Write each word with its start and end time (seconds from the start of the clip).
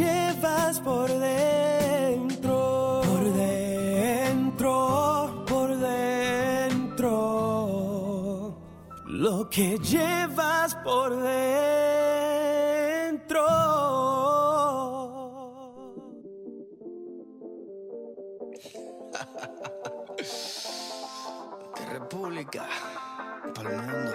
llevas 0.00 0.80
por 0.80 1.08
dentro, 1.08 3.02
por 3.04 3.32
dentro, 3.34 4.74
por 5.46 5.76
dentro, 5.76 7.10
lo 9.06 9.50
que 9.50 9.78
llevas 9.78 10.74
por 10.76 11.10
dentro. 11.22 11.40
De 21.76 21.84
República 21.92 22.66
para 23.54 23.70
el 23.70 23.76
mundo. 23.82 24.12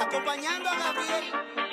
Acompañando 0.00 0.68
a 0.68 0.74
Gabriel. 0.78 1.65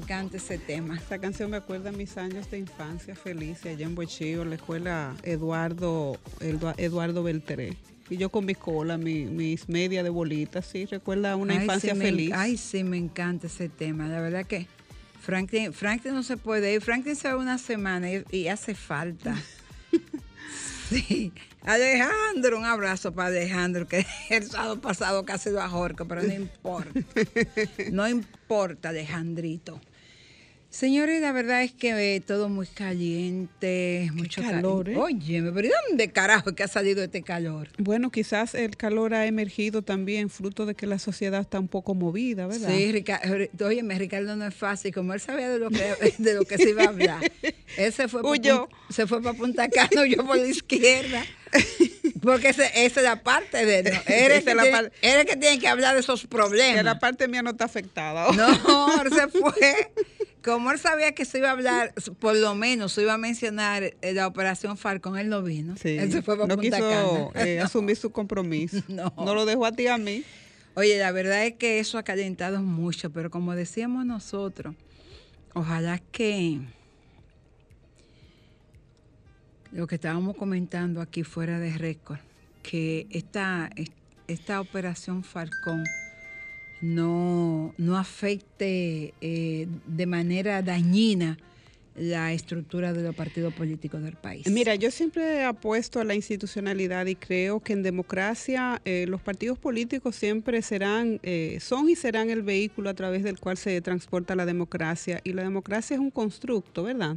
Encanta 0.00 0.36
ese 0.36 0.58
tema. 0.58 0.96
Esta 0.96 1.18
canción 1.18 1.50
me 1.50 1.56
acuerda 1.56 1.90
a 1.90 1.92
mis 1.92 2.16
años 2.16 2.50
de 2.50 2.58
infancia 2.58 3.14
feliz 3.14 3.64
allá 3.66 3.86
en 3.86 3.94
Bochillo, 3.94 4.44
la 4.44 4.54
escuela 4.56 5.14
Eduardo, 5.22 6.18
Edu- 6.40 6.74
Eduardo 6.76 7.22
Beltré. 7.22 7.76
Y 8.08 8.16
yo 8.16 8.28
con 8.30 8.44
mi 8.44 8.54
cola, 8.54 8.98
mi- 8.98 9.24
mis 9.26 9.68
medias 9.68 10.02
de 10.02 10.10
bolitas, 10.10 10.66
sí, 10.66 10.84
recuerda 10.86 11.36
una 11.36 11.54
Ay, 11.54 11.60
infancia 11.60 11.92
sí, 11.92 11.98
me- 11.98 12.04
feliz. 12.06 12.32
ay, 12.34 12.56
sí, 12.56 12.82
me 12.82 12.96
encanta 12.96 13.46
ese 13.46 13.68
tema. 13.68 14.08
La 14.08 14.20
verdad 14.20 14.44
que 14.46 14.66
Franklin, 15.20 15.72
Franklin 15.72 16.14
no 16.14 16.22
se 16.22 16.36
puede 16.36 16.72
ir. 16.74 16.80
Franklin 16.80 17.14
se 17.14 17.28
va 17.28 17.36
una 17.36 17.58
semana 17.58 18.10
y, 18.12 18.24
y 18.32 18.48
hace 18.48 18.74
falta. 18.74 19.36
Sí. 20.88 21.32
Alejandro, 21.62 22.58
un 22.58 22.64
abrazo 22.64 23.12
para 23.12 23.28
Alejandro, 23.28 23.86
que 23.86 24.04
el 24.30 24.42
sábado 24.50 24.80
pasado 24.80 25.24
casi 25.24 25.50
lo 25.50 25.60
ajorco, 25.60 26.04
pero 26.08 26.20
no 26.22 26.32
importa. 26.34 26.90
No 27.92 28.08
importa, 28.08 28.88
Alejandrito. 28.88 29.80
Señores, 30.70 31.20
la 31.20 31.32
verdad 31.32 31.64
es 31.64 31.72
que 31.72 32.14
eh, 32.14 32.20
todo 32.20 32.48
muy 32.48 32.66
caliente, 32.68 34.08
mucho 34.14 34.40
calor, 34.40 34.88
¿eh? 34.88 34.96
Oye, 34.96 35.42
pero 35.52 35.66
¿y 35.66 35.70
dónde 35.88 36.12
carajo 36.12 36.54
que 36.54 36.62
ha 36.62 36.68
salido 36.68 37.02
este 37.02 37.22
calor? 37.22 37.68
Bueno, 37.78 38.10
quizás 38.12 38.54
el 38.54 38.76
calor 38.76 39.12
ha 39.12 39.26
emergido 39.26 39.82
también 39.82 40.30
fruto 40.30 40.66
de 40.66 40.76
que 40.76 40.86
la 40.86 41.00
sociedad 41.00 41.40
está 41.40 41.58
un 41.58 41.66
poco 41.66 41.94
movida, 41.94 42.46
¿verdad? 42.46 42.68
Sí, 42.68 42.92
Ricardo, 42.92 43.48
óyeme, 43.66 43.98
Ricardo 43.98 44.36
no 44.36 44.46
es 44.46 44.54
fácil, 44.54 44.94
como 44.94 45.12
él 45.12 45.20
sabía 45.20 45.48
de 45.48 45.58
lo 45.58 45.70
que, 45.70 45.92
de 46.18 46.34
lo 46.34 46.44
que 46.44 46.56
se 46.56 46.70
iba 46.70 46.84
a 46.84 46.88
hablar. 46.88 47.32
Él 47.76 47.92
se 47.92 48.06
fue. 48.06 48.22
Punta, 48.22 48.68
se 48.90 49.08
fue 49.08 49.20
para 49.20 49.36
Punta 49.36 49.68
Cana, 49.68 50.06
yo 50.08 50.24
por 50.24 50.36
la 50.36 50.46
izquierda. 50.46 51.24
Porque 52.22 52.50
ese- 52.50 52.70
esa 52.84 53.00
es 53.00 53.04
la 53.04 53.22
parte 53.24 53.66
de 53.66 53.80
él. 53.80 53.84
¿no? 53.92 54.00
Él, 54.06 54.30
es 54.30 54.38
Esa 54.38 54.50
que 54.50 54.54
la 54.54 54.62
tiene- 54.62 54.76
par- 54.76 54.92
él 55.02 55.18
es 55.18 55.24
que 55.26 55.36
tiene 55.36 55.58
que 55.58 55.66
hablar 55.66 55.94
de 55.94 56.00
esos 56.00 56.26
problemas. 56.28 56.76
Que 56.76 56.82
la 56.84 57.00
parte 57.00 57.26
mía 57.26 57.42
no 57.42 57.50
está 57.50 57.64
afectada. 57.64 58.30
No, 58.32 59.02
él 59.02 59.10
se 59.12 59.26
fue. 59.26 59.90
Como 60.42 60.70
él 60.70 60.78
sabía 60.78 61.12
que 61.12 61.24
se 61.24 61.38
iba 61.38 61.48
a 61.48 61.52
hablar, 61.52 61.92
por 62.18 62.34
lo 62.34 62.54
menos 62.54 62.92
se 62.92 63.02
iba 63.02 63.12
a 63.14 63.18
mencionar 63.18 63.82
eh, 63.82 64.12
la 64.14 64.26
operación 64.26 64.76
Falcon, 64.78 65.18
él 65.18 65.28
no 65.28 65.42
vino. 65.42 65.76
Sí, 65.76 65.98
Él 65.98 66.10
se 66.10 66.22
fue 66.22 66.36
para 66.36 66.46
no 66.48 66.56
Punta 66.56 66.76
quiso 66.78 67.30
Cana. 67.32 67.46
eh, 67.46 67.56
No. 67.58 67.64
asumir 67.66 67.96
su 67.96 68.10
compromiso. 68.10 68.82
No. 68.88 69.12
no 69.16 69.34
lo 69.34 69.44
dejó 69.44 69.66
a 69.66 69.72
ti 69.72 69.86
a 69.86 69.98
mí. 69.98 70.24
Oye, 70.74 70.98
la 70.98 71.12
verdad 71.12 71.44
es 71.44 71.54
que 71.56 71.78
eso 71.78 71.98
ha 71.98 72.02
calentado 72.04 72.62
mucho, 72.62 73.10
pero 73.10 73.30
como 73.30 73.54
decíamos 73.54 74.06
nosotros, 74.06 74.74
ojalá 75.52 75.98
que 75.98 76.60
lo 79.72 79.86
que 79.86 79.96
estábamos 79.96 80.36
comentando 80.36 81.00
aquí 81.00 81.22
fuera 81.22 81.58
de 81.58 81.76
récord, 81.76 82.18
que 82.62 83.06
esta, 83.10 83.70
esta 84.26 84.60
operación 84.60 85.22
Falcón 85.22 85.84
no, 86.80 87.74
no 87.76 87.98
afecte 87.98 89.14
eh, 89.20 89.66
de 89.86 90.06
manera 90.06 90.62
dañina 90.62 91.38
la 91.96 92.32
estructura 92.32 92.92
de 92.92 93.02
los 93.02 93.14
partidos 93.14 93.52
políticos 93.52 94.02
del 94.02 94.14
país. 94.14 94.48
Mira, 94.48 94.74
yo 94.74 94.90
siempre 94.90 95.22
he 95.38 95.44
apuesto 95.44 96.00
a 96.00 96.04
la 96.04 96.14
institucionalidad 96.14 97.04
y 97.06 97.14
creo 97.14 97.60
que 97.60 97.72
en 97.72 97.82
democracia 97.82 98.80
eh, 98.84 99.06
los 99.08 99.20
partidos 99.20 99.58
políticos 99.58 100.16
siempre 100.16 100.62
serán, 100.62 101.20
eh, 101.22 101.58
son 101.60 101.88
y 101.88 101.96
serán 101.96 102.30
el 102.30 102.42
vehículo 102.42 102.90
a 102.90 102.94
través 102.94 103.22
del 103.22 103.38
cual 103.38 103.56
se 103.56 103.80
transporta 103.80 104.34
la 104.34 104.46
democracia. 104.46 105.20
Y 105.24 105.32
la 105.32 105.42
democracia 105.42 105.94
es 105.94 106.00
un 106.00 106.10
constructo, 106.10 106.84
¿verdad? 106.84 107.16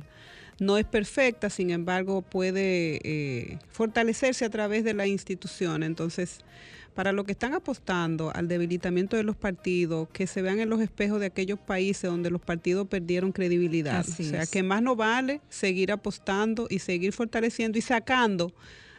No 0.60 0.78
es 0.78 0.86
perfecta, 0.86 1.50
sin 1.50 1.72
embargo, 1.72 2.22
puede 2.22 3.00
eh, 3.04 3.60
fortalecerse 3.72 4.44
a 4.44 4.50
través 4.50 4.84
de 4.84 4.94
la 4.94 5.08
institución. 5.08 5.84
Entonces, 5.84 6.40
para 6.94 7.12
los 7.12 7.26
que 7.26 7.32
están 7.32 7.54
apostando 7.54 8.32
al 8.36 8.48
debilitamiento 8.48 9.18
de 9.18 9.24
los 9.24 9.36
partidos, 9.36 10.08
que 10.14 10.28
se 10.28 10.42
vean 10.42 10.60
en 10.60 10.70
los 10.70 10.80
espejos 10.82 11.20
de 11.20 11.26
aquellos 11.28 11.60
países 11.60 12.10
donde 12.10 12.30
los 12.30 12.42
partidos 12.42 12.88
perdieron 12.88 13.32
credibilidad. 13.32 13.98
Así 14.00 14.24
o 14.24 14.30
sea, 14.30 14.44
es. 14.44 14.50
que 14.52 14.62
más 14.64 14.82
no 14.82 14.96
vale 14.96 15.42
seguir 15.50 15.92
apostando 15.92 16.68
y 16.70 16.80
seguir 16.80 17.12
fortaleciendo 17.14 17.78
y 17.78 17.82
sacando 17.82 18.54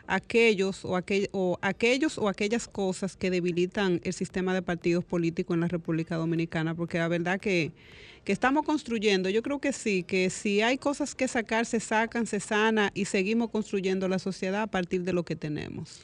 aquellos 0.07 0.85
o, 0.85 0.97
aquel- 0.99 1.29
o 1.33 1.59
aquellos 1.63 2.19
o 2.19 2.29
aquellas 2.29 2.69
cosas 2.69 3.17
que 3.17 3.31
debilitan 3.31 4.01
el 4.05 4.13
sistema 4.13 4.53
de 4.55 4.61
partidos 4.63 5.05
políticos 5.05 5.55
en 5.55 5.61
la 5.61 5.69
República 5.69 6.17
Dominicana, 6.17 6.75
porque 6.75 6.99
la 6.99 7.09
verdad 7.09 7.41
que, 7.41 7.73
que 8.25 8.33
estamos 8.33 8.65
construyendo, 8.67 9.31
yo 9.31 9.43
creo 9.43 9.61
que 9.61 9.73
sí, 9.73 10.03
que 10.03 10.29
si 10.31 10.61
hay 10.61 10.77
cosas 10.79 11.15
que 11.15 11.27
sacar, 11.29 11.65
se 11.65 11.81
sacan, 11.81 12.27
se 12.27 12.41
sana 12.41 12.91
y 12.93 13.07
seguimos 13.07 13.51
construyendo 13.51 14.09
la 14.09 14.19
sociedad 14.19 14.63
a 14.63 14.67
partir 14.67 15.03
de 15.05 15.13
lo 15.13 15.23
que 15.25 15.37
tenemos. 15.37 16.03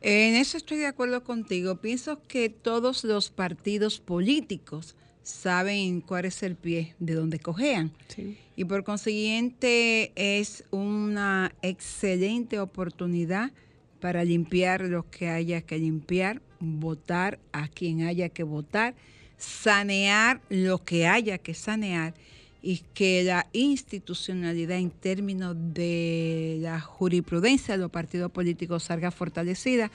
En 0.00 0.34
eso 0.34 0.56
estoy 0.56 0.78
de 0.78 0.86
acuerdo 0.86 1.24
contigo. 1.24 1.76
Pienso 1.76 2.22
que 2.26 2.48
todos 2.48 3.04
los 3.04 3.30
partidos 3.30 4.00
políticos 4.00 4.96
saben 5.22 6.00
cuál 6.00 6.24
es 6.24 6.42
el 6.42 6.56
pie 6.56 6.94
de 6.98 7.14
donde 7.14 7.38
cojean. 7.38 7.92
Sí. 8.08 8.38
Y 8.56 8.64
por 8.64 8.84
consiguiente 8.84 10.12
es 10.16 10.64
una 10.70 11.52
excelente 11.62 12.58
oportunidad 12.60 13.52
para 14.00 14.24
limpiar 14.24 14.82
lo 14.82 15.08
que 15.10 15.28
haya 15.28 15.60
que 15.60 15.78
limpiar, 15.78 16.40
votar 16.58 17.38
a 17.52 17.68
quien 17.68 18.02
haya 18.02 18.30
que 18.30 18.42
votar, 18.42 18.94
sanear 19.36 20.40
lo 20.48 20.82
que 20.82 21.06
haya 21.06 21.38
que 21.38 21.54
sanear 21.54 22.14
y 22.62 22.78
que 22.94 23.22
la 23.24 23.46
institucionalidad 23.52 24.78
en 24.78 24.90
términos 24.90 25.56
de 25.58 26.58
la 26.60 26.80
jurisprudencia 26.80 27.74
de 27.74 27.80
los 27.80 27.90
partidos 27.90 28.30
políticos 28.30 28.84
salga 28.84 29.10
fortalecida 29.10 29.90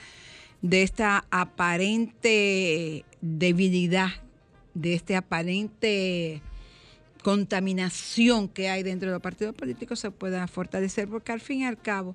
de 0.62 0.82
esta 0.82 1.24
aparente 1.30 3.04
debilidad, 3.20 4.10
de 4.74 4.94
este 4.94 5.16
aparente 5.16 6.42
contaminación 7.22 8.48
que 8.48 8.68
hay 8.68 8.82
dentro 8.82 9.08
de 9.08 9.14
los 9.14 9.22
partidos 9.22 9.54
políticos 9.54 9.98
se 9.98 10.10
pueda 10.10 10.46
fortalecer, 10.46 11.08
porque 11.08 11.32
al 11.32 11.40
fin 11.40 11.60
y 11.60 11.66
al 11.66 11.80
cabo, 11.80 12.14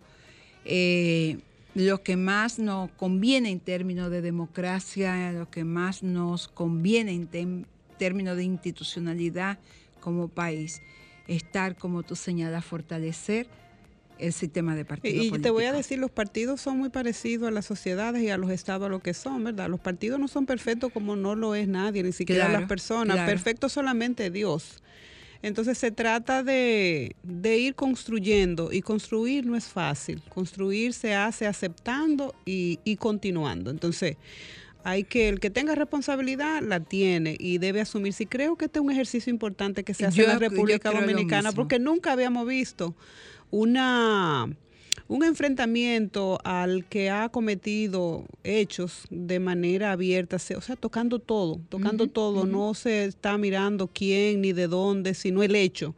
eh, 0.64 1.38
lo 1.76 2.02
que 2.02 2.18
más 2.18 2.60
nos 2.60 2.90
conviene 2.92 3.50
en 3.50 3.60
términos 3.60 4.10
de 4.10 4.22
democracia, 4.22 5.32
lo 5.34 5.50
que 5.50 5.64
más 5.64 6.04
nos 6.04 6.48
conviene 6.48 7.12
en 7.34 7.66
términos 7.98 8.38
de 8.38 8.44
institucionalidad 8.44 9.60
como 10.02 10.28
país, 10.28 10.82
estar, 11.28 11.78
como 11.78 12.04
tú 12.04 12.18
señalas, 12.18 12.66
fortalecer 12.66 13.48
el 14.20 14.34
sistema 14.34 14.76
de 14.76 14.86
partidos 14.86 15.26
Y, 15.26 15.32
te 15.40 15.50
voy 15.50 15.66
a 15.66 15.74
decir, 15.74 15.98
los 15.98 16.12
partidos 16.12 16.62
son 16.62 16.78
muy 16.78 16.90
parecidos 16.90 17.48
a 17.48 17.52
las 17.52 17.66
sociedades 17.66 18.22
y 18.22 18.30
a 18.30 18.38
los 18.38 18.52
estados 18.52 18.86
a 18.86 18.90
lo 18.90 19.00
que 19.00 19.14
son, 19.14 19.44
¿verdad? 19.44 19.70
Los 19.70 19.80
partidos 19.80 20.20
no 20.20 20.28
son 20.28 20.46
perfectos 20.46 20.92
como 20.92 21.16
no 21.16 21.36
lo 21.36 21.56
es 21.56 21.68
nadie, 21.68 22.04
ni 22.04 22.12
siquiera 22.12 22.46
Claro, 22.46 22.60
las 22.60 22.68
personas. 22.68 23.16
claro. 23.16 23.32
Perfecto 23.32 23.70
solamente 23.70 24.30
Dios. 24.30 24.84
Entonces 25.44 25.80
se 25.80 25.90
trata 25.90 26.44
de, 26.44 27.16
de 27.24 27.58
ir 27.58 27.74
construyendo 27.74 28.72
y 28.72 28.82
construir 28.82 29.44
no 29.46 29.56
es 29.56 29.66
fácil. 29.66 30.22
Construir 30.30 30.94
se 30.94 31.16
hace 31.16 31.48
aceptando 31.48 32.36
y, 32.46 32.80
y 32.84 32.98
continuando. 32.98 33.72
Entonces 33.72 34.18
hay 34.84 35.04
que, 35.04 35.30
el 35.30 35.40
que 35.40 35.50
tenga 35.50 35.76
responsabilidad 35.76 36.62
la 36.62 36.80
tiene 36.80 37.36
y 37.40 37.58
debe 37.58 37.82
asumir. 37.82 38.14
Si 38.14 38.26
creo 38.26 38.56
que 38.56 38.66
este 38.66 38.80
es 38.80 38.86
un 38.86 38.92
ejercicio 38.92 39.32
importante 39.32 39.84
que 39.84 39.94
se 39.94 40.06
hace 40.06 40.18
Yo- 40.18 40.24
en 40.24 40.30
la 40.30 40.40
República 40.40 40.92
Dominicana 40.92 41.52
porque 41.52 41.80
nunca 41.80 42.12
habíamos 42.14 42.48
visto 42.48 42.96
una 43.52 44.50
un 45.08 45.24
enfrentamiento 45.26 46.40
al 46.46 46.86
que 46.86 47.10
ha 47.10 47.28
cometido 47.30 48.26
hechos 48.46 49.04
de 49.10 49.40
manera 49.42 49.92
abierta, 49.92 50.38
o 50.38 50.62
sea, 50.62 50.76
tocando 50.78 51.20
todo, 51.20 51.60
tocando 51.68 52.08
todo, 52.08 52.46
no 52.46 52.74
se 52.74 53.06
está 53.06 53.38
mirando 53.38 53.88
quién 53.88 54.40
ni 54.42 54.54
de 54.54 54.68
dónde, 54.68 55.14
sino 55.14 55.44
el 55.44 55.56
hecho. 55.56 55.96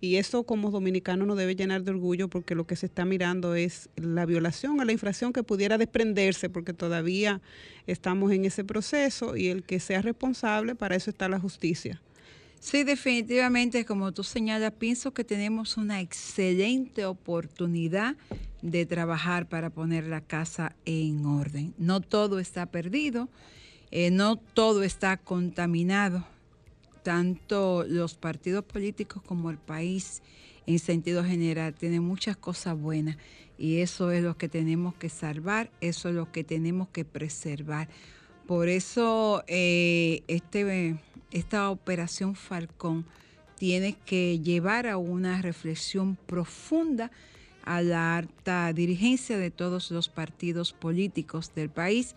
Y 0.00 0.16
eso 0.16 0.44
como 0.44 0.70
dominicano 0.70 1.26
nos 1.26 1.38
debe 1.38 1.56
llenar 1.56 1.82
de 1.82 1.90
orgullo 1.90 2.28
porque 2.28 2.54
lo 2.54 2.66
que 2.66 2.76
se 2.76 2.86
está 2.86 3.04
mirando 3.04 3.54
es 3.54 3.88
la 3.96 4.26
violación 4.26 4.78
o 4.78 4.84
la 4.84 4.92
infracción 4.92 5.32
que 5.32 5.42
pudiera 5.42 5.78
desprenderse 5.78 6.50
porque 6.50 6.72
todavía 6.72 7.40
estamos 7.86 8.32
en 8.32 8.44
ese 8.44 8.64
proceso 8.64 9.36
y 9.36 9.48
el 9.48 9.62
que 9.62 9.80
sea 9.80 10.02
responsable, 10.02 10.74
para 10.74 10.96
eso 10.96 11.10
está 11.10 11.28
la 11.28 11.40
justicia. 11.40 12.00
Sí, 12.60 12.84
definitivamente, 12.84 13.84
como 13.84 14.12
tú 14.12 14.24
señalas, 14.24 14.72
pienso 14.72 15.12
que 15.12 15.24
tenemos 15.24 15.76
una 15.76 16.00
excelente 16.00 17.04
oportunidad 17.04 18.16
de 18.62 18.86
trabajar 18.86 19.48
para 19.48 19.70
poner 19.70 20.06
la 20.06 20.20
casa 20.20 20.74
en 20.84 21.24
orden. 21.26 21.74
No 21.78 22.00
todo 22.00 22.40
está 22.40 22.66
perdido, 22.66 23.28
eh, 23.90 24.10
no 24.10 24.36
todo 24.36 24.82
está 24.82 25.16
contaminado. 25.16 26.26
Tanto 27.06 27.84
los 27.86 28.16
partidos 28.16 28.64
políticos 28.64 29.22
como 29.22 29.50
el 29.50 29.58
país 29.58 30.22
en 30.66 30.80
sentido 30.80 31.22
general 31.22 31.72
tienen 31.72 32.02
muchas 32.02 32.36
cosas 32.36 32.76
buenas 32.76 33.16
y 33.56 33.76
eso 33.76 34.10
es 34.10 34.24
lo 34.24 34.36
que 34.36 34.48
tenemos 34.48 34.92
que 34.96 35.08
salvar, 35.08 35.70
eso 35.80 36.08
es 36.08 36.16
lo 36.16 36.32
que 36.32 36.42
tenemos 36.42 36.88
que 36.88 37.04
preservar. 37.04 37.88
Por 38.48 38.68
eso 38.68 39.44
eh, 39.46 40.24
este, 40.26 40.96
esta 41.30 41.70
operación 41.70 42.34
Falcón 42.34 43.06
tiene 43.54 43.96
que 44.04 44.40
llevar 44.40 44.88
a 44.88 44.96
una 44.96 45.40
reflexión 45.40 46.16
profunda 46.26 47.12
a 47.62 47.82
la 47.82 48.16
alta 48.16 48.72
dirigencia 48.72 49.38
de 49.38 49.52
todos 49.52 49.92
los 49.92 50.08
partidos 50.08 50.72
políticos 50.72 51.52
del 51.54 51.70
país, 51.70 52.16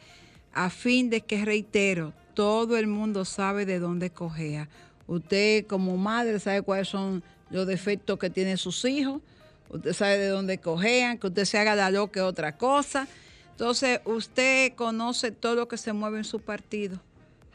a 0.51 0.71
fin 0.71 1.11
de 1.11 1.21
que, 1.21 1.45
reitero, 1.45 2.11
todo 2.39 2.77
el 2.77 2.87
mundo 2.87 3.25
sabe 3.25 3.65
de 3.65 3.79
dónde 3.79 4.11
cojea. 4.11 4.69
Usted 5.07 5.67
como 5.67 5.97
madre 5.97 6.39
sabe 6.39 6.61
cuáles 6.61 6.87
son 6.87 7.21
los 7.49 7.67
defectos 7.67 8.17
que 8.17 8.29
tienen 8.29 8.57
sus 8.57 8.85
hijos, 8.85 9.21
usted 9.67 9.91
sabe 9.91 10.17
de 10.19 10.29
dónde 10.29 10.57
cojean, 10.57 11.17
que 11.17 11.27
usted 11.27 11.43
se 11.43 11.57
haga 11.57 11.75
la 11.75 11.91
loca 11.91 12.25
otra 12.25 12.55
cosa. 12.55 13.09
Entonces, 13.51 13.99
usted 14.05 14.73
conoce 14.75 15.31
todo 15.31 15.55
lo 15.55 15.67
que 15.67 15.75
se 15.75 15.91
mueve 15.91 16.19
en 16.19 16.23
su 16.23 16.39
partido. 16.39 17.01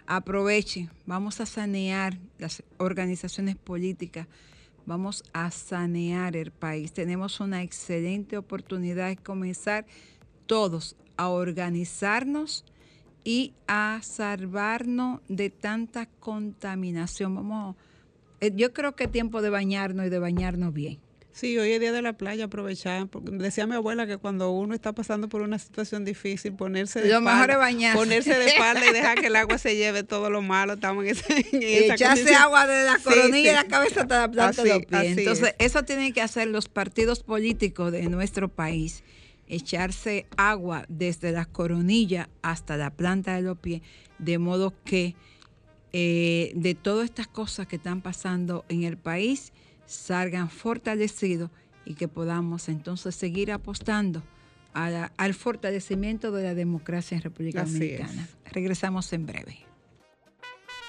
Aproveche, 0.07 0.91
vamos 1.07 1.41
a 1.41 1.47
sanear 1.47 2.19
las 2.37 2.63
organizaciones 2.77 3.57
políticas, 3.57 4.27
vamos 4.85 5.25
a 5.33 5.51
sanear 5.51 6.37
el 6.37 6.51
país. 6.51 6.93
Tenemos 6.93 7.41
una 7.41 7.63
excelente 7.63 8.37
oportunidad 8.37 9.09
de 9.09 9.17
comenzar 9.17 9.87
todos 10.45 10.95
a 11.17 11.31
organizarnos 11.31 12.67
y 13.25 13.53
a 13.67 14.01
salvarnos 14.03 15.21
de 15.29 15.51
tanta 15.51 16.07
contaminación. 16.21 17.35
Vamos, 17.35 17.77
eh, 18.41 18.53
yo 18.55 18.73
creo 18.73 18.95
que 18.95 19.05
es 19.05 19.13
tiempo 19.13 19.43
de 19.43 19.51
bañarnos 19.51 20.07
y 20.07 20.11
de 20.11 20.19
bañarnos 20.19 20.73
bien. 20.75 20.99
Sí, 21.33 21.59
hoy 21.59 21.73
es 21.73 21.81
día 21.81 21.91
de 21.91 22.01
la 22.01 22.13
playa, 22.13 22.45
aprovechar. 22.45 23.09
porque 23.09 23.33
Decía 23.33 23.67
mi 23.67 23.75
abuela 23.75 24.07
que 24.07 24.19
cuando 24.19 24.53
uno 24.53 24.73
está 24.73 24.93
pasando 24.93 25.29
por 25.29 25.43
una 25.43 25.59
situación 25.59 26.05
difícil, 26.05 26.53
ponerse 26.55 27.01
de 27.01 27.09
Lo 27.09 27.19
espalda, 27.19 27.33
mejor 27.35 27.51
es 27.51 27.57
bañarse. 27.57 27.99
ponerse 27.99 28.39
de 28.39 28.47
espalda 28.47 28.89
y 28.89 28.93
dejar 28.93 29.21
que 29.21 29.27
el 29.27 29.35
agua 29.35 29.59
se 29.59 29.75
lleve 29.75 30.05
todo 30.05 30.31
lo 30.31 30.43
malo. 30.43 30.75
Estamos 30.75 31.05
en, 31.05 31.11
ese, 31.11 31.25
en 31.57 31.61
Y 31.63 31.65
esa 31.75 31.95
echarse 31.95 32.23
condición. 32.23 32.43
agua 32.43 32.67
de 32.69 32.85
la 32.85 32.99
coronilla 33.03 33.37
sí. 33.37 33.43
de 33.47 33.53
la 33.53 33.65
cabeza 33.65 34.03
hasta 34.03 34.21
la 34.21 34.31
planta 34.31 34.63
de 34.63 34.69
los 34.75 34.87
pies. 34.87 35.19
Entonces, 35.19 35.55
es. 35.59 35.67
eso 35.67 35.83
tienen 35.83 36.13
que 36.13 36.23
hacer 36.23 36.47
los 36.47 36.69
partidos 36.69 37.25
políticos 37.25 37.91
de 37.91 38.03
nuestro 38.09 38.49
país. 38.49 39.03
Echarse 39.47 40.27
agua 40.37 40.85
desde 40.89 41.31
la 41.33 41.45
coronilla 41.45 42.29
hasta 42.43 42.77
la 42.77 42.91
planta 42.91 43.35
de 43.37 43.43
los 43.43 43.59
pies, 43.59 43.83
de 44.19 44.39
modo 44.39 44.73
que 44.85 45.15
eh, 45.93 46.53
de 46.57 46.75
todas 46.75 47.05
estas 47.05 47.27
cosas 47.29 47.67
que 47.67 47.77
están 47.77 48.01
pasando 48.01 48.65
en 48.69 48.83
el 48.85 48.97
país 48.97 49.53
salgan 49.87 50.51
fortalecidos 50.51 51.51
y 51.85 51.95
que 51.95 52.09
podamos 52.09 52.69
entonces 52.69 53.15
seguir 53.15 53.53
apostando 53.53 54.23
a 54.73 54.91
la- 54.91 55.13
al 55.19 55.35
fortalecimiento 55.35 56.33
de 56.33 56.43
la 56.43 56.55
democracia 56.55 57.17
en 57.17 57.23
República 57.23 57.63
Así 57.63 57.75
es. 57.91 57.99
Dominicana. 57.99 58.29
Regresamos 58.51 59.13
en 59.13 59.27
breve. 59.27 59.59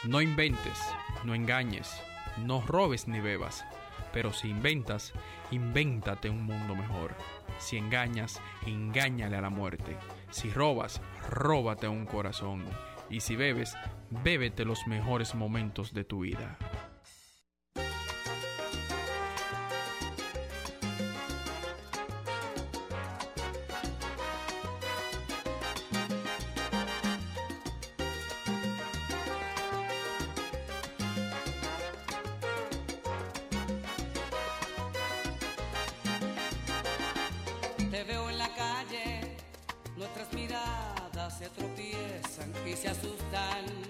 No 0.08 0.22
inventes, 0.22 0.78
no 1.24 1.36
engañes, 1.36 1.90
no 2.46 2.62
robes 2.66 3.08
ni 3.08 3.20
bebas. 3.20 3.64
Pero 4.14 4.32
si 4.34 4.48
inventas, 4.48 5.12
invéntate 5.52 6.30
un 6.30 6.44
mundo 6.44 6.74
mejor. 6.76 7.16
Si 7.58 7.78
engañas, 7.78 8.42
engáñale 8.66 9.38
a 9.38 9.42
la 9.42 9.50
muerte. 9.50 9.98
Si 10.30 10.50
robas, 10.50 11.02
róbate 11.30 11.88
un 11.88 12.06
corazón. 12.06 12.64
Y 13.10 13.20
si 13.22 13.36
bebes, 13.36 13.76
bébete 14.10 14.66
los 14.66 14.88
mejores 14.88 15.36
momentos 15.36 15.94
de 15.94 16.04
tu 16.04 16.22
vida. 16.22 16.58
Se 42.86 42.92
asustan. 42.92 43.85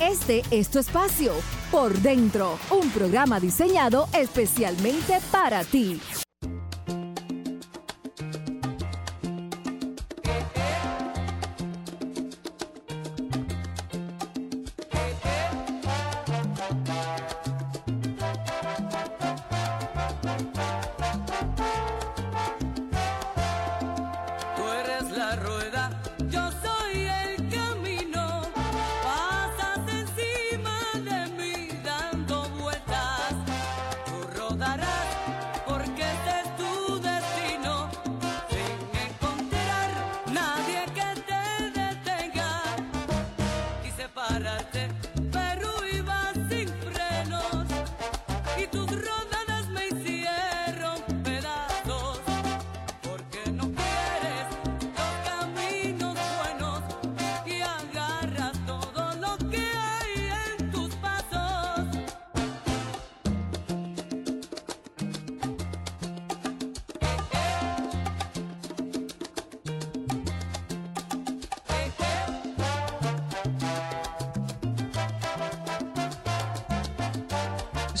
Este 0.00 0.42
es 0.50 0.70
tu 0.70 0.78
espacio, 0.78 1.34
Por 1.70 1.92
Dentro, 1.98 2.58
un 2.70 2.88
programa 2.90 3.38
diseñado 3.38 4.08
especialmente 4.14 5.18
para 5.30 5.62
ti. 5.62 6.00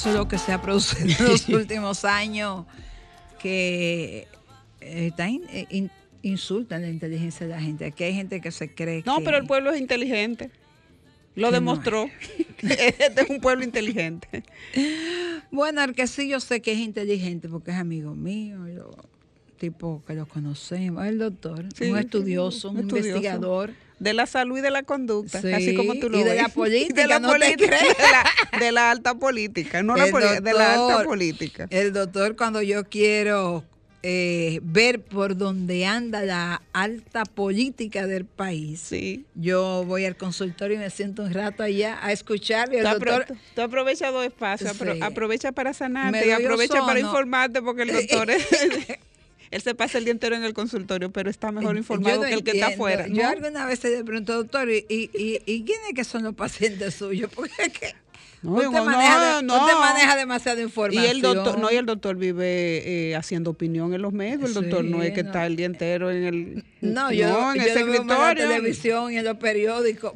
Eso 0.00 0.08
es 0.10 0.14
lo 0.14 0.28
que 0.28 0.38
se 0.38 0.52
ha 0.52 0.62
producido 0.62 1.02
en 1.04 1.28
los 1.28 1.48
últimos 1.50 2.04
años, 2.06 2.64
que 3.38 4.26
eh, 4.80 5.06
está 5.08 5.28
in- 5.28 5.44
eh, 5.50 5.66
in- 5.70 5.90
insultan 6.22 6.82
la 6.82 6.88
inteligencia 6.88 7.46
de 7.46 7.52
la 7.52 7.60
gente. 7.60 7.84
Aquí 7.84 8.04
hay 8.04 8.14
gente 8.14 8.40
que 8.40 8.50
se 8.50 8.74
cree 8.74 9.02
No, 9.04 9.18
que... 9.18 9.24
pero 9.24 9.36
el 9.36 9.46
pueblo 9.46 9.70
es 9.72 9.80
inteligente. 9.80 10.50
Lo 11.34 11.48
no 11.48 11.52
demostró. 11.52 12.08
este 12.62 13.22
es 13.22 13.28
un 13.30 13.40
pueblo 13.40 13.62
inteligente. 13.62 14.42
Bueno, 15.50 15.82
el 15.84 15.94
que 15.94 16.06
sí 16.06 16.28
yo 16.28 16.40
sé 16.40 16.60
que 16.62 16.72
es 16.72 16.78
inteligente 16.78 17.48
porque 17.48 17.70
es 17.72 17.76
amigo 17.76 18.14
mío, 18.14 18.68
yo, 18.68 18.90
tipo 19.58 20.02
que 20.06 20.14
lo 20.14 20.26
conocemos, 20.26 21.04
el 21.06 21.18
doctor, 21.18 21.66
Sí, 21.74 21.90
un 21.90 21.98
estudioso, 21.98 22.70
un 22.70 22.78
estudioso. 22.78 23.08
investigador. 23.08 23.72
De 24.00 24.12
la 24.14 24.26
salud 24.26 24.58
y 24.58 24.60
de 24.62 24.70
la 24.70 24.82
conducta, 24.82 25.40
Sí, 25.40 25.52
así 25.52 25.74
como 25.74 25.94
tú 25.94 26.08
lo 26.10 26.18
y 26.20 26.22
de 26.24 26.30
ves. 26.30 26.42
la 26.42 26.48
política, 26.48 27.00
de 27.02 27.06
la, 27.06 27.20
no 27.20 27.28
política, 27.30 27.76
de 27.78 27.94
la, 28.10 28.58
de 28.58 28.72
la 28.72 28.90
alta 28.90 29.14
política, 29.14 29.82
no 29.82 29.94
la 29.96 30.06
poli- 30.08 30.40
de 30.42 30.52
la 30.52 30.72
alta 30.72 30.80
doctor, 30.94 31.04
política. 31.06 31.66
El 31.70 31.92
doctor, 31.92 32.34
cuando 32.34 32.62
yo 32.62 32.84
quiero 32.84 33.62
eh, 34.02 34.60
ver 34.62 35.02
por 35.02 35.36
dónde 35.36 35.84
anda 35.84 36.22
la 36.22 36.62
alta 36.72 37.24
política 37.26 38.06
del 38.06 38.24
país, 38.24 38.88
yo 39.34 39.84
voy 39.86 40.06
al 40.06 40.16
consultorio 40.16 40.76
y 40.76 40.78
me 40.80 40.88
siento 40.88 41.22
un 41.22 41.34
rato 41.34 41.62
allá 41.62 41.98
a 42.02 42.10
escucharle. 42.10 42.78
El 42.78 42.84
Tú, 42.84 42.88
apro- 42.92 43.18
doctor, 43.18 43.36
tú 43.54 43.60
aprovecha 43.60 44.10
dos 44.10 44.24
espacios, 44.24 44.70
apro- 44.80 44.94
Sí. 44.94 45.00
aprovecha 45.02 45.52
para 45.52 45.74
sanarte 45.74 46.26
y 46.26 46.30
aprovecha 46.30 46.80
para 46.86 46.98
informarte 47.00 47.60
porque 47.60 47.82
el 47.82 47.92
doctor 48.08 48.30
es- 48.30 48.46
él 49.50 49.62
se 49.62 49.74
pasa 49.74 49.98
el 49.98 50.04
día 50.04 50.12
entero 50.12 50.36
en 50.36 50.44
el 50.44 50.54
consultorio, 50.54 51.10
pero 51.10 51.28
está 51.30 51.50
mejor 51.52 51.76
informado 51.76 52.16
Yo 52.16 52.22
no 52.22 52.28
que 52.28 52.34
el 52.34 52.44
que 52.44 52.50
está 52.52 52.68
afuera. 52.68 53.06
Yo 53.08 53.22
¿no? 53.22 53.28
alguna 53.28 53.66
vez 53.66 53.82
le 53.84 54.04
pregunto, 54.04 54.34
doctor, 54.34 54.70
¿y, 54.70 54.86
y, 54.88 55.10
y, 55.14 55.42
y 55.44 55.64
quiénes 55.64 55.92
que 55.94 56.04
son 56.04 56.22
los 56.22 56.34
pacientes 56.34 56.94
suyos? 56.94 57.30
Porque 57.34 57.52
es 57.58 57.72
que 57.72 57.94
No, 58.42 58.54
usted, 58.54 58.70
no, 58.70 58.84
maneja, 58.84 59.42
no. 59.42 59.60
usted 59.60 59.74
maneja 59.78 60.16
demasiada 60.16 60.60
Y 60.60 60.64
información. 60.64 61.04
el 61.04 61.20
doctor, 61.20 61.58
no, 61.58 61.70
y 61.70 61.76
el 61.76 61.84
doctor 61.86 62.16
vive 62.16 63.10
eh, 63.10 63.16
haciendo 63.16 63.50
opinión 63.50 63.92
en 63.92 64.02
los 64.02 64.12
medios. 64.12 64.44
El 64.44 64.54
doctor 64.54 64.84
no 64.84 65.02
es 65.02 65.12
que 65.12 65.22
no. 65.24 65.28
está 65.30 65.46
el 65.46 65.56
día 65.56 65.66
entero 65.66 66.10
en 66.10 66.24
el 66.24 66.64
No, 66.80 67.12
yo, 67.12 67.28
no, 67.28 67.52
en 67.52 67.60
yo 67.60 67.66
ese 67.66 67.80
lo 67.80 67.86
veo 67.86 68.04
más 68.04 68.16
en 68.16 68.18
la 68.20 68.30
escritorio. 68.30 68.48
televisión 68.48 69.12
y 69.12 69.18
en 69.18 69.24
los 69.24 69.36
periódicos. 69.36 70.12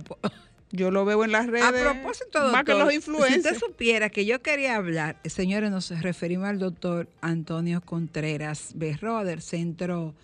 Yo 0.76 0.90
lo 0.90 1.04
veo 1.04 1.22
en 1.24 1.30
las 1.30 1.46
redes. 1.46 1.62
A 1.62 1.70
propósito, 1.70 2.40
más 2.50 2.64
que 2.64 2.72
doctor, 2.72 2.78
los 2.78 2.88
si 2.88 2.96
influencers. 2.96 3.44
usted 3.44 3.58
supiera 3.58 4.10
que 4.10 4.26
yo 4.26 4.42
quería 4.42 4.74
hablar, 4.74 5.20
señores, 5.24 5.70
nos 5.70 5.90
referimos 6.02 6.48
al 6.48 6.58
doctor 6.58 7.08
Antonio 7.20 7.80
Contreras 7.80 8.72
Berroa 8.74 9.22
del 9.22 9.40
Centro 9.40 10.14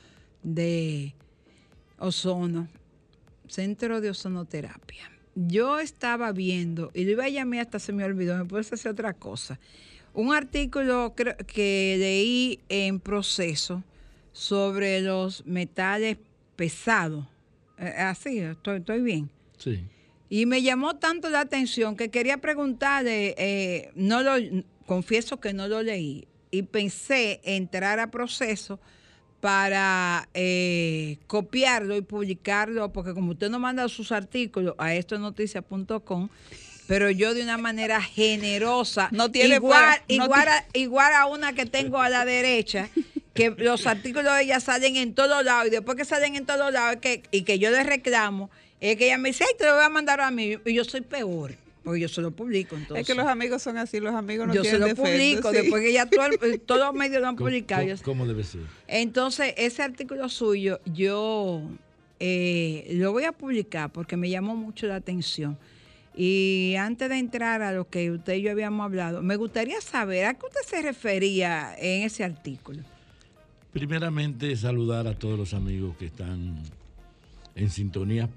de 0.43 1.15
Ozono, 1.99 2.67
Centro 3.47 4.01
de 4.01 4.11
Ozonoterapia. 4.11 5.09
Yo 5.37 5.79
estaba 5.79 6.33
viendo, 6.33 6.91
y 6.95 7.05
lo 7.05 7.13
iba 7.13 7.27
a 7.27 7.29
llamar 7.29 7.61
hasta 7.61 7.79
se 7.79 7.93
me 7.93 8.03
olvidó, 8.03 8.37
me 8.37 8.45
puse 8.45 8.75
a 8.75 8.75
hacer 8.75 8.91
otra 8.91 9.13
cosa. 9.15 9.61
Un 10.15 10.35
artículo 10.35 11.15
que 11.15 11.97
leí 11.97 12.59
en 12.69 12.99
proceso 12.99 13.85
sobre 14.33 15.01
los 15.01 15.47
metales 15.47 16.17
pesados. 16.57 17.25
Eh, 17.79 17.95
Así, 17.99 18.41
estoy, 18.41 18.79
estoy 18.79 19.01
bien. 19.01 19.31
Sí. 19.57 19.81
Y 20.31 20.47
me 20.47 20.63
llamó 20.63 20.97
tanto 20.97 21.29
la 21.29 21.41
atención 21.41 21.97
que 21.97 22.09
quería 22.09 22.39
preguntarle, 22.39 23.35
eh, 23.37 23.91
no 23.97 24.23
lo, 24.23 24.35
confieso 24.87 25.41
que 25.41 25.53
no 25.53 25.67
lo 25.67 25.83
leí, 25.83 26.29
y 26.53 26.63
pensé 26.63 27.41
entrar 27.43 27.99
a 27.99 28.13
proceso 28.13 28.79
para 29.41 30.29
eh, 30.35 31.19
copiarlo 31.27 31.97
y 31.97 32.03
publicarlo, 32.03 32.93
porque 32.93 33.13
como 33.13 33.33
usted 33.33 33.51
nos 33.51 33.61
manda 33.61 33.89
sus 33.89 34.13
artículos 34.13 34.77
a 34.79 34.95
estonoticias.com, 34.95 36.29
pero 36.87 37.11
yo 37.11 37.35
de 37.35 37.43
una 37.43 37.59
manera 37.59 38.01
generosa, 38.01 39.09
No 39.11 39.33
tiene 39.33 39.57
igual, 39.57 40.01
no 40.09 40.25
igual, 40.25 40.49
a, 40.49 40.65
igual 40.75 41.13
a 41.15 41.27
una 41.27 41.55
que 41.55 41.67
tengo 41.67 42.01
a 42.01 42.09
la 42.09 42.25
derecha, 42.25 42.89
que 43.35 43.51
los 43.51 43.89
artículos 43.89 44.33
de 44.37 44.43
ella 44.43 44.61
salen 44.61 44.97
en 44.97 45.13
todos 45.13 45.45
lados, 45.45 45.67
y 45.67 45.71
después 45.71 45.97
que 45.97 46.05
salen 46.05 46.37
en 46.37 46.47
todos 46.47 46.73
lados 46.73 47.01
que, 47.01 47.25
y 47.33 47.43
que 47.43 47.59
yo 47.59 47.71
le 47.71 47.83
reclamo, 47.83 48.49
es 48.81 48.97
que 48.97 49.07
ella 49.07 49.19
me 49.19 49.29
dice, 49.31 49.45
ay, 49.47 49.55
te 49.59 49.67
lo 49.67 49.75
voy 49.75 49.85
a 49.85 49.89
mandar 49.89 50.21
a 50.21 50.31
mí, 50.31 50.57
y 50.65 50.75
yo 50.75 50.85
soy 50.85 51.01
peor, 51.03 51.55
porque 51.85 52.01
yo 52.01 52.09
se 52.09 52.21
lo 52.23 52.31
publico 52.31 52.77
entonces. 52.77 53.03
Es 53.03 53.07
que 53.07 53.15
los 53.15 53.27
amigos 53.27 53.63
son 53.63 53.77
así, 53.79 54.01
los 54.01 54.15
amigos 54.15 54.47
no 54.49 54.55
yo 54.55 54.63
se 54.65 54.71
tienen 54.71 54.81
lo 54.81 54.87
defecto, 54.87 55.11
publico, 55.11 55.51
sí. 55.51 55.57
después 55.57 55.83
que 55.83 55.93
ya 55.93 56.07
todo 56.07 56.25
todos 56.67 56.81
los 56.81 56.95
medios 56.95 57.21
lo 57.21 57.29
han 57.29 57.37
¿Cómo, 57.37 57.47
publicado. 57.49 57.83
cómo- 57.83 57.95
yo- 57.95 58.03
cómo 58.03 58.27
debe 58.27 58.45
ser? 58.45 58.61
entonces, 58.89 59.55
ese 59.57 59.83
artículo 59.83 60.29
suyo, 60.29 60.81
yo 60.87 61.63
eh, 62.21 62.87
lo 62.93 63.13
voy 63.13 63.25
a 63.25 63.33
publicar 63.33 63.91
porque 63.93 64.17
me 64.17 64.29
llamó 64.31 64.55
mucho 64.57 64.87
la 64.87 64.97
atención. 64.97 65.57
Y 66.15 66.75
antes 66.77 67.09
de 67.09 67.17
entrar 67.19 67.63
a 67.63 67.73
lo 67.73 67.89
que 67.89 68.11
usted 68.11 68.35
y 68.35 68.43
yo 68.43 68.51
habíamos 68.51 68.85
hablado, 68.85 69.23
me 69.23 69.37
gustaría 69.37 69.81
saber 69.81 70.27
a 70.27 70.35
qué 70.35 70.45
usted 70.45 70.61
se 70.67 70.83
refería 70.83 71.75
en 71.79 72.03
ese 72.03 72.25
artículo. 72.25 72.83
Primeramente, 73.73 74.55
saludar 74.57 75.07
a 75.07 75.15
todos 75.15 75.39
los 75.39 75.55
amigos 75.55 75.97
que 75.97 76.07
están 76.07 76.57
en 77.55 77.71
sintonía 77.71 78.29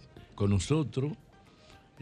nosotros, 0.47 1.13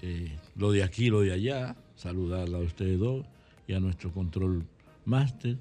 eh, 0.02 0.38
lo 0.56 0.72
de 0.72 0.84
aquí, 0.84 1.10
lo 1.10 1.22
de 1.22 1.34
allá, 1.34 1.76
saludarla 1.96 2.58
a 2.58 2.62
ustedes 2.62 3.00
dos 3.00 3.26
y 3.68 3.74
a 3.74 3.80
nuestro 3.80 4.12
control 4.12 4.64
máster. 5.06 5.58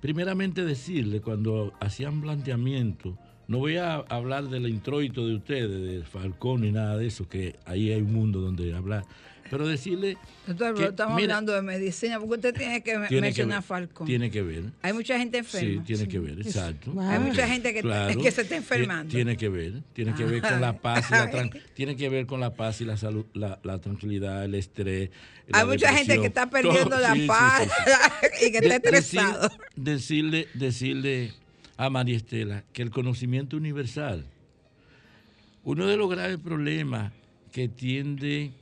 Primeramente 0.00 0.64
decirle, 0.64 1.20
cuando 1.20 1.72
hacían 1.80 2.20
planteamiento, 2.20 3.18
no 3.48 3.58
voy 3.58 3.76
a 3.76 3.94
hablar 3.96 4.48
del 4.48 4.68
introito 4.68 5.26
de 5.26 5.36
ustedes, 5.36 5.70
de 5.70 6.04
Falcón 6.04 6.60
ni 6.60 6.70
nada 6.70 6.96
de 6.96 7.06
eso, 7.06 7.28
que 7.28 7.56
ahí 7.64 7.90
hay 7.90 8.02
un 8.02 8.12
mundo 8.12 8.40
donde 8.40 8.74
hablar, 8.74 9.04
pero 9.50 9.66
decirle... 9.66 10.16
Doctor, 10.46 10.74
que, 10.74 10.84
estamos 10.84 11.16
mira, 11.16 11.34
hablando 11.34 11.52
de 11.52 11.62
medicina, 11.62 12.18
porque 12.18 12.34
usted 12.36 12.54
tiene 12.54 12.82
que 12.82 12.92
tiene 12.92 13.08
que 13.08 13.20
mencionar 13.20 13.58
ver, 13.58 13.66
Falcón. 13.66 14.06
Tiene 14.06 14.30
que 14.30 14.42
ver. 14.42 14.64
Hay 14.82 14.92
mucha 14.92 15.18
gente 15.18 15.38
enferma. 15.38 15.68
Sí, 15.68 15.80
tiene 15.86 16.08
que 16.08 16.18
ver, 16.18 16.40
exacto. 16.40 16.94
Hay 17.00 17.18
mucha 17.18 17.46
gente 17.46 17.74
que, 17.74 17.82
que 18.22 18.30
se 18.30 18.42
está 18.42 18.56
enfermando. 18.56 19.10
Tiene 19.10 19.36
que 19.36 19.48
ver, 19.48 19.82
tiene 19.92 20.14
que 20.14 20.24
ver 20.24 20.40
con 20.42 20.60
la 20.60 20.72
paz 20.78 21.08
y 21.10 21.12
la 21.12 21.50
tiene 21.74 21.96
que 21.96 22.08
ver 22.08 22.26
con 22.26 22.40
la 22.40 22.54
paz 22.54 22.80
y 22.80 22.84
la 22.84 22.96
salud, 22.96 23.26
la, 23.34 23.58
la 23.62 23.78
tranquilidad, 23.80 24.44
el 24.44 24.54
estrés. 24.54 25.10
Hay 25.52 25.64
mucha 25.66 25.92
gente 25.94 26.18
que 26.20 26.26
está 26.26 26.48
perdiendo 26.48 26.90
todo. 26.90 27.00
la 27.00 27.14
Sí, 27.14 27.26
paz 27.26 27.68
sí, 28.38 28.46
y 28.46 28.52
que 28.52 28.58
está 28.58 28.68
De- 28.68 28.76
estresado. 28.76 29.50
decirle, 29.76 30.48
decirle 30.54 31.32
a 31.76 31.90
María 31.90 32.16
Estela 32.16 32.64
que 32.72 32.82
el 32.82 32.90
conocimiento 32.90 33.56
universal, 33.56 34.24
uno 35.64 35.86
de 35.86 35.96
los 35.96 36.08
graves 36.10 36.38
problemas 36.38 37.12
que 37.52 37.68
tiende 37.68 38.52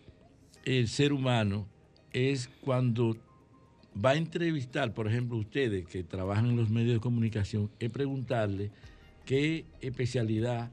el 0.67 0.89
ser 0.89 1.13
humano 1.15 1.67
es 2.13 2.51
cuando 2.61 3.17
va 4.05 4.11
a 4.11 4.17
entrevistar, 4.17 4.93
por 4.93 5.09
ejemplo, 5.09 5.39
ustedes 5.39 5.87
que 5.87 6.03
trabajan 6.03 6.47
en 6.51 6.57
los 6.57 6.69
medios 6.69 6.95
de 6.95 7.01
comunicación, 7.01 7.71
es 7.79 7.89
preguntarle 7.89 8.71
qué 9.25 9.65
especialidad 9.81 10.71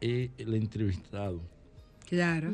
es 0.00 0.30
el 0.36 0.52
entrevistado. 0.54 1.40
Claro. 2.06 2.52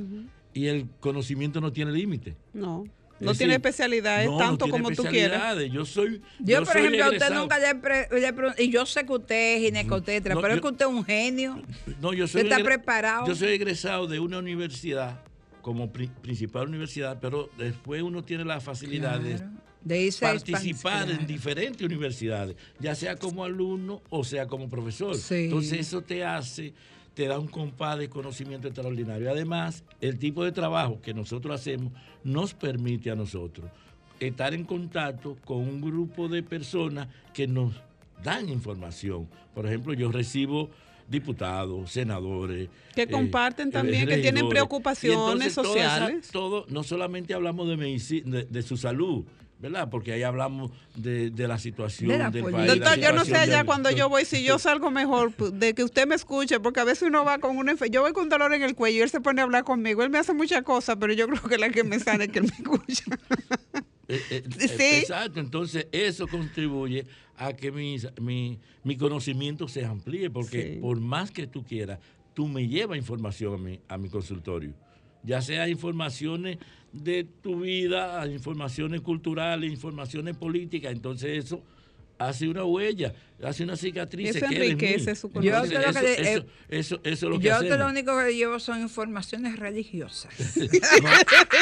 y 0.54 0.66
el 0.66 0.86
conocimiento 1.00 1.60
no 1.60 1.72
tiene 1.72 1.92
límite. 1.92 2.36
No. 2.54 2.84
No 3.20 3.34
tiene 3.34 3.54
especialidades 3.54 4.26
no, 4.26 4.32
no 4.32 4.38
tanto 4.38 4.64
tiene 4.64 4.82
como 4.82 4.94
tú 4.96 5.02
quieras. 5.04 5.36
especialidades. 5.58 5.72
Yo 5.72 5.84
soy. 5.84 6.20
Yo, 6.40 6.58
por 6.58 6.66
soy 6.72 6.80
ejemplo, 6.82 7.04
a 7.04 7.10
usted 7.10 7.30
nunca 7.34 7.58
le, 7.58 7.74
pre- 7.76 8.08
le 8.10 8.34
pregun- 8.34 8.54
y 8.58 8.68
yo 8.70 8.84
sé 8.84 9.06
que 9.06 9.12
usted 9.12 9.56
es 9.56 9.62
ginecotetra, 9.62 10.34
No, 10.34 10.40
pero 10.40 10.54
es 10.54 10.58
yo- 10.58 10.62
que 10.62 10.68
usted 10.68 10.86
es 10.86 10.90
un 10.92 11.04
genio. 11.04 11.62
No, 12.00 12.12
yo 12.12 12.26
soy 12.26 12.40
Usted 12.42 12.52
está 12.52 12.58
egre- 12.58 12.64
preparado. 12.64 13.26
Yo 13.26 13.34
soy 13.36 13.48
egresado 13.50 14.06
de 14.08 14.18
una 14.18 14.38
universidad 14.38 15.20
como 15.62 15.90
pri- 15.92 16.10
principal 16.20 16.68
universidad, 16.68 17.18
pero 17.20 17.48
después 17.56 18.02
uno 18.02 18.22
tiene 18.22 18.44
la 18.44 18.60
facilidad 18.60 19.18
de 19.20 19.36
Claro. 19.36 19.52
De 19.84 20.14
participar 20.20 21.10
en 21.10 21.26
diferentes 21.26 21.82
universidades, 21.82 22.54
ya 22.78 22.94
sea 22.94 23.16
como 23.16 23.42
alumno 23.42 24.00
o 24.10 24.22
sea 24.22 24.46
como 24.46 24.68
profesor. 24.68 25.16
Sí. 25.16 25.46
Entonces 25.46 25.80
eso 25.80 26.02
te 26.02 26.24
hace, 26.24 26.72
te 27.14 27.26
da 27.26 27.36
un 27.38 27.48
compás 27.48 27.98
de 27.98 28.08
conocimiento 28.08 28.68
extraordinario. 28.68 29.28
Además, 29.28 29.82
el 30.00 30.20
tipo 30.20 30.44
de 30.44 30.52
trabajo 30.52 31.00
que 31.02 31.12
nosotros 31.12 31.60
hacemos 31.60 31.92
nos 32.22 32.54
permite 32.54 33.10
a 33.10 33.16
nosotros 33.16 33.68
estar 34.20 34.54
en 34.54 34.62
contacto 34.62 35.36
con 35.44 35.58
un 35.58 35.80
grupo 35.80 36.28
de 36.28 36.44
personas 36.44 37.08
que 37.34 37.48
nos 37.48 37.74
dan 38.22 38.48
información. 38.48 39.28
Por 39.52 39.66
ejemplo, 39.66 39.94
yo 39.94 40.12
recibo 40.12 40.70
diputados, 41.12 41.92
senadores. 41.92 42.68
Que 42.96 43.06
comparten 43.06 43.70
también, 43.70 44.08
que 44.08 44.18
tienen 44.18 44.48
preocupaciones 44.48 45.16
entonces 45.16 45.52
esa- 45.52 45.62
sociales. 45.62 46.28
todo, 46.32 46.66
no 46.68 46.82
solamente 46.82 47.34
hablamos 47.34 47.68
de, 47.68 47.76
de, 47.76 48.44
de 48.44 48.62
su 48.62 48.76
salud, 48.76 49.24
¿verdad? 49.60 49.88
Porque 49.88 50.12
ahí 50.12 50.24
hablamos 50.24 50.72
de, 50.96 51.30
de 51.30 51.46
la 51.46 51.56
situación 51.58 52.10
De 52.10 52.18
la 52.18 52.30
del 52.30 52.42
país. 52.50 52.66
Doctor, 52.66 52.98
yo 52.98 53.12
no 53.12 53.24
sé 53.24 53.36
allá 53.36 53.58
del- 53.58 53.66
cuando 53.66 53.90
yo 53.92 54.08
voy, 54.08 54.24
si 54.24 54.42
yo 54.42 54.58
salgo 54.58 54.90
mejor, 54.90 55.30
pu- 55.36 55.50
de 55.52 55.72
que 55.74 55.84
usted 55.84 56.06
me 56.08 56.16
escuche, 56.16 56.58
porque 56.58 56.80
a 56.80 56.84
veces 56.84 57.04
uno 57.08 57.24
va 57.24 57.38
con 57.38 57.56
una 57.56 57.74
Yo 57.90 58.02
voy 58.02 58.12
con 58.12 58.28
dolor 58.28 58.52
en 58.54 58.62
el 58.62 58.74
cuello 58.74 58.98
y 58.98 59.02
él 59.02 59.10
se 59.10 59.20
pone 59.20 59.40
a 59.40 59.44
hablar 59.44 59.62
conmigo. 59.64 60.02
Él 60.02 60.10
me 60.10 60.18
hace 60.18 60.34
muchas 60.34 60.62
cosas, 60.62 60.96
pero 60.98 61.12
yo 61.12 61.28
creo 61.28 61.42
que 61.44 61.58
la 61.58 61.70
que 61.70 61.84
me 61.84 62.00
sale 62.00 62.24
es 62.24 62.30
que 62.32 62.40
él 62.40 62.46
me 62.46 62.56
escucha. 62.64 63.04
Eh, 64.08 64.26
eh, 64.30 64.42
Sí. 64.58 64.82
eh, 64.82 64.98
Exacto, 64.98 65.40
entonces 65.40 65.86
eso 65.92 66.28
contribuye 66.28 67.06
a 67.36 67.52
que 67.52 67.70
mi, 67.70 67.96
mi, 68.20 68.58
mi 68.82 68.96
conocimiento 68.96 69.68
se 69.68 69.84
amplíe, 69.84 70.28
porque 70.30 70.74
Sí. 70.74 70.80
por 70.80 71.00
más 71.00 71.30
que 71.30 71.46
tú 71.46 71.64
quieras, 71.64 72.00
tú 72.34 72.48
me 72.48 72.66
llevas 72.66 72.98
información 72.98 73.54
a 73.54 73.58
mi, 73.58 73.80
a 73.88 73.98
mi 73.98 74.08
consultorio, 74.08 74.72
ya 75.22 75.40
sea 75.40 75.68
informaciones 75.68 76.58
de 76.92 77.24
tu 77.24 77.60
vida, 77.60 78.26
informaciones 78.26 79.00
culturales, 79.02 79.70
informaciones 79.70 80.36
políticas, 80.36 80.92
entonces 80.92 81.44
eso 81.44 81.62
hace 82.28 82.48
una 82.48 82.64
huella, 82.64 83.12
hace 83.42 83.64
una 83.64 83.76
cicatriz. 83.76 84.30
Eso 84.36 84.46
se 84.46 84.54
enriquece 84.54 85.14
su 85.16 85.30
Yo 85.40 85.40
Entonces, 85.56 85.78
que 85.78 85.90
eso, 85.90 86.00
le- 86.02 86.12
eso, 86.32 86.46
eso- 86.68 87.00
eso 87.02 87.12
es 87.12 87.22
lo 87.22 87.38
que 87.38 87.46
Yo 87.46 87.54
hacemos. 87.56 87.72
te 87.72 87.78
lo 87.78 87.88
único 87.88 88.18
que 88.18 88.34
llevo 88.34 88.58
son 88.60 88.80
informaciones 88.80 89.58
religiosas. 89.58 90.32
No, 91.02 91.10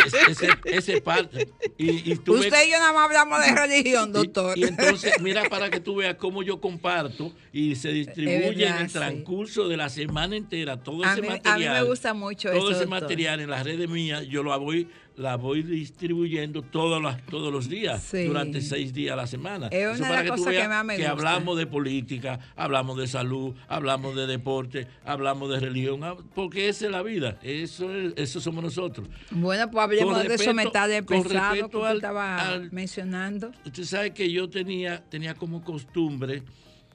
ese, 0.06 0.30
ese- 0.30 0.58
ese 0.64 1.00
parte. 1.00 1.48
Y, 1.78 2.12
y 2.12 2.16
tú 2.16 2.34
ves- 2.34 2.46
Usted 2.46 2.66
y 2.66 2.70
yo 2.70 2.78
nada 2.78 2.92
más 2.92 3.04
hablamos 3.06 3.40
de 3.44 3.52
religión, 3.54 4.12
doctor. 4.12 4.56
Y, 4.58 4.62
y 4.62 4.64
entonces, 4.64 5.12
mira 5.20 5.48
para 5.48 5.70
que 5.70 5.80
tú 5.80 5.96
veas 5.96 6.16
cómo 6.16 6.42
yo 6.42 6.60
comparto 6.60 7.32
y 7.52 7.76
se 7.76 7.90
distribuye 7.92 8.38
verdad, 8.64 8.76
en 8.76 8.82
el 8.84 8.88
sí. 8.88 8.94
transcurso 8.98 9.68
de 9.68 9.76
la 9.76 9.88
semana 9.88 10.36
entera 10.36 10.82
todo 10.82 11.04
A 11.04 11.12
ese 11.12 11.22
mí- 11.22 11.28
a 11.28 11.30
mí 11.32 11.36
material. 11.44 11.82
me 11.82 11.88
gusta 11.88 12.14
mucho 12.14 12.48
Todo 12.50 12.58
eso, 12.58 12.70
ese 12.70 12.80
doctor. 12.86 13.00
material 13.00 13.40
en 13.40 13.50
las 13.50 13.64
redes 13.64 13.88
mías, 13.88 14.26
yo 14.26 14.42
lo 14.42 14.58
voy, 14.60 14.88
la 15.20 15.36
voy 15.36 15.62
distribuyendo 15.62 16.62
todos 16.62 17.00
los, 17.02 17.14
todos 17.26 17.52
los 17.52 17.68
días, 17.68 18.02
Sí. 18.02 18.24
durante 18.24 18.62
seis 18.62 18.94
días 18.94 19.12
a 19.12 19.16
la 19.16 19.26
semana. 19.26 19.66
Es 19.66 19.84
una 19.84 19.92
Eso 19.92 20.02
de 20.02 20.08
para 20.08 20.14
las 20.14 20.22
que 20.24 20.28
cosas 20.30 20.54
que 20.54 20.68
más 20.68 20.84
me 20.86 20.96
que 20.96 21.02
gusta. 21.02 21.12
hablamos 21.12 21.58
de 21.58 21.66
política, 21.66 22.40
hablamos 22.56 22.96
de 22.96 23.06
salud, 23.06 23.54
hablamos 23.68 24.16
de 24.16 24.26
deporte, 24.26 24.86
hablamos 25.04 25.50
de 25.50 25.60
religión, 25.60 26.02
ah, 26.04 26.16
porque 26.34 26.70
esa 26.70 26.86
es 26.86 26.90
la 26.92 27.02
vida, 27.02 27.38
eso, 27.42 27.94
es- 27.94 28.14
eso 28.16 28.40
somos 28.40 28.64
nosotros. 28.64 29.08
Bueno, 29.30 29.70
pues 29.70 29.84
hablemos 29.84 30.16
de 30.22 30.28
respecto- 30.28 30.54
metales 30.54 31.02
con 31.02 31.22
pesados 31.22 31.68
que 31.70 31.84
al- 31.84 31.96
estaba 31.96 32.48
al- 32.48 32.72
mencionando. 32.72 33.52
Usted 33.66 33.84
sabe 33.84 34.14
que 34.14 34.32
yo 34.32 34.48
tenía, 34.48 35.04
tenía 35.10 35.34
como 35.34 35.62
costumbre 35.62 36.42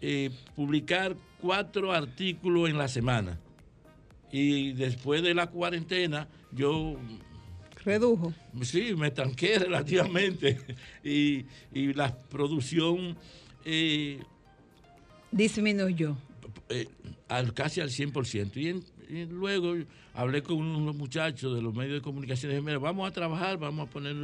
eh, 0.02 0.30
publicar 0.56 1.16
cuatro 1.42 1.92
artículos 1.94 2.70
en 2.70 2.78
la 2.78 2.88
semana. 2.88 3.40
Y 4.32 4.74
después 4.74 5.22
de 5.24 5.34
la 5.34 5.48
cuarentena, 5.48 6.28
yo 6.52 6.96
Redujo. 7.86 8.34
sí, 8.64 8.94
me 8.96 9.08
estanqué 9.08 9.60
relativamente. 9.60 10.58
Y, 11.04 11.46
y 11.74 11.94
la 11.94 12.18
producción 12.18 13.16
eh, 13.64 14.20
Disminuyó. 15.32 16.18
eh, 16.70 16.88
al, 17.28 17.54
casi 17.54 17.82
al 17.82 17.90
100%. 17.90 18.52
Y, 18.58 18.70
en- 18.70 18.84
y 19.10 19.26
luego 19.26 19.76
hablé 20.14 20.42
con 20.42 20.58
unos 20.58 20.96
muchachos 20.96 21.56
de 21.56 21.62
los 21.62 21.74
medios 21.76 21.96
de 21.96 22.02
comunicación 22.02 22.52
y 22.52 22.56
dije, 22.56 22.66
mira, 22.66 22.80
vamos 22.80 23.08
a 23.08 23.12
trabajar, 23.12 23.58
vamos 23.60 23.88
a 23.88 23.92
poner, 23.92 24.16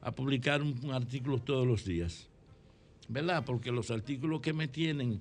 a 0.00 0.10
publicar 0.12 0.62
un, 0.62 0.78
un 0.82 0.92
artículo 0.92 1.38
todos 1.38 1.66
los 1.66 1.84
días. 1.84 2.26
¿Verdad? 3.08 3.44
Porque 3.44 3.70
los 3.72 3.90
artículos 3.90 4.40
que 4.40 4.52
me 4.52 4.68
tienen 4.68 5.20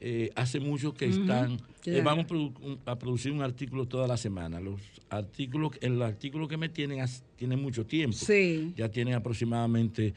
eh, 0.00 0.30
hace 0.34 0.60
mucho 0.60 0.92
que 0.94 1.06
están, 1.06 1.52
eh, 1.52 1.58
claro. 1.82 2.04
vamos 2.04 2.24
a, 2.24 2.28
produ- 2.28 2.58
un- 2.60 2.78
a 2.84 2.98
producir 2.98 3.32
un 3.32 3.42
artículo 3.42 3.86
toda 3.86 4.06
la 4.06 4.16
semana. 4.16 4.60
Los 4.60 4.80
artículos, 5.08 5.72
el 5.80 6.00
artículo 6.02 6.46
que 6.48 6.56
me 6.56 6.68
tienen 6.68 7.04
tiene 7.36 7.56
mucho 7.56 7.86
tiempo. 7.86 8.16
Sí. 8.16 8.72
Ya 8.76 8.90
tienen 8.90 9.14
aproximadamente 9.14 10.12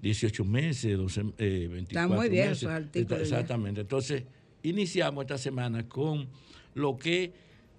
18 0.00 0.44
meses, 0.44 0.96
12, 0.98 1.24
eh, 1.38 1.68
24 1.70 2.14
muy 2.16 2.28
meses. 2.30 2.58
esos 2.58 2.70
artículos 2.70 3.18
ya. 3.20 3.22
Exactamente. 3.38 3.80
Entonces, 3.82 4.24
iniciamos 4.62 5.22
esta 5.22 5.38
semana 5.38 5.88
con 5.88 6.28
lo 6.74 6.96
que 6.98 7.32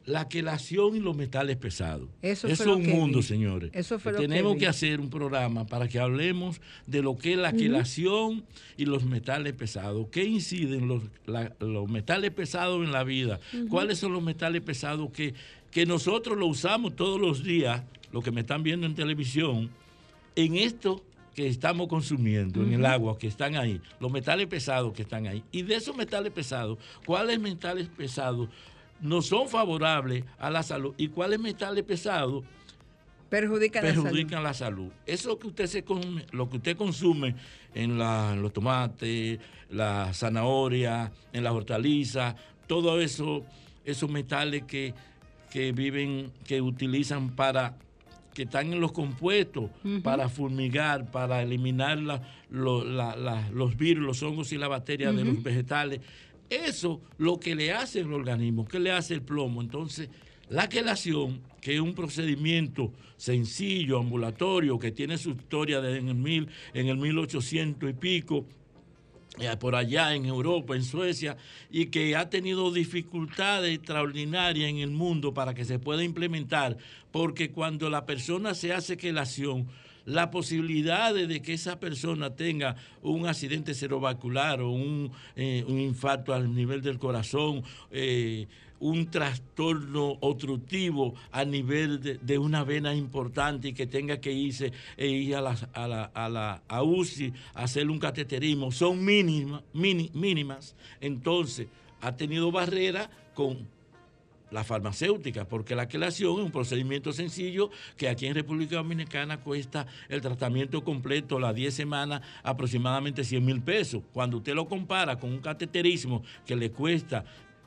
la 0.06 0.28
quelación 0.28 0.96
y 0.98 1.00
los 1.00 1.16
metales 1.16 1.56
pesados. 1.56 2.10
Eso 2.22 2.48
es 2.48 2.58
fue 2.58 2.66
lo 2.66 2.76
un 2.78 2.84
que 2.84 2.90
mundo, 2.94 3.20
vi. 3.20 3.24
señores. 3.24 3.70
Eso 3.74 4.00
fue 4.00 4.12
lo 4.12 4.20
que 4.20 4.28
Tenemos 4.28 4.58
que 4.58 4.68
hacer 4.68 5.00
un 5.00 5.10
programa 5.10 5.66
para 5.66 5.88
que 5.88 5.98
hablemos 6.00 6.60
de 6.88 7.02
lo 7.02 7.18
que 7.18 7.34
es 7.34 7.38
la 7.40 7.54
quelación 7.54 8.44
y 8.76 8.86
los 8.86 9.06
metales 9.06 9.54
pesados. 9.54 10.08
¿Qué 10.12 10.26
inciden 10.26 10.88
los, 10.90 11.04
la- 11.26 11.54
los 11.60 11.90
metales 11.90 12.32
pesados 12.32 12.84
en 12.86 12.92
la 12.92 13.04
vida? 13.06 13.40
¿Cuáles 13.70 13.98
son 14.00 14.12
los 14.12 14.22
metales 14.22 14.62
pesados 14.62 15.10
que, 15.12 15.34
que 15.72 15.86
nosotros 15.86 16.38
lo 16.38 16.48
usamos 16.48 16.96
todos 16.96 17.20
los 17.22 17.44
días, 17.44 17.82
lo 18.12 18.22
que 18.22 18.32
me 18.32 18.42
están 18.42 18.62
viendo 18.62 18.86
en 18.86 18.96
televisión, 18.96 19.70
en 20.36 20.58
esto 20.58 21.02
que 21.34 21.48
estamos 21.48 21.88
consumiendo, 21.88 22.62
en 22.62 22.74
el 22.74 22.86
agua, 22.86 23.18
que 23.18 23.26
están 23.28 23.56
ahí, 23.56 23.82
los 24.00 24.12
metales 24.12 24.46
pesados 24.48 24.94
que 24.94 25.02
están 25.02 25.26
ahí. 25.28 25.44
Y 25.52 25.64
de 25.64 25.76
esos 25.76 25.96
metales 25.96 26.32
pesados, 26.32 26.78
¿cuáles 27.08 27.40
metales 27.40 27.88
pesados 27.88 28.50
no 29.02 29.22
son 29.22 29.48
favorables 29.50 30.24
a 30.40 30.50
la 30.50 30.64
salud 30.64 30.94
y 30.98 31.08
cuáles 31.10 31.40
metales 31.40 31.84
pesados 31.84 32.44
Perjudican 33.30 33.84
la 33.84 33.90
salud. 33.90 34.04
perjudican 34.04 34.44
la 34.44 34.54
salud. 34.54 34.92
Eso 35.08 35.40
que 35.40 35.48
usted 35.48 35.66
se 35.66 35.84
come- 35.84 36.26
lo 36.32 36.50
que 36.50 36.58
usted 36.58 36.78
consume 36.78 37.36
en, 37.74 37.98
la- 37.98 38.36
los 38.36 38.54
tomates, 38.54 39.40
la 39.72 40.14
zanahoria, 40.14 41.12
en 41.34 41.44
las 41.44 41.54
hortalizas, 41.54 42.36
todo 42.68 43.02
eso, 43.02 43.44
esos 43.86 44.08
metales 44.10 44.64
que, 44.66 44.94
que 45.52 45.72
viven, 45.72 46.32
que 46.46 46.62
utilizan 46.62 47.32
para 47.36 47.76
que 48.36 48.44
están 48.44 48.72
en 48.74 48.80
los 48.80 48.92
compuestos 48.92 49.70
para 50.04 50.30
fumigar, 50.30 51.10
para 51.12 51.42
eliminar 51.42 51.98
la- 52.00 52.22
lo- 52.52 52.84
la- 52.84 53.16
la- 53.16 53.50
los 53.50 53.76
virus, 53.78 54.06
los 54.06 54.22
hongos 54.24 54.52
y 54.52 54.58
las 54.60 54.70
bacterias 54.70 55.16
de 55.16 55.24
los 55.26 55.42
vegetales. 55.42 56.02
Eso 56.54 57.02
lo 57.18 57.40
que 57.40 57.56
le 57.56 57.74
hace 57.74 58.02
el 58.02 58.14
organismo, 58.14 58.66
que 58.66 58.80
le 58.80 58.92
hace 58.92 59.16
el 59.16 59.22
plomo. 59.22 59.62
Entonces, 59.62 60.10
la 60.50 60.70
quelación, 60.70 61.42
que 61.62 61.76
es 61.76 61.80
un 61.80 61.96
procedimiento 61.96 62.92
sencillo, 63.18 63.98
ambulatorio, 63.98 64.78
que 64.78 64.92
tiene 64.92 65.18
su 65.18 65.32
historia 65.32 65.82
desde 65.82 66.00
en 66.00 66.10
el, 66.10 66.16
mil, 66.16 66.48
en 66.74 66.88
el 66.88 66.98
1800 66.98 67.90
y 67.90 67.94
pico, 67.94 68.46
eh, 69.40 69.56
por 69.60 69.74
allá 69.74 70.14
en 70.14 70.26
Europa, 70.26 70.76
en 70.76 70.84
Suecia, 70.84 71.38
y 71.72 71.88
que 71.88 72.16
ha 72.16 72.30
tenido 72.30 72.72
dificultades 72.72 73.74
extraordinarias 73.74 74.70
en 74.70 74.78
el 74.78 74.92
mundo 74.92 75.34
para 75.34 75.56
que 75.56 75.66
se 75.66 75.80
pueda 75.80 76.04
implementar, 76.04 76.78
porque 77.12 77.50
cuando 77.50 77.90
la 77.90 78.06
persona 78.06 78.54
se 78.54 78.74
hace 78.74 78.96
quelación, 78.96 79.68
la 80.06 80.32
posibilidad 80.32 81.14
de 81.14 81.42
que 81.42 81.54
esa 81.54 81.80
persona 81.80 82.36
tenga 82.36 82.76
un 83.02 83.26
accidente 83.28 83.74
cerebrovascular 83.74 84.62
o 84.62 84.72
un, 84.72 85.12
eh, 85.36 85.64
infarto 85.68 86.34
al 86.34 86.54
nivel 86.54 86.82
del 86.82 87.00
corazón, 87.00 87.64
eh, 87.92 88.48
un 88.80 89.10
trastorno 89.10 90.18
obstructivo 90.20 91.14
a 91.32 91.46
nivel 91.46 92.20
de, 92.22 92.38
una 92.38 92.66
vena 92.66 92.94
importante 92.94 93.70
y 93.70 93.74
que 93.74 93.88
tenga 93.88 94.20
que 94.20 94.34
irse 94.34 94.74
e 94.98 95.08
ir 95.08 95.38
a 95.38 95.42
la, 95.42 95.56
a 95.74 95.88
la, 95.88 96.04
a 96.14 96.28
la 96.28 96.64
a 96.68 96.84
UCI 96.84 97.32
a 97.54 97.64
hacer 97.64 97.90
un 97.90 97.98
cateterismo, 97.98 98.74
son 98.74 99.06
mínimas, 99.06 99.62
mini- 99.74 100.12
mínimas. 100.14 100.76
Entonces, 101.00 101.68
ha 102.02 102.18
tenido 102.18 102.52
barrera 102.52 103.10
con 103.34 103.70
la 104.54 104.64
farmacéutica, 104.64 105.46
porque 105.46 105.76
la 105.76 105.88
quelación 105.88 106.34
es 106.34 106.46
un 106.46 106.52
procedimiento 106.52 107.12
sencillo 107.12 107.72
que 107.98 108.08
aquí 108.08 108.28
en 108.28 108.36
República 108.36 108.76
Dominicana 108.76 109.42
cuesta 109.42 109.88
el 110.10 110.22
tratamiento 110.22 110.84
completo, 110.84 111.40
las 111.40 111.56
10 111.56 111.74
semanas, 111.74 112.22
aproximadamente 112.44 113.24
100 113.24 113.44
mil 113.44 113.62
pesos. 113.62 114.04
Cuando 114.14 114.38
usted 114.38 114.54
lo 114.54 114.68
compara 114.68 115.20
con 115.20 115.32
un 115.32 115.40
cateterismo 115.40 116.24
que 116.46 116.56
le 116.56 116.72
cuesta 116.72 117.26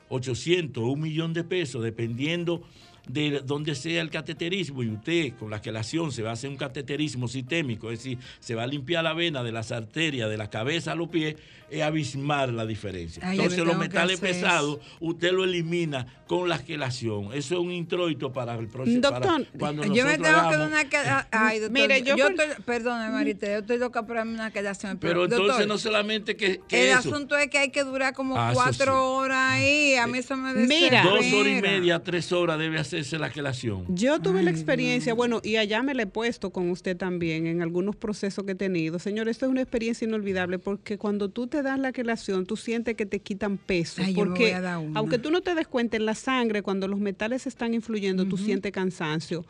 800 0.09 0.81
o 0.81 0.87
un 0.87 1.01
millón 1.01 1.33
de 1.33 1.43
pesos, 1.43 1.83
dependiendo 1.83 2.63
de 3.07 3.41
donde 3.45 3.73
sea 3.75 4.01
el 4.01 4.09
cateterismo 4.09 4.83
y 4.83 4.89
usted 4.89 5.33
con 5.37 5.49
la 5.49 5.61
quelación 5.61 6.11
se 6.11 6.23
va 6.23 6.31
a 6.31 6.33
hacer 6.33 6.49
un 6.49 6.57
cateterismo 6.57 7.27
sistémico, 7.27 7.89
es 7.91 7.99
decir, 7.99 8.19
se 8.39 8.55
va 8.55 8.63
a 8.63 8.67
limpiar 8.67 9.03
la 9.03 9.13
vena 9.13 9.43
de 9.43 9.51
las 9.51 9.71
arterias, 9.71 10.29
de 10.29 10.37
la 10.37 10.49
cabeza 10.49 10.91
a 10.91 10.95
los 10.95 11.07
pies, 11.07 11.35
es 11.69 11.81
abismar 11.81 12.49
la 12.49 12.65
diferencia. 12.65 13.21
Ay, 13.25 13.37
Entonces 13.37 13.65
los 13.65 13.77
metales 13.77 14.19
pesados, 14.19 14.79
usted 14.99 15.31
lo 15.31 15.43
elimina 15.43 16.05
con 16.27 16.49
la 16.49 16.59
quelación. 16.63 17.25
Eso 17.33 17.55
es 17.55 17.59
un 17.61 17.71
introito 17.71 18.31
para 18.33 18.55
el 18.55 18.67
próximo. 18.67 19.01
para 19.01 19.19
Doctor, 19.19 19.47
cuando 19.57 19.83
Yo 19.85 20.05
me 20.05 20.17
tengo 20.17 20.23
que 20.49 20.57
dar 20.57 20.67
una 20.67 20.83
queda- 20.89 21.27
Ay, 21.31 21.59
doctor. 21.59 21.81
Mire, 21.81 22.03
yo 22.03 22.15
yo 22.17 22.27
estoy, 22.27 22.47
perdone, 22.65 23.09
Marita, 23.11 23.47
yo 23.47 23.57
estoy 23.59 23.77
loca 23.77 24.05
por 24.05 24.17
una 24.17 24.51
quedación. 24.51 24.97
Pero 24.97 25.21
doctor, 25.21 25.41
entonces 25.41 25.67
no 25.67 25.77
solamente 25.77 26.35
que, 26.35 26.61
que 26.67 26.91
el 26.91 26.97
eso. 26.97 27.09
asunto 27.13 27.37
es 27.37 27.49
que 27.49 27.57
hay 27.59 27.69
que 27.69 27.83
durar 27.83 28.13
como 28.13 28.37
Ah, 28.37 28.51
cuatro 28.53 28.85
sí. 28.93 28.99
horas 28.99 29.53
ahí. 29.53 29.95
A 29.95 30.07
mí 30.07 30.17
eso 30.19 30.35
me 30.35 30.53
Mira. 30.53 31.03
Dos 31.03 31.13
horas 31.33 31.57
y 31.57 31.61
media, 31.61 31.99
tres 32.03 32.31
horas 32.31 32.59
debe 32.59 32.77
hacerse 32.79 33.17
la 33.19 33.29
quelación. 33.29 33.85
Yo 33.89 34.19
tuve 34.19 34.43
la 34.43 34.51
experiencia, 34.51 35.13
bueno, 35.13 35.39
y 35.43 35.55
allá 35.57 35.81
me 35.83 35.93
la 35.93 36.03
he 36.03 36.07
puesto 36.07 36.49
con 36.51 36.69
usted 36.69 36.97
también 36.97 37.47
en 37.47 37.61
algunos 37.61 37.95
procesos 37.95 38.43
que 38.45 38.51
he 38.51 38.55
tenido. 38.55 38.99
Señor, 38.99 39.29
esto 39.29 39.45
es 39.45 39.51
una 39.51 39.61
experiencia 39.61 40.05
inolvidable 40.05 40.59
porque 40.59 40.97
cuando 40.97 41.29
tú 41.29 41.47
te 41.47 41.56
das 41.61 41.79
la 41.79 41.91
quelación, 41.91 42.45
tú 42.45 42.57
sientes 42.57 42.95
que 42.95 43.05
te 43.05 43.19
quitan 43.19 43.57
peso. 43.57 44.01
Ay, 44.03 44.13
porque 44.13 44.55
aunque 44.93 45.17
tú 45.17 45.31
no 45.31 45.41
te 45.41 45.55
des 45.55 45.67
cuenta 45.67 45.97
en 45.97 46.05
la 46.05 46.15
sangre, 46.15 46.61
cuando 46.61 46.87
los 46.87 46.99
metales 46.99 47.47
están 47.47 47.73
influyendo, 47.73 48.25
tú 48.25 48.37
sientes 48.37 48.71
cansancio. 48.71 49.45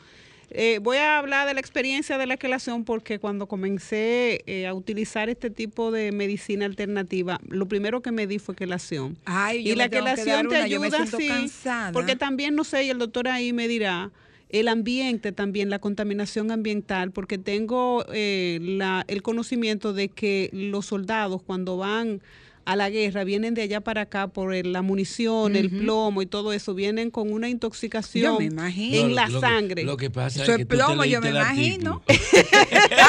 Eh, 0.50 0.80
voy 0.82 0.98
a 0.98 1.17
hablar 1.17 1.46
de 1.46 1.54
la 1.54 1.60
experiencia 1.60 2.17
de 2.17 2.26
la 2.26 2.38
quelación 2.38 2.86
porque 2.86 3.20
cuando 3.20 3.48
comencé 3.48 4.43
eh, 4.46 4.65
a 4.65 4.74
utilizar 4.74 5.28
este 5.28 5.50
tipo 5.50 5.91
de 5.91 6.13
medicina 6.13 6.65
alternativa, 6.65 7.41
lo 7.50 7.67
primero 7.67 8.02
que 8.02 8.12
me 8.13 8.28
di 8.28 8.39
fue 8.39 8.56
quelación. 8.56 9.17
Ay, 9.26 9.65
yo 9.65 9.74
y 9.74 9.76
la 9.76 9.89
que 9.89 9.98
quelación 9.98 10.48
te 10.48 10.56
una, 10.56 10.63
ayuda 10.63 11.06
sí, 11.06 11.28
cansada. 11.28 11.91
porque 11.91 12.15
también 12.15 12.56
no 12.56 12.63
sé 12.63 12.86
y 12.86 12.89
el 12.89 12.98
doctor 12.98 13.28
ahí 13.28 13.52
me 13.52 13.67
dirá 13.67 14.10
el 14.49 14.67
ambiente 14.69 15.31
también 15.31 15.69
la 15.69 15.79
contaminación 15.79 16.51
ambiental 16.51 17.12
porque 17.12 17.38
tengo 17.38 18.05
eh, 18.13 18.60
la- 18.62 19.03
el 19.07 19.21
conocimiento 19.21 19.93
de 19.93 20.10
que 20.10 20.49
los 20.53 20.86
soldados 20.86 21.41
cuando 21.41 21.77
van 21.77 22.21
a 22.67 22.75
la 22.75 22.89
guerra 22.89 23.23
vienen 23.23 23.53
de 23.53 23.62
allá 23.62 23.80
para 23.82 24.01
acá 24.01 24.27
por 24.27 24.53
el- 24.53 24.73
la 24.73 24.82
munición, 24.82 25.56
el 25.56 25.69
plomo 25.69 26.21
y 26.21 26.25
todo 26.25 26.51
eso, 26.51 26.73
vienen 26.73 27.10
con 27.12 27.32
una 27.32 27.47
intoxicación 27.47 28.34
Yo 28.34 28.39
me 28.39 28.45
imagino. 28.45 28.97
en 28.97 29.10
No, 29.10 29.15
la 29.15 29.27
lo 29.30 29.39
que- 29.39 29.47
sangre. 29.47 29.84
Lo 29.86 29.95
que 29.95 30.10
pasa 30.10 30.43
Eso 30.43 30.43
es 30.43 30.49
es 30.49 30.58
que 30.58 30.65
tú 30.65 30.69
te 30.77 30.84
plomo, 30.84 31.06
yo 31.06 31.21
me 31.21 31.30
imagino. 31.30 32.01
artículo. 32.06 32.27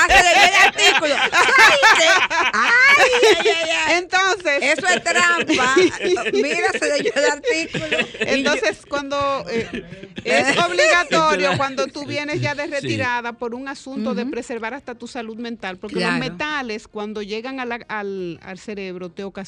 Que 0.08 0.22
leí 0.22 0.48
el 0.48 0.66
artículo. 0.68 1.14
Ay, 1.32 1.78
que- 1.98 2.04
ay, 2.52 3.10
ay, 3.34 3.48
ay, 3.64 3.70
ay. 3.88 3.94
Entonces, 3.98 4.62
Eso 4.78 4.86
es 4.86 5.02
trampa. 5.02 5.74
Mira, 6.32 6.70
se 6.78 6.98
leyó 6.98 7.12
el 7.16 7.24
artículo. 7.24 7.96
Entonces, 8.20 8.86
cuando 8.88 9.44
eh, 9.50 9.84
es 10.24 10.56
obligatorio, 10.58 11.50
cuando 11.56 11.86
tú 11.88 12.04
vienes 12.06 12.40
ya 12.40 12.54
de 12.54 12.64
Sí. 12.66 12.70
retirada 12.70 13.32
por 13.32 13.54
un 13.54 13.66
asunto 13.68 14.14
de 14.14 14.24
preservar 14.26 14.74
hasta 14.74 14.94
tu 14.94 15.06
salud 15.08 15.36
mental, 15.36 15.78
porque 15.78 15.96
Claro. 15.96 16.18
los 16.18 16.20
metales 16.30 16.86
cuando 16.88 17.22
llegan 17.22 17.58
a 17.60 17.64
la- 17.64 17.84
al, 17.88 18.38
al 18.42 18.58
cerebro 18.58 19.08
te 19.10 19.24
ocasionan 19.24 19.47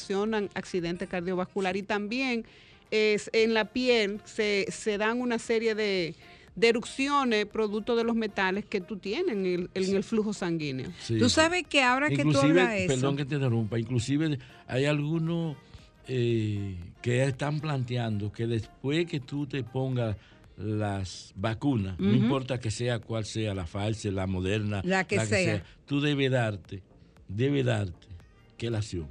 accidente 0.53 1.07
cardiovascular 1.07 1.75
y 1.77 1.83
también 1.83 2.45
es, 2.91 3.29
en 3.33 3.53
la 3.53 3.65
piel 3.65 4.19
se, 4.25 4.65
se 4.69 4.97
dan 4.97 5.21
una 5.21 5.39
serie 5.39 5.75
de, 5.75 6.13
de 6.55 6.67
erupciones 6.67 7.45
producto 7.45 7.95
de 7.95 8.03
los 8.03 8.15
metales 8.15 8.65
que 8.65 8.81
tú 8.81 8.97
tienes 8.97 9.35
en 9.35 9.45
el, 9.45 9.69
en 9.73 9.95
el 9.95 10.03
flujo 10.03 10.33
sanguíneo. 10.33 10.91
Sí, 11.01 11.17
Tú 11.17 11.29
sabes 11.29 11.65
que 11.67 11.81
ahora 11.83 12.09
que 12.09 12.17
tú 12.23 12.29
Inclusive, 12.29 12.61
hablas 12.61 12.75
eso. 12.79 12.87
perdón 12.93 13.17
que 13.17 13.25
te 13.25 13.35
interrumpa, 13.35 13.79
inclusive 13.79 14.37
hay 14.67 14.85
algunos 14.85 15.55
eh, 16.07 16.75
que 17.01 17.23
están 17.23 17.59
planteando 17.61 18.31
que 18.31 18.47
después 18.47 19.05
que 19.05 19.19
tú 19.21 19.45
te 19.47 19.63
pongas 19.63 20.17
las 20.57 21.31
vacunas, 21.35 21.97
no 21.97 22.11
importa 22.13 22.59
que 22.59 22.69
sea 22.69 22.99
cual 22.99 23.25
sea, 23.25 23.53
la 23.55 23.65
falsa, 23.65 24.11
la 24.11 24.27
moderna, 24.27 24.81
La 24.83 25.05
que 25.05 25.25
sea. 25.25 25.63
tú 25.85 26.01
debes 26.01 26.29
darte, 26.29 26.83
debe 27.27 27.63
darte 27.63 28.07
quelación. 28.57 29.07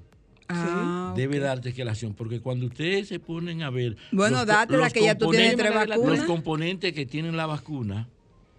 Ah, 0.57 1.15
Debe 1.17 1.39
ok. 1.39 1.43
darte 1.45 1.73
quelación, 1.73 2.15
porque 2.15 2.41
cuando 2.41 2.67
ustedes 2.67 3.09
se 3.09 3.19
ponen 3.19 3.63
a 3.63 3.71
ver... 3.71 3.97
Bueno, 4.13 4.45
date 4.45 4.77
la 4.77 4.91
que 4.91 5.03
ya 5.05 5.17
tú 5.17 5.31
tienes 5.31 5.55
componentes- 5.55 5.57
tres 5.59 5.75
vacunas. 5.89 6.19
Los 6.19 6.27
componentes 6.27 6.93
que 6.93 7.07
tienen 7.07 7.37
la 7.37 7.47
vacuna 7.47 8.09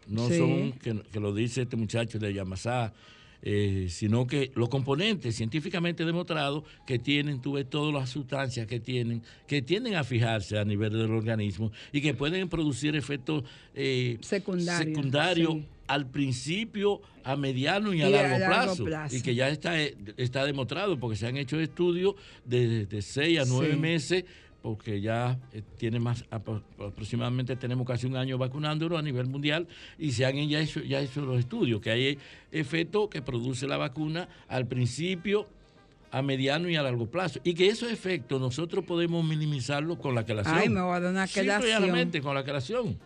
no 0.08 0.27
Sí. 0.27 0.38
son, 0.38 0.71
que, 0.73 1.01
que 1.12 1.19
lo 1.19 1.34
dice 1.34 1.62
este 1.63 1.75
muchacho 1.77 2.19
de 2.19 2.34
Yamasá, 2.34 2.93
eh, 3.43 3.88
sino 3.89 4.27
que 4.27 4.51
los 4.54 4.69
componentes 4.69 5.36
científicamente 5.36 6.06
demostrados 6.06 6.63
que 6.86 6.99
tienen, 6.99 7.41
tú 7.41 7.54
ves 7.54 7.67
todas 7.67 7.91
las 7.93 8.10
sustancias 8.10 8.67
que 8.67 8.80
tienen, 8.80 9.23
que 9.47 9.63
tienden 9.63 9.95
a 9.95 10.04
fijarse 10.04 10.60
a 10.60 10.63
nivel 10.65 10.91
del 10.93 11.10
organismo 11.12 11.71
y 11.91 12.01
que 12.01 12.13
pueden 12.13 12.49
producir 12.49 12.95
efectos 12.95 13.43
eh, 13.73 14.17
Secundarios, 14.21 15.54
sí. 15.54 15.65
Al 15.91 16.08
principio, 16.10 17.01
a 17.25 17.36
mediano 17.36 17.93
y 17.93 18.01
a 18.01 18.10
Y 18.10 18.13
a 18.15 18.21
largo, 18.23 18.45
plazo, 18.47 18.86
plazo. 18.86 19.15
Y 19.15 19.21
que 19.21 19.36
ya 19.36 19.49
está, 19.49 19.80
eh, 19.82 19.95
está 20.15 20.45
demostrado, 20.45 20.97
porque 20.99 21.17
se 21.17 21.27
han 21.27 21.36
hecho 21.38 21.60
estudios 21.60 22.15
de, 22.45 22.86
de 22.86 23.01
6 23.01 23.39
a 23.39 23.43
9 23.45 23.73
Sí. 23.73 23.77
meses, 23.80 24.25
porque 24.62 25.01
ya 25.01 25.38
eh, 25.51 25.62
tiene 25.77 25.99
más, 25.99 26.23
apro- 26.30 26.62
aproximadamente 26.80 27.56
tenemos 27.58 27.86
casi 27.86 28.06
un 28.08 28.15
año 28.15 28.38
vacunándolo 28.38 28.97
a 28.97 29.01
nivel 29.01 29.27
mundial, 29.27 29.67
y 29.97 30.13
se 30.13 30.25
han 30.25 30.36
ya 30.47 30.62
hecho, 30.62 30.82
ya 30.82 31.01
hecho 31.01 31.21
los 31.21 31.39
estudios, 31.39 31.82
que 31.82 31.91
hay 31.91 32.17
efectos 32.54 33.10
que 33.10 33.21
produce 33.21 33.67
la 33.67 33.75
vacuna 33.77 34.30
al 34.47 34.67
principio, 34.67 35.47
a 36.13 36.21
mediano 36.21 36.69
y 36.69 36.75
a 36.75 36.84
largo 36.84 37.10
plazo. 37.10 37.39
Y 37.43 37.54
que 37.54 37.67
esos 37.67 37.91
efectos 37.91 38.39
nosotros 38.39 38.86
podemos 38.86 39.25
minimizarlos 39.25 39.97
con 39.97 40.13
la 40.15 40.25
quelación. 40.25 40.56
Ay, 40.58 40.69
me 40.69 40.82
voy 40.82 40.95
a 40.95 40.99
dar 40.99 41.12
una 41.12 41.25
llanamente, 41.25 42.21
con 42.21 42.36
la 42.36 42.43
quelación. 42.45 42.97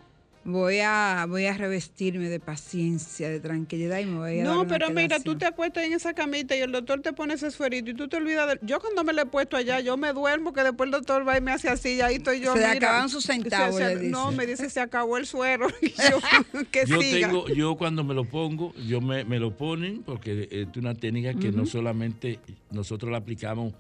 Voy 0.48 0.78
a, 0.80 1.26
voy 1.28 1.48
a 1.48 1.58
revestirme 1.58 2.30
de 2.30 2.40
paciencia, 2.40 3.30
de 3.30 3.40
tranquilidad 3.40 3.98
y 4.00 4.06
me 4.06 4.18
voy 4.20 4.40
a 4.40 4.44
dar 4.46 4.56
No, 4.56 4.68
pero 4.68 4.92
mira, 4.92 5.20
tú 5.20 5.36
te 5.36 5.46
acuestas 5.48 5.86
en 5.86 5.94
esa 5.94 6.14
camita 6.14 6.56
y 6.56 6.60
el 6.60 6.72
doctor 6.72 7.02
te 7.02 7.14
pone 7.14 7.34
ese 7.34 7.48
esferito 7.48 7.90
y 7.90 7.96
tú 7.96 8.08
te 8.08 8.18
olvidas 8.18 8.48
de... 8.48 8.60
Yo 8.62 8.80
cuando 8.80 9.04
me 9.04 9.12
lo 9.12 9.24
he 9.24 9.26
puesto 9.26 9.58
allá, 9.58 9.80
yo 9.80 9.98
me 9.98 10.14
duermo 10.14 10.54
que 10.54 10.62
después 10.62 10.86
el 10.86 10.92
doctor 10.92 11.28
va 11.28 11.36
y 11.36 11.42
me 11.42 11.52
hace 11.52 11.68
así 11.70 11.96
y 11.96 12.02
ahí 12.02 12.18
estoy 12.18 12.42
yo. 12.42 12.54
Se 12.54 12.60
le 12.60 12.66
acaban 12.68 13.10
sus 13.10 13.24
centavos, 13.26 13.78
Se- 13.78 13.96
se- 13.96 14.04
le 14.04 14.10
No, 14.10 14.32
me 14.32 14.46
dice, 14.46 14.70
se 14.70 14.80
acabó 14.80 15.18
el 15.18 15.26
suero. 15.26 15.68
Y 15.82 15.90
yo, 15.90 16.62
que 16.72 16.86
yo 16.86 17.02
siga. 17.02 17.28
tengo, 17.28 17.48
yo 17.48 17.76
cuando 17.76 18.04
me 18.04 18.14
lo 18.14 18.26
pongo, 18.26 18.72
yo 18.88 19.02
me, 19.02 19.24
me 19.26 19.40
lo 19.40 19.58
ponen 19.58 20.04
porque 20.04 20.48
es 20.52 20.68
una 20.78 20.94
técnica 20.94 21.34
que 21.34 21.52
no 21.52 21.66
solamente 21.66 22.40
nosotros 22.70 23.12
la 23.12 23.18
aplicamos 23.18 23.74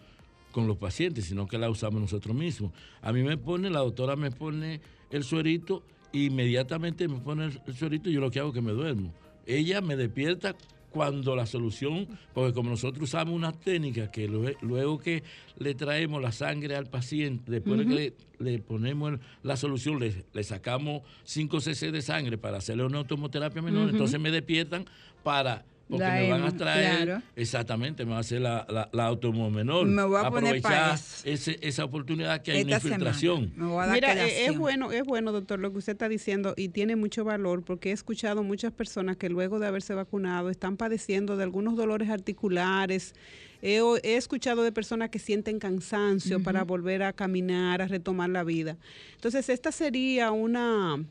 con 0.51 0.65
los 0.65 0.77
pacientes, 0.77 1.25
sino 1.25 1.45
que 1.47 1.59
la 1.59 1.69
usamos 1.69 2.01
nosotros 2.01 2.35
mismos. 2.35 2.71
A 3.03 3.13
mí 3.13 3.21
me 3.21 3.37
pone, 3.37 3.69
la 3.69 3.79
doctora 3.81 4.15
me 4.15 4.31
pone 4.31 4.81
el 5.11 5.23
suerito, 5.23 5.83
inmediatamente 6.17 7.07
me 7.07 7.19
pone 7.19 7.45
el, 7.65 7.75
suerito 7.75 8.09
y 8.09 8.13
yo 8.13 8.21
lo 8.21 8.31
que 8.31 8.39
hago 8.39 8.49
es 8.49 8.55
que 8.55 8.61
me 8.61 8.71
duermo. 8.71 9.13
Ella 9.45 9.81
me 9.81 9.95
despierta 9.95 10.55
cuando 10.89 11.35
la 11.35 11.45
solución, 11.45 12.07
porque 12.33 12.53
como 12.53 12.69
nosotros 12.69 13.03
usamos 13.03 13.33
una 13.35 13.51
técnica 13.51 14.09
que 14.09 14.29
lue- 14.29 14.55
luego 14.61 14.97
que 14.97 15.23
le 15.57 15.75
traemos 15.75 16.21
la 16.21 16.31
sangre 16.31 16.75
al 16.77 16.85
paciente, 16.87 17.51
después 17.51 17.79
de 17.79 17.85
que 17.85 17.93
le, 18.39 18.51
le 18.51 18.59
ponemos 18.59 19.19
la 19.43 19.57
solución, 19.57 19.99
le, 19.99 20.23
le 20.33 20.43
sacamos 20.43 21.01
5 21.25 21.59
cc 21.59 21.91
de 21.91 22.01
sangre 22.01 22.37
para 22.37 22.57
hacerle 22.59 22.85
una 22.85 22.99
automoterapia 22.99 23.61
menor, 23.61 23.89
entonces 23.89 24.19
me 24.21 24.31
despiertan 24.31 24.85
para, 25.21 25.65
porque 25.87 26.03
La 26.03 26.13
me 26.15 26.29
van 26.31 26.43
a 26.43 26.57
traer, 26.57 27.05
claro. 27.05 27.21
exactamente, 27.35 28.05
me 28.05 28.11
va 28.11 28.17
a 28.17 28.21
hacer 28.21 28.41
la, 28.41 28.65
la, 28.69 28.89
la 28.91 29.49
menor. 29.51 29.85
Me 29.85 30.03
voy 30.03 30.15
a 30.17 30.27
aprovechar 30.27 30.97
ese- 31.23 31.59
esa 31.61 31.83
oportunidad 31.85 32.41
que 32.41 32.53
hay 32.53 32.61
Esta 32.61 32.75
infiltración. 32.77 33.53
me 33.55 33.65
voy 33.67 33.83
a 33.83 33.85
dar 33.87 33.93
Mira, 33.95 34.11
eh, 34.13 34.15
quelación. 34.15 34.53
es 34.53 34.57
bueno, 34.59 34.91
es 34.91 35.03
bueno, 35.03 35.31
doctor, 35.31 35.59
lo 35.59 35.71
que 35.71 35.77
usted 35.77 35.93
está 35.93 36.09
diciendo 36.09 36.55
y 36.57 36.69
tiene 36.69 36.95
mucho 36.95 37.23
valor 37.23 37.63
porque 37.63 37.89
he 37.89 37.93
escuchado 37.93 38.41
muchas 38.43 38.71
personas 38.71 39.17
que 39.17 39.29
luego 39.29 39.59
de 39.59 39.67
haberse 39.67 39.93
vacunado 39.93 40.49
están 40.49 40.75
padeciendo 40.75 41.37
de 41.37 41.43
algunos 41.43 41.75
dolores 41.75 42.09
articulares. 42.09 43.13
He 43.61 43.79
escuchado 44.15 44.63
de 44.63 44.71
personas 44.71 45.09
que 45.09 45.19
sienten 45.19 45.59
cansancio 45.59 46.41
para 46.43 46.63
volver 46.63 47.03
a 47.03 47.13
caminar, 47.13 47.81
a 47.81 47.87
retomar 47.87 48.29
la 48.29 48.43
vida. 48.43 48.77
Entonces, 49.15 49.49
esta 49.49 49.71
sería 49.71 50.31
una, 50.31 51.03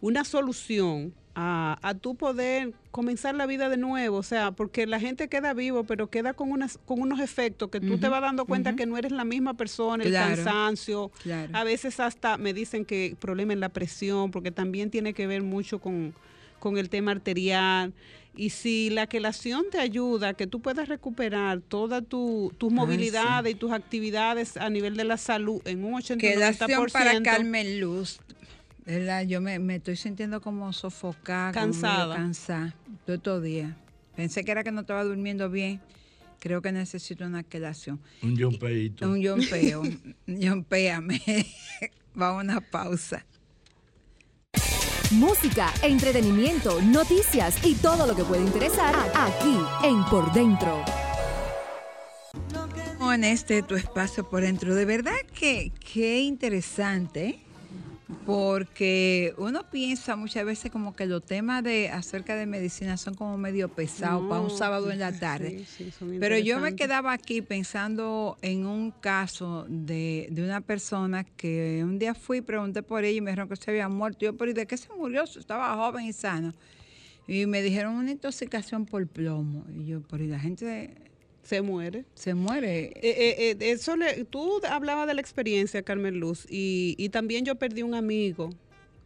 una 0.00 0.24
solución 0.24 1.14
a, 1.38 1.78
a 1.82 1.92
tú 1.94 2.14
poder 2.14 2.72
comenzar 2.90 3.34
la 3.34 3.44
vida 3.44 3.68
de 3.68 3.76
nuevo, 3.76 4.16
o 4.16 4.22
sea, 4.22 4.52
porque 4.52 4.86
la 4.86 4.98
gente 4.98 5.28
queda 5.28 5.52
vivo, 5.52 5.84
pero 5.84 6.08
queda 6.08 6.32
con, 6.32 6.50
unas, 6.50 6.78
con 6.86 6.98
unos 7.02 7.20
efectos 7.20 7.68
que 7.68 7.78
tú 7.78 7.98
te 7.98 8.08
vas 8.08 8.22
dando 8.22 8.46
cuenta 8.46 8.74
que 8.74 8.86
no 8.86 8.96
eres 8.96 9.12
la 9.12 9.24
misma 9.26 9.52
persona, 9.52 10.02
el 10.02 10.10
Claro, 10.10 10.34
cansancio, 10.34 11.10
claro. 11.22 11.50
a 11.54 11.62
veces 11.62 12.00
hasta 12.00 12.38
me 12.38 12.54
dicen 12.54 12.86
que 12.86 13.14
problema 13.20 13.52
en 13.52 13.60
la 13.60 13.68
presión, 13.68 14.30
porque 14.30 14.50
también 14.50 14.90
tiene 14.90 15.12
que 15.12 15.26
ver 15.26 15.42
mucho 15.42 15.78
con, 15.78 16.14
con 16.58 16.78
el 16.78 16.88
tema 16.88 17.10
arterial. 17.10 17.92
Y 18.38 18.50
si 18.50 18.90
la 18.90 19.06
quelación 19.06 19.64
te 19.70 19.78
ayuda, 19.78 20.34
que 20.34 20.46
tú 20.46 20.60
puedas 20.60 20.88
recuperar 20.88 21.60
todas 21.60 22.02
tu, 22.06 22.52
tus 22.58 22.70
Ay, 22.70 22.76
movilidades 22.76 23.52
y 23.52 23.56
tus 23.56 23.72
actividades 23.72 24.56
a 24.56 24.68
nivel 24.70 24.96
de 24.96 25.04
la 25.04 25.16
salud 25.18 25.60
en 25.66 25.84
un 25.84 25.94
80 25.94 26.20
Quelación 26.20 26.86
para 26.92 27.14
90%, 27.14 27.22
Carmen 27.22 27.80
Luz. 27.80 28.20
¿Verdad? 28.86 29.22
Yo 29.24 29.40
me, 29.40 29.58
me 29.58 29.76
estoy 29.76 29.96
sintiendo 29.96 30.40
como 30.40 30.72
sofocada, 30.72 31.52
Cansada. 31.52 32.14
cansada, 32.16 32.74
todo 33.04 33.16
estos 33.16 33.42
días. 33.42 33.74
Pensé 34.14 34.44
que 34.44 34.52
era 34.52 34.64
que 34.64 34.72
no 34.72 34.82
estaba 34.82 35.04
durmiendo 35.04 35.50
bien. 35.50 35.80
Creo 36.38 36.62
que 36.62 36.70
necesito 36.72 37.24
una 37.26 37.42
quelación. 37.42 38.00
Un 38.22 38.38
jumpeito. 38.40 39.08
Un 39.08 39.20
yompeo. 39.20 39.82
Yompéame. 40.26 41.20
Vamos 42.14 42.40
a 42.40 42.44
una 42.44 42.60
pausa. 42.60 43.26
música, 45.10 45.72
entretenimiento, 45.82 46.80
noticias 46.82 47.64
y 47.64 47.74
todo 47.74 48.06
lo 48.06 48.14
que 48.16 48.24
puede 48.24 48.42
interesar 48.42 48.94
aquí 49.14 49.56
en 49.84 50.04
Por 50.06 50.32
Dentro. 50.32 50.82
En 53.12 53.24
este 53.24 53.62
tu 53.62 53.76
espacio 53.76 54.28
por 54.28 54.42
dentro, 54.42 54.74
de 54.74 54.84
verdad 54.84 55.14
que 55.32 55.72
qué 55.92 56.20
interesante, 56.20 57.26
¿eh? 57.28 57.45
Porque 58.24 59.34
uno 59.36 59.68
piensa 59.68 60.14
muchas 60.14 60.44
veces 60.44 60.70
como 60.70 60.94
que 60.94 61.06
los 61.06 61.24
temas 61.24 61.64
de 61.64 61.88
acerca 61.88 62.36
de 62.36 62.46
medicina 62.46 62.96
son 62.96 63.14
como 63.14 63.36
medio 63.36 63.68
pesados 63.68 64.28
para 64.28 64.40
un 64.40 64.50
sábado 64.50 64.92
en 64.92 65.00
la 65.00 65.12
tarde. 65.18 65.64
sí, 65.66 65.90
Pero 66.20 66.38
yo 66.38 66.60
me 66.60 66.76
quedaba 66.76 67.12
aquí 67.12 67.42
pensando 67.42 68.38
en 68.42 68.64
un 68.64 68.92
caso 68.92 69.66
de, 69.68 70.28
de 70.30 70.44
una 70.44 70.60
persona 70.60 71.24
que 71.24 71.82
un 71.82 71.98
día 71.98 72.14
fui 72.14 72.38
y 72.38 72.42
pregunté 72.42 72.82
por 72.84 73.04
ella 73.04 73.18
y 73.18 73.20
me 73.20 73.32
dijeron 73.32 73.48
que 73.48 73.56
se 73.56 73.70
había 73.72 73.88
muerto. 73.88 74.20
Yo, 74.20 74.36
pero 74.36 74.52
¿y 74.52 74.54
de 74.54 74.66
qué 74.66 74.76
se 74.76 74.88
murió? 74.92 75.24
Estaba 75.24 75.74
joven 75.74 76.04
y 76.06 76.12
sano. 76.12 76.54
Y 77.26 77.46
me 77.46 77.60
dijeron 77.60 77.94
una 77.94 78.12
intoxicación 78.12 78.86
por 78.86 79.04
plomo. 79.08 79.64
Y 79.76 79.86
yo, 79.86 80.00
pero 80.08 80.22
¿y 80.22 80.28
la 80.28 80.38
gente 80.38 80.94
se 81.46 81.62
muere? 81.62 82.04
Se 82.14 82.34
muere. 82.34 82.86
Eh, 82.86 83.00
eh, 83.02 83.56
eh, 83.60 83.70
eso 83.72 83.96
le- 83.96 84.24
tú 84.24 84.60
hablabas 84.68 85.06
de 85.06 85.14
la 85.14 85.20
experiencia, 85.20 85.82
Carmen 85.82 86.18
Luz, 86.18 86.46
y, 86.50 86.94
y 86.98 87.08
también 87.10 87.44
yo 87.44 87.54
perdí 87.54 87.82
un 87.82 87.94
amigo 87.94 88.50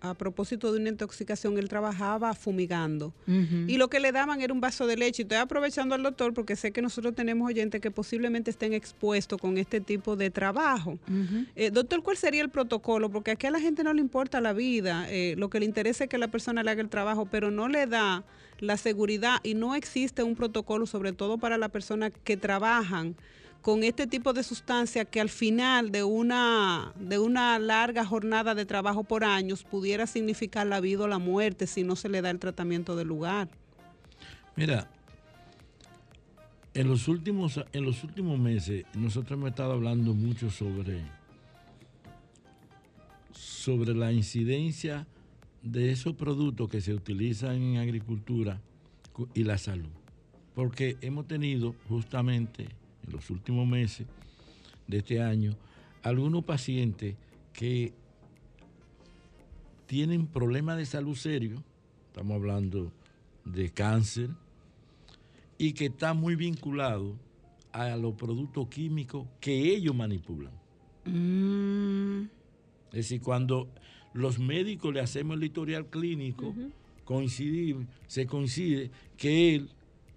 a 0.03 0.15
propósito 0.15 0.73
de 0.73 0.81
una 0.81 0.89
intoxicación. 0.89 1.59
Él 1.59 1.69
trabajaba 1.69 2.33
fumigando. 2.33 3.13
Y 3.69 3.77
lo 3.77 3.89
que 3.89 4.01
le 4.01 4.13
daban 4.13 4.41
era 4.41 4.51
un 4.55 4.61
vaso 4.63 4.87
de 4.87 4.97
leche. 4.97 5.21
Y 5.21 5.25
estoy 5.25 5.37
aprovechando 5.37 5.95
al 5.95 6.03
doctor 6.03 6.33
porque 6.33 6.57
sé 6.57 6.73
que 6.73 6.81
nosotros 6.81 7.15
tenemos 7.15 7.47
oyentes 7.47 7.83
que 7.83 7.91
posiblemente 7.91 8.51
estén 8.51 8.73
expuestos 8.73 9.39
con 9.39 9.59
este 9.59 9.79
tipo 9.83 10.17
de 10.17 10.31
trabajo. 10.31 10.99
Eh, 11.55 11.71
doctor, 11.71 12.03
¿cuál 12.03 12.17
sería 12.17 12.41
el 12.41 12.49
protocolo? 12.49 13.11
Porque 13.11 13.33
aquí 13.33 13.47
a 13.47 13.51
la 13.51 13.61
gente 13.61 13.85
no 13.85 13.93
le 13.93 14.01
importa 14.01 14.41
la 14.41 14.55
vida, 14.55 15.07
lo 15.37 15.51
que 15.51 15.61
le 15.61 15.67
interesa 15.67 16.05
es 16.05 16.09
que 16.11 16.17
la 16.17 16.29
persona 16.29 16.63
le 16.63 16.71
haga 16.71 16.81
el 16.81 16.89
trabajo, 16.89 17.27
pero 17.31 17.51
no 17.51 17.69
le 17.69 17.87
da 17.87 18.25
la 18.61 18.77
seguridad 18.77 19.39
y 19.43 19.55
no 19.55 19.75
existe 19.75 20.23
un 20.23 20.37
protocolo, 20.37 20.87
sobre 20.87 21.13
todo 21.13 21.39
para 21.39 21.59
las 21.59 21.71
personas 21.71 22.13
que 22.25 22.37
trabajan 22.37 23.17
con 23.63 23.85
este 23.85 24.07
tipo 24.07 24.33
de 24.33 24.43
sustancia 24.43 25.05
que 25.05 25.21
al 25.21 25.29
final 25.29 25.93
de 25.93 26.03
una, 26.03 26.93
de 26.99 27.19
una 27.19 27.59
larga 27.59 28.05
jornada 28.05 28.55
de 28.55 28.65
trabajo 28.65 29.05
por 29.05 29.25
años 29.25 29.65
pudiera 29.65 30.07
significar 30.07 30.67
la 30.67 30.81
vida 30.81 31.05
o 31.05 31.09
la 31.09 31.19
muerte 31.19 31.67
si 31.67 31.83
no 31.83 31.97
se 31.97 32.09
le 32.09 32.23
da 32.23 32.31
el 32.31 32.39
tratamiento 32.39 32.97
del 32.97 33.09
lugar. 33.09 33.49
Mira, 34.57 34.89
en 36.73 36.89
los 36.89 37.09
últimos, 37.09 37.61
en 37.73 37.85
los 37.85 38.03
últimos 38.05 38.39
meses 38.39 38.85
nosotros 38.95 39.33
hemos 39.39 39.51
estado 39.51 39.73
hablando 39.73 40.15
mucho 40.15 40.51
sobre, 40.51 41.03
sobre 43.33 43.95
la 43.95 44.13
incidencia 44.13 45.07
de 45.63 45.91
esos 45.91 46.15
productos 46.15 46.69
que 46.69 46.81
se 46.81 46.95
utilizan 46.95 47.57
en 47.57 47.77
agricultura 47.79 48.61
cu- 49.13 49.29
y 49.35 49.45
la 49.45 49.59
salud. 49.59 49.91
Porque 50.55 50.97
hemos 51.01 51.27
tenido 51.27 51.75
justamente 51.89 52.65
en 53.07 53.13
los 53.13 53.31
últimos 53.31 53.67
meses 53.67 54.07
de 54.87 54.99
este 54.99 55.23
año 55.23 55.57
algunos 56.03 56.45
pacientes 56.45 57.17
que 57.53 57.93
tienen 59.87 60.27
problemas 60.27 60.77
de 60.77 60.87
salud 60.87 61.15
serios, 61.17 61.61
estamos 62.07 62.37
hablando 62.37 62.93
de 63.45 63.71
cáncer, 63.71 64.31
y 65.59 65.73
que 65.73 65.87
está 65.87 66.15
muy 66.15 66.37
vinculado 66.37 67.17
a 67.73 67.97
los 67.97 68.15
productos 68.15 68.69
químicos 68.69 69.27
que 69.41 69.75
ellos 69.75 69.95
manipulan. 69.95 70.53
Es 72.91 72.97
decir, 72.97 73.21
cuando 73.21 73.69
los 74.13 74.39
médicos 74.39 74.93
le 74.93 75.01
hacemos 75.01 75.37
el 75.37 75.45
historial 75.45 75.87
clínico, 75.87 76.55
coincide- 77.05 77.87
se 78.07 78.27
coincide 78.27 78.91
que 79.17 79.55
él 79.55 79.71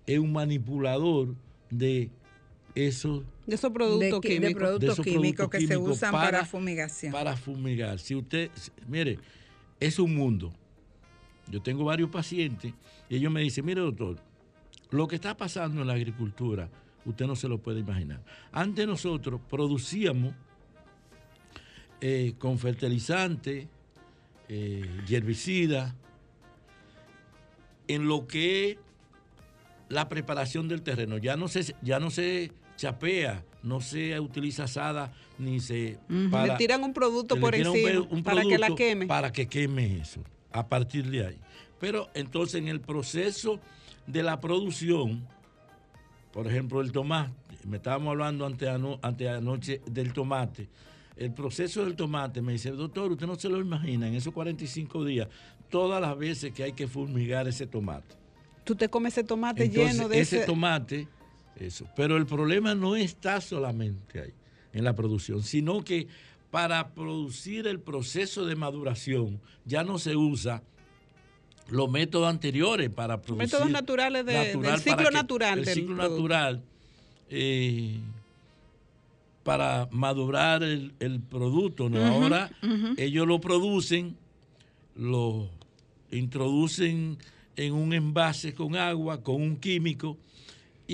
es 0.06 0.20
un 0.20 0.32
manipulador 0.34 1.36
de 1.70 2.10
esos 2.76 3.24
De 3.46 3.56
esos 3.56 3.72
productos 3.72 4.22
De 4.22 4.28
qui- 4.28 4.34
de 4.34 4.40
químicos. 4.40 4.60
productos 4.62 4.90
esos 4.94 5.06
químicos 5.06 5.50
que 5.50 5.60
se 5.62 5.68
químicos 5.68 5.98
usan 5.98 6.12
para 6.12 6.46
fumigación. 6.46 7.12
Para 7.12 7.36
fumigar. 7.38 8.00
Si 8.00 8.16
usted, 8.16 8.50
mire, 8.88 9.20
es 9.80 10.00
un 10.00 10.16
mundo. 10.16 10.52
Yo 11.52 11.62
tengo 11.62 11.84
varios 11.84 12.10
pacientes 12.10 12.74
y 13.10 13.16
ellos 13.16 13.32
me 13.32 13.42
dicen, 13.42 13.66
mire 13.66 13.82
doctor, 13.82 14.18
lo 14.92 15.08
que 15.08 15.16
está 15.16 15.36
pasando 15.36 15.82
en 15.82 15.88
la 15.88 15.94
agricultura, 15.94 16.70
usted 17.06 17.28
no 17.28 17.36
se 17.36 17.48
lo 17.50 17.58
puede 17.60 17.82
imaginar. 17.82 18.24
Antes 18.52 18.88
nosotros 18.88 19.42
producíamos 19.50 20.34
eh, 22.02 22.34
con 22.38 22.58
fertilizantes, 22.60 23.68
eh, 24.56 24.86
herbicidas, 25.10 25.94
en 27.88 28.08
lo 28.08 28.28
que 28.28 28.72
es 28.72 28.78
la 29.90 30.08
preparación 30.10 30.68
del 30.68 30.82
terreno. 30.82 31.18
Ya 31.18 31.36
no 31.36 31.48
se, 31.48 31.76
ya 31.82 32.00
no 32.00 32.10
se 32.12 32.52
chapea, 32.78 33.44
no 33.62 33.82
se 33.82 34.20
utiliza 34.20 34.64
asada, 34.66 35.12
ni 35.38 35.60
se... 35.60 35.98
Le 36.10 36.56
tiran 36.58 36.84
un 36.84 36.94
producto 36.94 37.40
por 37.40 37.54
un 37.56 37.60
encima 37.62 38.08
un 38.10 38.24
para 38.24 38.44
que 38.44 38.58
la 38.58 38.76
queme. 38.76 39.08
Para 39.08 39.32
que 39.32 39.48
queme 39.48 40.00
eso, 40.00 40.22
a 40.52 40.68
partir 40.68 41.10
de 41.10 41.26
ahí. 41.28 41.38
Pero 41.80 42.10
entonces 42.14 42.56
en 42.56 42.68
el 42.68 42.80
proceso 42.80 43.60
de 44.08 44.24
la 44.24 44.40
producción, 44.40 45.28
por 46.32 46.48
ejemplo, 46.48 46.82
el 46.82 46.92
tomate, 46.92 47.34
me 47.68 47.78
estábamos 47.78 48.12
hablando 48.12 48.46
ante, 48.46 48.70
ano- 48.70 49.00
ante 49.02 49.30
anoche 49.30 49.82
del 49.86 50.14
tomate, 50.14 50.68
el 51.16 51.34
proceso 51.34 51.84
del 51.86 51.96
tomate, 51.96 52.42
me 52.42 52.54
dice, 52.54 52.72
doctor, 52.72 53.12
usted 53.12 53.28
no 53.28 53.36
se 53.36 53.50
lo 53.50 53.60
imagina, 53.60 54.08
en 54.08 54.16
esos 54.16 54.34
45 54.34 55.06
días, 55.06 55.28
todas 55.70 56.02
las 56.02 56.18
veces 56.18 56.52
que 56.54 56.64
hay 56.64 56.74
que 56.74 56.88
fumigar 56.88 57.48
ese 57.48 57.68
tomate. 57.68 58.16
Tú 58.64 58.76
te 58.76 58.88
comes 58.90 59.14
ese 59.14 59.24
tomate 59.24 59.66
Entonces, 59.66 59.94
lleno 59.96 60.10
de 60.10 60.20
ese, 60.22 60.38
ese, 60.38 60.46
tomate, 60.46 61.08
eso. 61.60 61.86
Pero 61.96 62.18
el 62.18 62.26
problema 62.26 62.74
no 62.76 62.96
está 62.96 63.42
solamente 63.42 64.22
ahí, 64.22 64.34
en 64.74 64.84
la 64.84 64.96
producción, 64.96 65.44
sino 65.44 65.84
que 65.84 66.08
para 66.50 66.94
producir 66.94 67.68
el 67.68 67.80
proceso 67.80 68.46
de 68.46 68.56
maduración 68.56 69.42
ya 69.66 69.84
no 69.84 69.98
se 70.00 70.16
usa 70.16 70.64
los 71.70 71.90
métodos 71.90 72.28
anteriores 72.30 72.90
para 72.90 73.22
producir. 73.22 73.46
métodos 73.48 73.70
naturales 73.72 74.26
de- 74.26 74.56
del 74.58 74.80
ciclo 74.80 75.12
natural 75.12 75.60
El 75.60 75.66
del 75.66 75.74
ciclo 75.76 75.96
natural. 75.96 76.62
eh, 77.30 78.00
para 79.44 79.88
madurar 79.92 80.64
el, 80.64 80.94
el 81.00 81.20
producto, 81.20 81.90
¿no? 81.90 82.04
Ahora 82.06 82.50
ellos 82.98 83.28
lo 83.28 83.40
producen, 83.40 84.16
lo 84.96 85.50
introducen 86.12 87.18
en 87.56 87.74
un 87.74 87.94
envase 87.94 88.54
con 88.54 88.76
agua, 88.76 89.22
con 89.22 89.42
un 89.42 89.58
químico, 89.58 90.18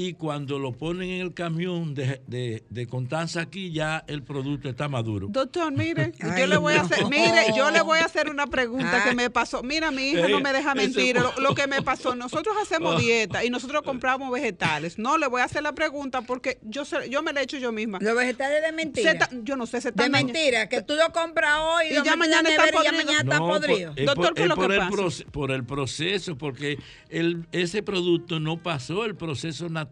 y 0.08 0.14
cuando 0.14 0.60
lo 0.60 0.72
ponen 0.72 1.10
en 1.10 1.22
el 1.22 1.34
camión 1.34 1.94
de, 1.94 2.22
de, 2.28 2.64
de 2.70 2.88
Constanza 2.88 3.42
aquí, 3.42 3.72
ya 3.72 4.04
el 4.08 4.24
producto 4.24 4.70
está 4.70 4.88
maduro. 4.88 5.28
Doctor, 5.30 5.72
mire, 5.74 6.14
yo 6.38 6.48
le 6.48 6.56
voy 6.58 6.76
a 6.76 6.82
hacer, 6.82 7.06
mire, 7.10 7.48
yo 7.56 7.70
le 7.72 7.82
voy 7.82 8.00
a 8.00 8.06
hacer 8.06 8.30
una 8.30 8.48
pregunta 8.48 9.02
Ah. 9.02 9.10
que 9.10 9.14
me 9.16 9.30
pasó. 9.30 9.62
Mira, 9.62 9.92
mi 9.92 10.12
hija 10.12 10.28
no 10.30 10.40
me 10.40 10.54
deja 10.54 10.72
Eh, 10.72 10.76
mentir. 10.76 11.16
Lo, 11.18 11.34
lo 11.42 11.54
que 11.54 11.68
me 11.68 11.82
pasó, 11.82 12.16
nosotros 12.16 12.56
hacemos 12.62 12.96
Oh. 12.96 13.00
dieta 13.00 13.44
y 13.44 13.50
nosotros 13.50 13.82
compramos 13.84 14.32
vegetales. 14.32 14.98
No, 14.98 15.18
le 15.18 15.28
voy 15.28 15.42
a 15.42 15.46
hacer 15.46 15.64
la 15.64 15.74
pregunta 15.74 16.22
porque 16.22 16.60
yo 16.64 16.84
yo 17.10 17.22
me 17.22 17.34
la 17.34 17.42
he 17.42 17.44
hecho 17.44 17.58
yo 17.58 17.72
misma. 17.74 18.00
Los 18.02 18.16
vegetales 18.16 18.64
de 18.64 18.72
mentira. 18.72 19.12
Se 19.12 19.18
ta- 19.18 19.30
yo 19.44 19.56
no 19.58 19.66
sé, 19.66 19.82
se 19.82 19.90
De 19.92 20.02
están 20.02 20.12
daña- 20.14 20.26
mentira, 20.26 20.70
que 20.70 20.82
tú 20.82 20.94
lo 20.96 21.12
compras 21.12 21.56
hoy 21.62 21.88
y, 21.92 22.06
ya 22.06 22.16
mañana 22.16 22.48
está 22.50 22.68
podrido. 22.72 22.94
mañana 22.94 23.20
está 23.24 23.40
No, 23.40 23.48
podrido. 23.50 23.94
Doctor, 23.96 24.16
por, 24.16 24.34
¿qué 24.34 24.42
es 24.44 24.48
lo 24.48 24.56
que 24.56 24.62
por 24.62 24.72
el 24.72 24.80
pasa? 24.80 24.92
proce- 24.92 25.26
por 25.26 25.52
el 25.52 25.64
proceso, 25.66 26.38
porque 26.38 26.78
el, 27.10 27.46
ese 27.52 27.84
producto 27.84 28.40
no 28.40 28.64
pasó 28.64 29.04
el 29.04 29.16
proceso 29.16 29.68
natural 29.68 29.89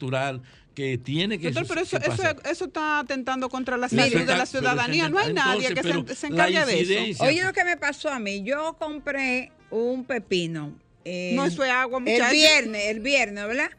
que 0.75 0.97
tiene 0.99 1.39
que 1.39 1.49
Doctor, 1.51 1.67
pero 1.67 1.81
eso, 1.81 1.99
que 1.99 2.05
eso, 2.07 2.17
pasar. 2.17 2.37
eso 2.45 2.65
está 2.65 2.99
atentando 2.99 3.49
contra 3.49 3.77
la 3.77 3.89
salud 3.89 4.03
de 4.13 4.45
ciudadanía. 4.45 5.09
No 5.09 5.17
hay 5.17 5.33
nadie 5.33 5.67
entonces, 5.69 6.03
que 6.05 6.13
se, 6.13 6.21
se 6.21 6.27
encargue 6.27 6.65
de 6.65 7.09
eso. 7.11 7.23
Oye, 7.23 7.43
lo 7.43 7.51
que 7.51 7.63
me 7.63 7.77
pasó 7.77 8.09
a 8.09 8.19
mí, 8.19 8.43
yo 8.43 8.75
compré 8.77 9.51
un 9.71 10.05
pepino. 10.05 10.73
el- 11.03 11.35
No, 11.35 11.45
eso 11.45 11.63
es 11.63 11.71
agua, 11.71 11.97
El 11.99 12.03
muchacha. 12.13 12.31
viernes, 12.31 12.83
el 12.89 12.99
viernes, 12.99 13.47
¿verdad? 13.47 13.69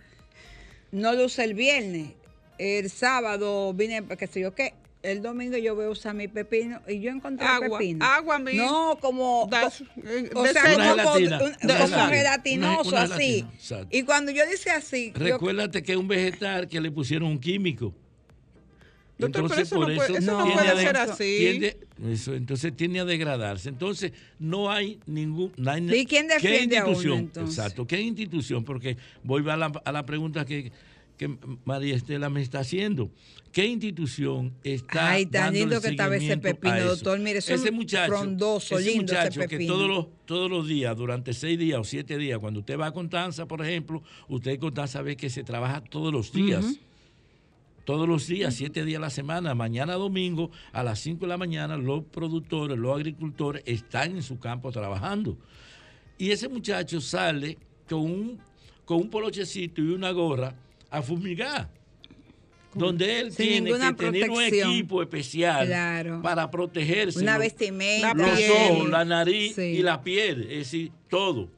No 0.90 1.12
lo 1.12 1.26
usé 1.26 1.44
el 1.44 1.54
viernes. 1.54 2.10
El 2.58 2.90
sábado 2.90 3.72
vine, 3.74 4.02
qué 4.18 4.26
sé 4.26 4.40
yo 4.40 4.54
qué. 4.54 4.74
El 5.10 5.22
domingo 5.22 5.56
yo 5.56 5.74
voy 5.74 5.86
a 5.86 5.90
usar 5.90 6.14
mi 6.14 6.28
pepino 6.28 6.80
y 6.86 7.00
yo 7.00 7.10
encontré 7.10 7.46
Agua, 7.46 7.78
pepino. 7.78 8.04
agua, 8.04 8.38
mi- 8.38 8.54
No, 8.56 8.98
como. 9.00 9.48
Das- 9.50 9.82
o 10.34 10.42
de 10.42 10.52
sea, 10.52 10.62
como, 10.74 11.14
gelatinoso, 12.10 12.88
una- 12.90 13.04
una 13.04 13.14
así. 13.14 13.44
exacto. 13.54 13.88
Y 13.96 14.02
cuando 14.02 14.30
yo 14.32 14.44
dice 14.46 14.70
así, 14.70 15.12
yo- 15.16 15.18
Recuérdate 15.24 15.82
que 15.82 15.92
es 15.92 15.98
un 15.98 16.08
vegetal 16.08 16.68
que 16.68 16.80
le 16.80 16.90
pusieron 16.90 17.28
un 17.30 17.38
químico. 17.38 17.94
Doctor, 19.18 19.48
pero 19.48 19.60
eso 19.62 19.74
por 19.74 19.88
no 19.88 19.96
puede- 19.96 20.18
eso 20.18 20.30
no 20.38 20.44
puede 20.54 20.68
a 20.68 20.74
de- 20.76 20.80
ser 20.82 20.96
así. 20.96 21.36
tiende- 21.40 21.76
eso, 22.12 22.34
entonces 22.34 22.76
tiende 22.76 23.00
a 23.00 23.04
degradarse. 23.04 23.68
Entonces, 23.68 24.12
no 24.38 24.70
hay 24.70 25.00
ningún. 25.06 25.52
no 25.56 25.72
hay- 25.72 25.82
¿Y 25.92 26.06
quién 26.06 26.28
¿qué 26.28 26.34
defiende 26.34 26.78
a 26.78 26.82
uno, 26.84 26.92
institución? 26.92 27.18
entonces? 27.18 27.58
Exacto. 27.58 27.84
¿Qué 27.84 28.00
institución? 28.00 28.64
Porque 28.64 28.96
voy 29.24 29.42
a 29.50 29.56
la, 29.56 29.72
a 29.84 29.90
la 29.92 30.06
pregunta 30.06 30.44
que, 30.44 30.70
que 31.18 31.36
María 31.64 31.96
Estela 31.96 32.30
me 32.30 32.40
está 32.40 32.60
haciendo. 32.60 33.10
¿Qué 33.52 33.66
institución 33.66 34.54
está 34.62 35.10
Ay, 35.10 35.26
tan 35.26 35.52
lindo 35.52 35.80
que 35.80 35.88
estaba 35.88 36.16
ese 36.16 36.38
pepino, 36.38 36.84
doctor. 36.84 37.18
Mire, 37.18 37.38
eso 37.40 37.52
ese 37.52 37.68
es 37.68 37.74
muchacho, 37.74 38.12
frondoso, 38.12 38.78
ese 38.78 38.90
lindo 38.90 39.12
ese 39.12 39.20
muchacho 39.20 39.40
que 39.40 39.48
pepino. 39.48 39.74
todos 39.74 39.88
los, 39.88 40.06
todos 40.24 40.50
los 40.50 40.68
días, 40.68 40.96
durante 40.96 41.32
seis 41.34 41.58
días 41.58 41.80
o 41.80 41.84
siete 41.84 42.16
días, 42.16 42.38
cuando 42.38 42.60
usted 42.60 42.78
va 42.78 42.86
a 42.86 42.92
Constanza, 42.92 43.46
por 43.46 43.62
ejemplo, 43.62 44.02
usted 44.28 44.52
en 44.52 44.60
Constanza 44.60 45.02
ve 45.02 45.16
que 45.16 45.28
se 45.28 45.42
trabaja 45.42 45.82
todos 45.82 46.12
los 46.12 46.32
días. 46.32 46.78
Todos 47.84 48.06
los 48.06 48.26
días, 48.26 48.54
siete 48.54 48.84
días 48.84 48.98
a 48.98 49.00
la 49.00 49.10
semana, 49.10 49.54
mañana 49.54 49.94
domingo, 49.94 50.50
a 50.72 50.82
las 50.82 51.00
cinco 51.00 51.22
de 51.24 51.28
la 51.28 51.38
mañana, 51.38 51.78
los 51.78 52.04
productores, 52.04 52.76
los 52.76 52.94
agricultores 52.94 53.62
están 53.64 54.14
en 54.14 54.22
su 54.22 54.38
campo 54.38 54.70
trabajando. 54.70 55.38
Y 56.18 56.30
ese 56.30 56.48
muchacho 56.48 57.00
sale 57.00 57.56
con 57.88 58.00
un, 58.00 58.38
con 58.84 58.98
un 58.98 59.08
polochecito 59.08 59.80
y 59.80 59.88
una 59.88 60.10
gorra 60.10 60.54
a 60.90 61.02
fumigar. 61.02 61.68
Donde 62.74 63.20
él 63.20 63.32
Sin 63.32 63.64
tiene 63.64 63.72
que 63.72 63.92
tener 63.94 64.30
un 64.30 64.42
equipo 64.42 65.02
especial 65.02 65.66
Claro. 65.66 66.20
para 66.22 66.50
protegerse. 66.50 67.18
Una 67.18 67.38
vestimenta. 67.38 68.12
Los 68.14 68.30
piel. 68.38 68.52
ojos, 68.70 68.88
la 68.90 69.04
nariz 69.04 69.54
Sí. 69.56 69.62
y 69.62 69.82
la 69.82 70.02
piel. 70.02 70.42
Es 70.42 70.58
decir, 70.58 70.92
todo. 71.08 71.48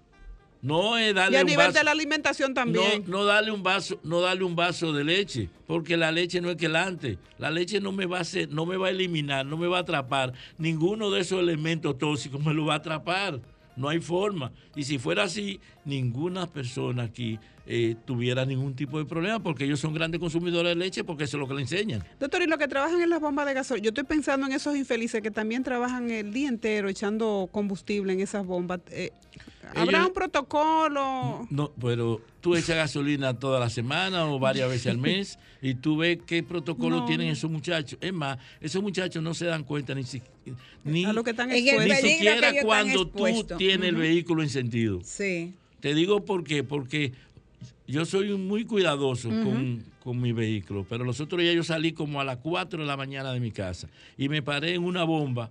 No 0.63 0.97
es 0.99 1.11
Y 1.11 1.15
darle 1.15 1.39
a 1.39 1.41
un 1.41 1.47
nivel 1.47 1.67
vaso- 1.69 1.79
de 1.79 1.85
la 1.85 1.91
alimentación 1.91 2.53
también. 2.55 3.05
no, 3.07 3.19
no 3.21 3.25
darle 3.25 3.51
un 3.51 3.63
vaso, 3.63 3.99
no 4.05 4.21
darle 4.21 4.45
un 4.45 4.55
vaso 4.55 4.93
de 4.93 5.05
leche, 5.05 5.49
porque 5.67 5.97
la 5.97 6.13
leche 6.13 6.41
no 6.43 6.51
es 6.51 6.57
quelante. 6.57 7.19
La 7.39 7.51
leche 7.51 7.81
no 7.81 7.93
me 7.93 8.05
va 8.07 8.19
a 8.19 8.21
hacer, 8.21 8.51
no 8.51 8.67
me 8.67 8.77
va 8.77 8.89
a 8.89 8.91
eliminar, 8.91 9.47
no 9.47 9.57
me 9.57 9.67
va 9.69 9.79
a 9.79 9.81
atrapar. 9.81 10.35
Ninguno 10.59 11.11
de 11.11 11.21
esos 11.23 11.41
elementos 11.41 11.97
tóxicos 11.99 12.45
me 12.45 12.53
lo 12.53 12.67
va 12.67 12.75
a 12.75 12.77
atrapar. 12.77 13.41
No 13.77 13.89
hay 13.89 14.01
forma. 14.01 14.53
Y 14.77 14.85
si 14.85 14.99
fuera 14.99 15.25
así, 15.25 15.61
ninguna 15.85 16.47
persona 16.47 17.05
aquí 17.05 17.39
eh, 17.67 17.95
tuviera 18.05 18.45
ningún 18.45 18.75
tipo 18.75 18.99
de 18.99 19.05
problema, 19.05 19.41
porque 19.41 19.65
ellos 19.65 19.79
son 19.79 19.95
grandes 19.95 20.21
consumidores 20.21 20.71
de 20.71 20.77
leche, 20.77 21.05
porque 21.05 21.25
eso 21.25 21.37
es 21.37 21.41
lo 21.41 21.47
que 21.47 21.55
le 21.55 21.63
enseñan. 21.63 22.03
Doctor, 22.19 22.43
y 22.43 22.47
los 22.47 22.59
que 22.59 22.67
trabajan 22.69 23.01
en 23.01 23.09
las 23.11 23.21
bombas 23.21 23.47
de 23.47 23.55
gasolina, 23.55 23.85
yo 23.85 23.89
estoy 23.91 24.05
pensando 24.05 24.47
en 24.47 24.53
esos 24.53 24.77
infelices 24.77 25.23
que 25.23 25.31
también 25.31 25.63
trabajan 25.63 26.11
el 26.11 26.33
día 26.33 26.49
entero 26.49 26.89
echando 26.89 27.49
combustible 27.53 28.13
en 28.13 28.21
esas 28.21 28.45
bombas. 28.45 28.81
Eh, 28.91 29.13
¿Habrá 29.75 29.99
Ellos- 29.99 30.09
un 30.09 30.15
protocolo? 30.15 31.47
No, 31.51 31.71
pero 31.81 32.21
tú 32.41 32.57
echas 32.57 32.77
gasolina 32.77 33.39
toda 33.39 33.61
la 33.61 33.71
semana 33.71 34.27
o 34.27 34.39
varias 34.39 34.69
veces 34.69 34.87
al 34.89 34.99
mes 34.99 35.39
y 35.63 35.75
tú 35.75 35.99
ves 35.99 36.19
qué 36.27 36.43
protocolo 36.43 37.01
No. 37.01 37.05
tienen 37.07 37.29
esos 37.29 37.51
muchachos. 37.51 37.99
Es 38.01 38.13
más, 38.13 38.39
esos 38.61 38.83
muchachos 38.83 39.23
no 39.23 39.35
se 39.35 39.47
dan 39.47 39.65
cuenta 39.65 39.95
ni, 39.95 40.05
si- 40.05 40.23
ni, 40.85 41.05
A 41.05 41.13
lo 41.13 41.23
que 41.23 41.31
están 41.31 41.49
ni 41.51 41.63
que 41.65 41.97
siquiera 41.97 42.53
cuando 42.63 43.07
tú 43.07 43.45
tienes 43.59 43.89
el 43.91 43.97
vehículo 43.97 44.43
encendido. 44.43 45.01
Sí. 45.05 45.55
Te 45.81 45.95
digo 45.95 46.25
por 46.25 46.43
qué, 46.45 46.65
porque 46.65 47.13
yo 47.87 48.05
soy 48.05 48.37
muy 48.37 48.65
cuidadoso 48.65 49.29
con, 49.29 49.85
con 50.03 50.21
mi 50.21 50.33
vehículo, 50.33 50.85
pero 50.89 51.05
los 51.05 51.21
otros 51.21 51.41
días 51.41 51.55
yo 51.55 51.65
salí 51.65 51.93
como 51.93 52.21
a 52.21 52.25
las 52.25 52.39
4 52.39 52.81
de 52.83 52.87
la 52.87 52.97
mañana 52.97 53.33
de 53.33 53.41
mi 53.41 53.51
casa 53.51 53.89
y 54.19 54.29
me 54.29 54.43
paré 54.43 54.75
en 54.75 54.85
una 54.85 55.05
bomba 55.05 55.51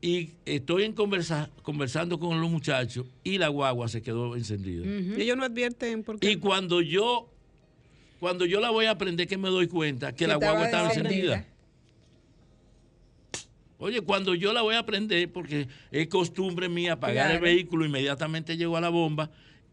y 0.00 0.30
estoy 0.44 0.84
en 0.84 0.92
conversa- 0.94 1.50
conversando 1.62 2.18
con 2.18 2.40
los 2.40 2.50
muchachos 2.50 3.06
y 3.24 3.38
la 3.38 3.48
guagua 3.48 3.88
se 3.88 4.02
quedó 4.02 4.36
encendida. 4.36 4.84
Y 4.86 5.20
ellos 5.22 5.36
no 5.36 5.44
advierten 5.44 6.02
por 6.04 6.18
qué. 6.20 6.30
Y 6.32 6.36
cuando 6.36 6.80
yo, 6.80 7.28
cuando 8.20 8.44
yo 8.46 8.60
la 8.60 8.70
voy 8.70 8.86
a 8.86 8.96
prender, 8.98 9.26
que 9.26 9.36
me 9.38 9.48
doy 9.48 9.66
cuenta 9.68 10.12
que 10.12 10.18
Que 10.18 10.26
la 10.26 10.36
guagua 10.36 10.64
estaba 10.66 10.88
encendida. 10.88 11.46
Oye, 13.78 14.00
cuando 14.00 14.34
yo 14.34 14.52
la 14.54 14.62
voy 14.62 14.74
a 14.74 14.86
prender, 14.86 15.30
porque 15.30 15.68
es 15.90 16.08
costumbre 16.08 16.68
mía 16.68 16.94
apagar 16.94 17.30
el 17.32 17.40
vehículo, 17.40 17.84
inmediatamente 17.84 18.56
llego 18.56 18.76
a 18.76 18.80
la 18.80 18.88
bomba, 18.88 19.30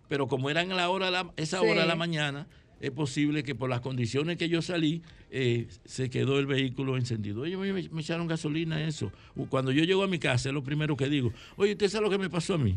pero 0.09 0.27
como 0.27 0.49
era 0.49 0.61
en 0.61 0.75
la 0.75 0.89
hora 0.89 1.09
la- 1.09 1.31
esa 1.37 1.59
Sí. 1.61 1.65
hora 1.67 1.81
de 1.83 1.87
la 1.87 1.95
mañana, 1.95 2.47
es 2.83 2.91
posible 2.91 3.43
que 3.43 3.55
por 3.55 3.69
las 3.69 3.79
condiciones 3.79 4.35
que 4.35 4.49
yo 4.49 4.61
salí, 4.61 5.01
eh, 5.31 5.67
se 5.85 6.09
quedó 6.09 6.37
el 6.37 6.45
vehículo 6.45 6.97
encendido. 6.97 7.43
Oye, 7.43 7.55
me, 7.55 7.71
me 7.71 8.01
echaron 8.01 8.27
gasolina 8.27 8.85
eso. 8.85 9.09
Cuando 9.47 9.71
yo 9.71 9.85
llego 9.85 10.03
a 10.03 10.07
mi 10.07 10.19
casa, 10.19 10.49
es 10.49 10.53
lo 10.53 10.65
primero 10.65 10.97
que 10.97 11.07
digo. 11.07 11.31
Oye, 11.55 11.71
¿usted 11.71 11.87
sabe 11.87 12.03
lo 12.03 12.09
que 12.11 12.17
me 12.17 12.29
pasó 12.29 12.55
a 12.55 12.57
mí? 12.57 12.75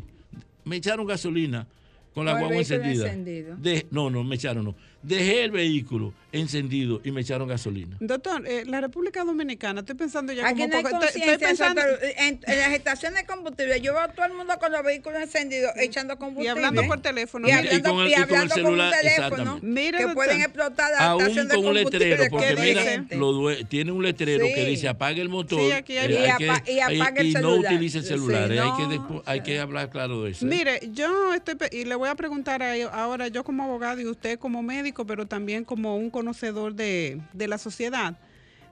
Me 0.64 0.77
echaron 0.77 1.07
gasolina 1.09 1.66
con 2.14 2.25
la 2.25 2.38
guagua 2.38 2.57
encendida. 2.57 3.07
encendido. 3.09 3.57
De- 3.57 3.85
no, 3.90 4.09
no, 4.09 4.23
me 4.23 4.37
echaron, 4.37 4.64
no. 4.66 4.77
Dejé 5.07 5.45
el 5.45 5.51
vehículo 5.53 6.12
encendido 6.33 7.01
y 7.05 7.12
me 7.12 7.21
echaron 7.23 7.49
gasolina. 7.49 7.97
Doctor, 8.01 8.42
eh, 8.47 8.64
la 8.66 8.81
República 8.81 9.25
Dominicana, 9.25 9.81
estoy 9.81 9.95
pensando 9.95 10.33
ya 10.33 10.47
Aquí 10.49 10.61
como 10.62 10.69
no 10.69 10.77
hay 10.77 10.83
poco- 10.83 11.05
estoy- 11.05 11.23
estoy 11.23 11.38
pensando-. 11.38 11.81
En, 12.19 12.40
en 12.47 12.59
las 12.59 12.73
estaciones 12.73 13.21
de 13.21 13.27
combustible, 13.27 13.81
yo 13.81 13.92
veo 13.95 14.03
a 14.03 14.09
todo 14.09 14.27
el 14.27 14.35
mundo 14.35 14.53
con 14.61 14.71
los 14.73 14.83
vehículos 14.83 15.23
encendidos 15.23 15.71
echando 15.77 16.19
combustible. 16.19 16.47
Y 16.47 16.51
hablando 16.51 16.83
por 16.87 17.01
teléfono. 17.01 17.49
Y 17.49 17.53
Mire, 17.53 17.69
hablando, 17.69 17.88
y 17.88 17.92
con 17.92 18.01
el- 18.03 18.09
y 18.09 18.12
y 18.12 18.14
con 18.16 18.23
el 18.25 18.35
hablando 18.35 18.55
con, 18.55 18.64
celular, 18.64 18.92
un 18.95 19.01
teléfono. 19.01 19.59
Mire, 19.62 19.90
que 19.99 20.03
doctor. 20.05 20.14
pueden 20.14 20.40
explotar 20.42 20.90
la 20.92 20.99
Aún 21.07 21.21
estación 21.23 21.49
de 21.49 21.55
con 21.55 21.59
un 21.66 21.73
combustible. 21.75 22.09
letrero, 22.09 22.31
porque 22.31 22.47
que 22.55 22.61
mira, 22.61 23.16
lo 23.16 23.66
tiene 23.66 23.92
un 23.92 24.03
letrero 24.03 24.47
Sí. 24.47 24.55
que 24.55 24.64
dice 24.66 24.88
apague 24.88 25.23
el 25.23 25.29
motor 25.29 25.61
Sí, 25.61 25.73
aquí 25.73 25.97
hay- 25.97 26.12
eh, 26.12 26.27
Y 26.27 26.29
apa- 26.45 26.62
y 26.66 26.79
hay- 26.81 27.01
apague 27.01 27.21
el 27.21 27.27
y 27.29 27.33
no 27.35 27.55
utilice 27.55 27.99
el 27.99 28.05
Sí, 28.05 28.09
celular. 28.11 28.51
eh, 28.53 28.61
hay, 28.61 28.71
que 28.77 28.83
despu- 28.97 29.23
hay 29.25 29.40
que 29.42 29.59
hablar 29.61 29.90
claro 29.90 30.25
de 30.25 30.33
eso. 30.33 30.45
Mire, 30.45 30.81
yo 30.92 31.33
estoy 31.35 31.55
y 31.73 31.85
le 31.85 31.95
voy 31.95 32.09
a 32.09 32.14
preguntar 32.14 32.62
a- 32.62 32.75
ahora 32.92 33.29
yo 33.29 33.42
como 33.45 33.62
abogado 33.64 34.01
y 34.01 34.07
usted 34.07 34.38
como 34.38 34.62
médico, 34.62 34.95
pero 35.04 35.26
también 35.26 35.64
como 35.64 35.96
un 35.96 36.11
conocedor 36.11 36.74
de, 36.74 37.20
de 37.32 37.48
la 37.48 37.59
sociedad. 37.59 38.18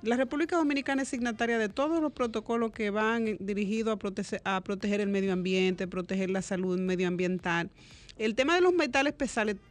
La 0.03 0.17
República 0.17 0.57
Dominicana 0.57 1.03
es 1.03 1.09
signataria 1.09 1.59
de 1.59 1.69
todos 1.69 2.01
los 2.01 2.13
protocolos 2.13 2.73
que 2.73 2.91
van 2.91 3.37
dirigidos 3.41 3.95
a, 3.95 3.99
protege- 3.99 4.41
a 4.45 4.61
proteger 4.61 5.01
el 5.01 5.09
medio 5.09 5.33
ambiente, 5.33 5.87
proteger 5.87 6.31
la 6.31 6.43
salud 6.43 6.79
medioambiental. 6.79 7.71
El 8.19 8.35
tema 8.35 8.55
de 8.55 8.61
los 8.61 8.73
metales 8.73 9.15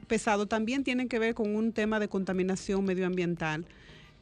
pesados 0.08 0.50
también 0.50 0.84
tiene 0.84 1.08
que 1.08 1.18
ver 1.20 1.34
con 1.34 1.56
un 1.56 1.72
tema 1.72 2.00
de 2.00 2.10
contaminación 2.10 2.84
medioambiental. 2.84 3.66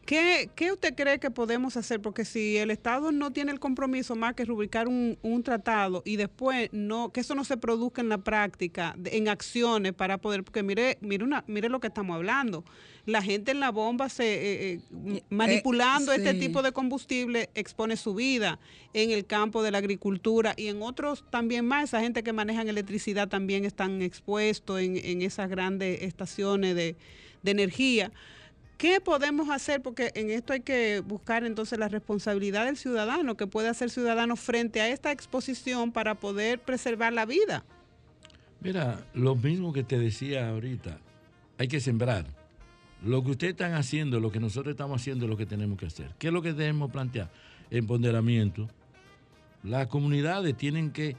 ¿Qué, 0.06 0.50
qué 0.56 0.72
usted 0.72 0.96
cree 0.96 1.20
que 1.20 1.30
podemos 1.32 1.78
hacer? 1.78 2.02
Porque 2.02 2.26
si 2.26 2.58
el 2.58 2.72
Estado 2.72 3.12
no 3.12 3.32
tiene 3.32 3.52
el 3.52 3.60
compromiso 3.60 4.16
más 4.16 4.34
que 4.34 4.44
rubricar 4.46 4.88
un, 4.88 5.18
un 5.22 5.44
tratado 5.44 6.02
y 6.06 6.16
después 6.16 6.70
no 6.74 7.12
que 7.12 7.20
eso 7.22 7.36
no 7.36 7.44
se 7.46 7.56
produzca 7.56 8.02
en 8.02 8.10
la 8.10 8.18
práctica, 8.18 8.94
de- 8.98 9.16
en 9.18 9.30
acciones 9.30 9.94
para 9.94 10.18
poder, 10.18 10.44
porque 10.44 10.64
mire, 10.64 10.98
mire, 11.02 11.24
una, 11.24 11.44
mire 11.48 11.70
lo 11.70 11.80
que 11.80 11.88
estamos 11.88 12.16
hablando. 12.16 12.66
La 13.06 13.22
gente 13.22 13.52
en 13.52 13.60
la 13.60 13.70
bomba 13.72 14.10
se 14.10 14.24
eh, 14.74 14.80
eh, 15.08 15.24
manipulando 15.30 16.12
este 16.12 16.34
sí. 16.34 16.40
tipo 16.40 16.62
de 16.62 16.72
combustible 16.72 17.50
expone 17.56 17.96
su 17.96 18.14
vida 18.16 18.60
en 18.94 19.12
el 19.12 19.26
campo 19.26 19.64
de 19.64 19.72
la 19.72 19.78
agricultura 19.78 20.54
y 20.58 20.68
en 20.68 20.82
otros 20.82 21.24
también 21.30 21.66
más. 21.66 21.86
Esa 21.86 22.02
gente 22.02 22.24
que 22.24 22.34
manejan 22.34 22.68
electricidad 22.68 23.28
también 23.30 23.66
están 23.66 24.02
expuestos 24.02 24.82
en, 24.82 24.98
en 24.98 25.22
esas 25.22 25.50
grandes 25.50 26.02
estaciones 26.02 26.76
de, 26.76 26.96
de 27.44 27.52
energía. 27.52 28.12
¿Qué 28.82 29.00
podemos 29.00 29.48
hacer? 29.52 29.84
Porque 29.84 30.10
en 30.16 30.32
esto 30.32 30.54
hay 30.54 30.62
que 30.62 31.02
buscar 31.02 31.44
entonces 31.44 31.78
la 31.78 31.88
responsabilidad 31.88 32.66
del 32.66 32.78
ciudadano, 32.78 33.38
que 33.38 33.46
puede 33.46 33.68
hacer 33.70 33.92
ciudadano 33.92 34.36
frente 34.36 34.82
a 34.82 34.88
esta 34.90 35.12
exposición 35.12 35.92
para 35.92 36.16
poder 36.16 36.58
preservar 36.58 37.14
la 37.14 37.28
vida. 37.28 37.64
Mira, 38.60 39.06
lo 39.14 39.36
mismo 39.36 39.72
que 39.72 39.84
te 39.84 40.00
decía 40.00 40.50
ahorita, 40.50 40.98
hay 41.60 41.68
que 41.68 41.80
sembrar. 41.80 42.26
Lo 43.06 43.24
que 43.24 43.30
ustedes 43.30 43.52
están 43.52 43.76
haciendo, 43.76 44.20
lo 44.20 44.32
que 44.32 44.40
nosotros 44.40 44.72
estamos 44.74 45.00
haciendo 45.00 45.26
es 45.26 45.30
lo 45.30 45.38
que 45.38 45.46
tenemos 45.46 45.78
que 45.78 45.86
hacer. 45.86 46.16
¿Qué 46.18 46.28
es 46.30 46.34
lo 46.34 46.42
que 46.42 46.54
debemos 46.54 46.90
plantear? 46.90 47.30
Empoderamiento. 47.70 48.68
Las 49.62 49.86
comunidades 49.88 50.58
tienen 50.58 50.90
que, 50.90 51.16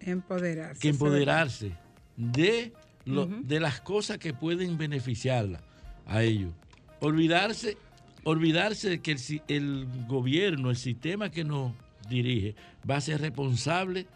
Empoderarse. 0.00 0.80
que 0.80 0.88
empoderarse 0.88 1.72
de, 2.16 2.72
lo- 3.04 3.26
de 3.26 3.60
las 3.60 3.82
cosas 3.82 4.16
que 4.16 4.32
pueden 4.32 4.78
beneficiarla 4.78 5.60
a 6.06 6.22
ellos. 6.22 6.54
Olvidarse, 7.00 7.76
olvidarse 8.24 8.88
de 8.90 9.00
que 9.00 9.12
el, 9.12 9.18
si- 9.18 9.42
el 9.48 9.86
gobierno, 10.08 10.70
el 10.70 10.76
sistema 10.76 11.30
que 11.30 11.44
nos 11.44 11.72
dirige, 12.08 12.54
va 12.88 12.96
a 12.96 13.00
ser 13.00 13.20
responsable 13.20 14.06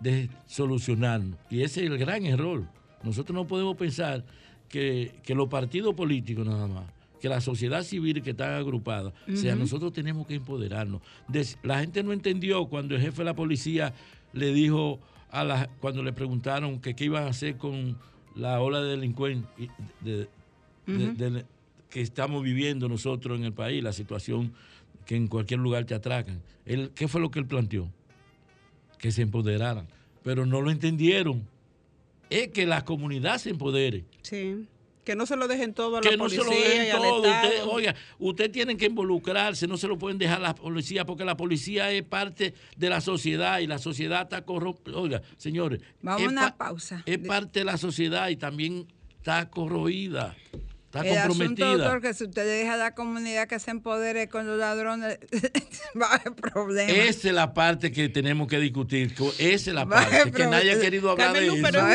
de 0.00 0.28
solucionarnos. 0.46 1.38
Y 1.50 1.62
ese 1.62 1.84
es 1.84 1.90
el 1.90 1.98
gran 1.98 2.24
error. 2.26 2.64
Nosotros 3.02 3.34
no 3.34 3.46
podemos 3.46 3.76
pensar 3.76 4.24
que, 4.68 5.14
que 5.22 5.34
los 5.34 5.48
partidos 5.48 5.94
políticos 5.94 6.46
nada 6.46 6.66
más, 6.66 6.84
que 7.20 7.28
la 7.28 7.40
sociedad 7.40 7.82
civil 7.82 8.20
que 8.22 8.30
está 8.30 8.56
agrupada, 8.58 9.12
o 9.32 9.36
sea, 9.36 9.54
nosotros 9.54 9.92
tenemos 9.92 10.26
que 10.26 10.34
empoderarnos. 10.34 11.00
Des- 11.28 11.58
la 11.62 11.78
gente 11.80 12.02
no 12.02 12.12
entendió 12.12 12.66
cuando 12.66 12.94
el 12.96 13.00
jefe 13.00 13.18
de 13.18 13.24
la 13.24 13.34
policía 13.34 13.94
le 14.32 14.52
dijo 14.52 14.98
a 15.30 15.44
la, 15.44 15.68
cuando 15.80 16.02
le 16.02 16.12
preguntaron 16.12 16.80
que 16.80 16.94
qué 16.94 17.04
iban 17.04 17.24
a 17.24 17.28
hacer 17.28 17.56
con 17.56 17.96
la 18.34 18.60
ola 18.60 18.82
de 18.82 18.90
delincuencia 18.90 19.48
de- 20.00 20.28
de- 20.86 21.06
Ujú. 21.08 21.14
de- 21.16 21.44
que 21.90 22.00
estamos 22.00 22.42
viviendo 22.42 22.88
nosotros 22.88 23.38
en 23.38 23.44
el 23.44 23.52
país, 23.52 23.82
la 23.82 23.92
situación 23.92 24.52
que 25.04 25.16
en 25.16 25.28
cualquier 25.28 25.60
lugar 25.60 25.84
te 25.84 25.94
atracan. 25.94 26.42
Él, 26.64 26.90
¿Qué 26.94 27.06
fue 27.08 27.20
lo 27.20 27.30
que 27.30 27.38
él 27.38 27.46
planteó? 27.46 27.88
Que 28.98 29.12
se 29.12 29.22
empoderaran. 29.22 29.86
Pero 30.24 30.46
no 30.46 30.60
lo 30.60 30.70
entendieron. 30.70 31.46
Es 32.28 32.48
que 32.48 32.66
la 32.66 32.84
comunidad 32.84 33.38
se 33.38 33.50
empodere. 33.50 34.04
Sí. 34.22 34.66
Que 35.04 35.14
no 35.14 35.24
se 35.26 35.36
lo 35.36 35.46
dejen 35.46 35.72
todo 35.72 35.98
a 35.98 36.00
Que 36.00 36.10
la 36.10 36.16
no 36.16 36.28
se 36.28 36.38
policía 36.38 36.58
lo 36.58 36.68
dejen 36.68 36.96
todo. 36.96 37.20
Usted, 37.22 37.62
oiga, 37.68 37.94
usted 38.18 38.50
tiene 38.50 38.76
que 38.76 38.86
involucrarse, 38.86 39.68
no 39.68 39.76
se 39.76 39.86
lo 39.86 39.96
pueden 39.96 40.18
dejar 40.18 40.38
a 40.38 40.48
la 40.48 40.54
policía, 40.56 41.04
porque 41.04 41.24
la 41.24 41.36
policía 41.36 41.92
es 41.92 42.02
parte 42.02 42.54
de 42.76 42.88
la 42.90 43.00
sociedad 43.00 43.60
y 43.60 43.68
la 43.68 43.78
sociedad 43.78 44.22
está 44.22 44.42
corrompida. 44.42 44.96
Oiga, 44.98 45.22
señores, 45.36 45.80
Vamos 46.02 46.22
a 46.22 46.28
una 46.28 46.40
pa- 46.56 46.56
pausa. 46.70 47.04
es 47.06 47.18
parte 47.18 47.60
de 47.60 47.64
la 47.66 47.78
sociedad 47.78 48.28
y 48.30 48.36
también 48.36 48.88
está 49.18 49.48
corroída. 49.48 50.34
Está 51.02 51.12
el 51.12 51.18
asunto, 51.18 51.38
comprometida. 51.46 51.84
doctor, 51.84 52.00
que 52.02 52.14
si 52.14 52.24
usted 52.24 52.42
le 52.44 52.50
deja 52.50 52.74
a 52.74 52.76
la 52.76 52.94
comunidad 52.94 53.48
que 53.48 53.58
se 53.58 53.70
empodere 53.70 54.28
con 54.28 54.46
los 54.46 54.58
ladrones, 54.58 55.18
va 56.00 56.06
a 56.06 56.14
haber 56.16 56.32
problemas. 56.34 56.92
Esa 56.96 57.28
es 57.28 57.34
la 57.34 57.52
parte 57.54 57.92
que 57.92 58.08
tenemos 58.08 58.48
que 58.48 58.58
discutir. 58.58 59.14
Esa 59.38 59.70
es 59.70 59.74
la 59.74 59.84
Va 59.84 59.96
parte. 60.08 60.30
Que 60.32 60.46
nadie 60.46 60.72
ha 60.72 60.80
querido 60.80 61.10
hablar 61.10 61.32
Carmen, 61.32 61.42
de 61.42 61.48
no, 61.48 61.54
eso. 61.54 61.62
pero 61.70 61.86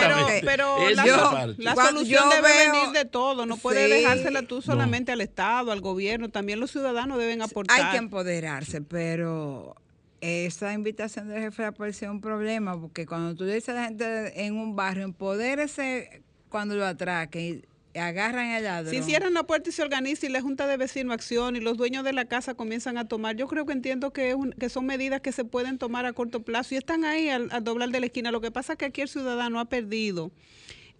pero, 0.00 0.26
pero 0.44 0.90
la, 0.90 1.04
es 1.52 1.58
la 1.58 1.74
solución 1.74 2.22
yo 2.24 2.30
debe 2.36 2.48
veo- 2.48 2.72
venir 2.72 2.92
de 2.92 3.04
todo, 3.04 3.46
no 3.46 3.56
puede 3.56 3.86
Sí. 3.86 3.92
dejársela 3.92 4.42
tú 4.42 4.62
solamente 4.62 5.12
al 5.12 5.20
Estado, 5.20 5.72
al 5.72 5.80
gobierno, 5.80 6.28
también 6.28 6.60
los 6.60 6.70
ciudadanos 6.70 7.18
deben 7.18 7.42
aportar. 7.42 7.80
Hay 7.80 7.90
que 7.92 7.96
empoderarse, 7.98 8.80
pero 8.82 9.74
esa 10.20 10.72
invitación 10.74 11.28
del 11.28 11.40
jefe 11.40 11.62
de 11.62 11.68
la 11.68 11.72
policía 11.72 12.08
es 12.08 12.12
un 12.12 12.20
problema, 12.20 12.78
porque 12.78 13.06
cuando 13.06 13.34
tú 13.34 13.44
le 13.44 13.54
dices 13.54 13.70
a 13.70 13.72
la 13.72 13.84
gente 13.84 14.44
en 14.44 14.54
un 14.54 14.76
barrio, 14.76 15.04
empodérese 15.04 16.22
cuando 16.50 16.74
lo 16.74 16.84
atraquen 16.86 17.64
agarran 17.94 18.50
al 18.50 18.64
ladrón. 18.64 18.94
Si 18.94 19.02
cierran 19.02 19.34
la 19.34 19.42
puerta 19.44 19.70
y 19.70 19.72
se 19.72 19.82
organiza 19.82 20.26
y 20.26 20.28
la 20.28 20.40
Junta 20.42 20.66
de 20.66 20.76
Vecinos 20.76 21.12
acción 21.14 21.56
y 21.56 21.60
los 21.60 21.76
dueños 21.76 22.04
de 22.04 22.12
la 22.12 22.24
casa 22.26 22.54
comienzan 22.54 22.98
a 22.98 23.08
tomar, 23.08 23.36
yo 23.36 23.48
creo 23.48 23.66
que 23.66 23.72
entiendo 23.72 24.12
que, 24.12 24.30
es 24.30 24.34
un- 24.36 24.52
que 24.52 24.68
son 24.68 24.86
medidas 24.86 25.20
que 25.20 25.32
se 25.32 25.44
pueden 25.44 25.78
tomar 25.78 26.06
a 26.06 26.12
corto 26.12 26.40
plazo 26.42 26.74
y 26.74 26.78
están 26.78 27.04
ahí 27.04 27.28
al, 27.28 27.48
al 27.50 27.64
doblar 27.64 27.90
de 27.90 28.00
la 28.00 28.06
esquina. 28.06 28.30
Lo 28.30 28.40
que 28.40 28.50
pasa 28.50 28.74
es 28.74 28.78
que 28.78 28.84
aquí 28.84 29.00
el 29.00 29.08
ciudadano 29.08 29.58
ha 29.60 29.64
perdido 29.64 30.30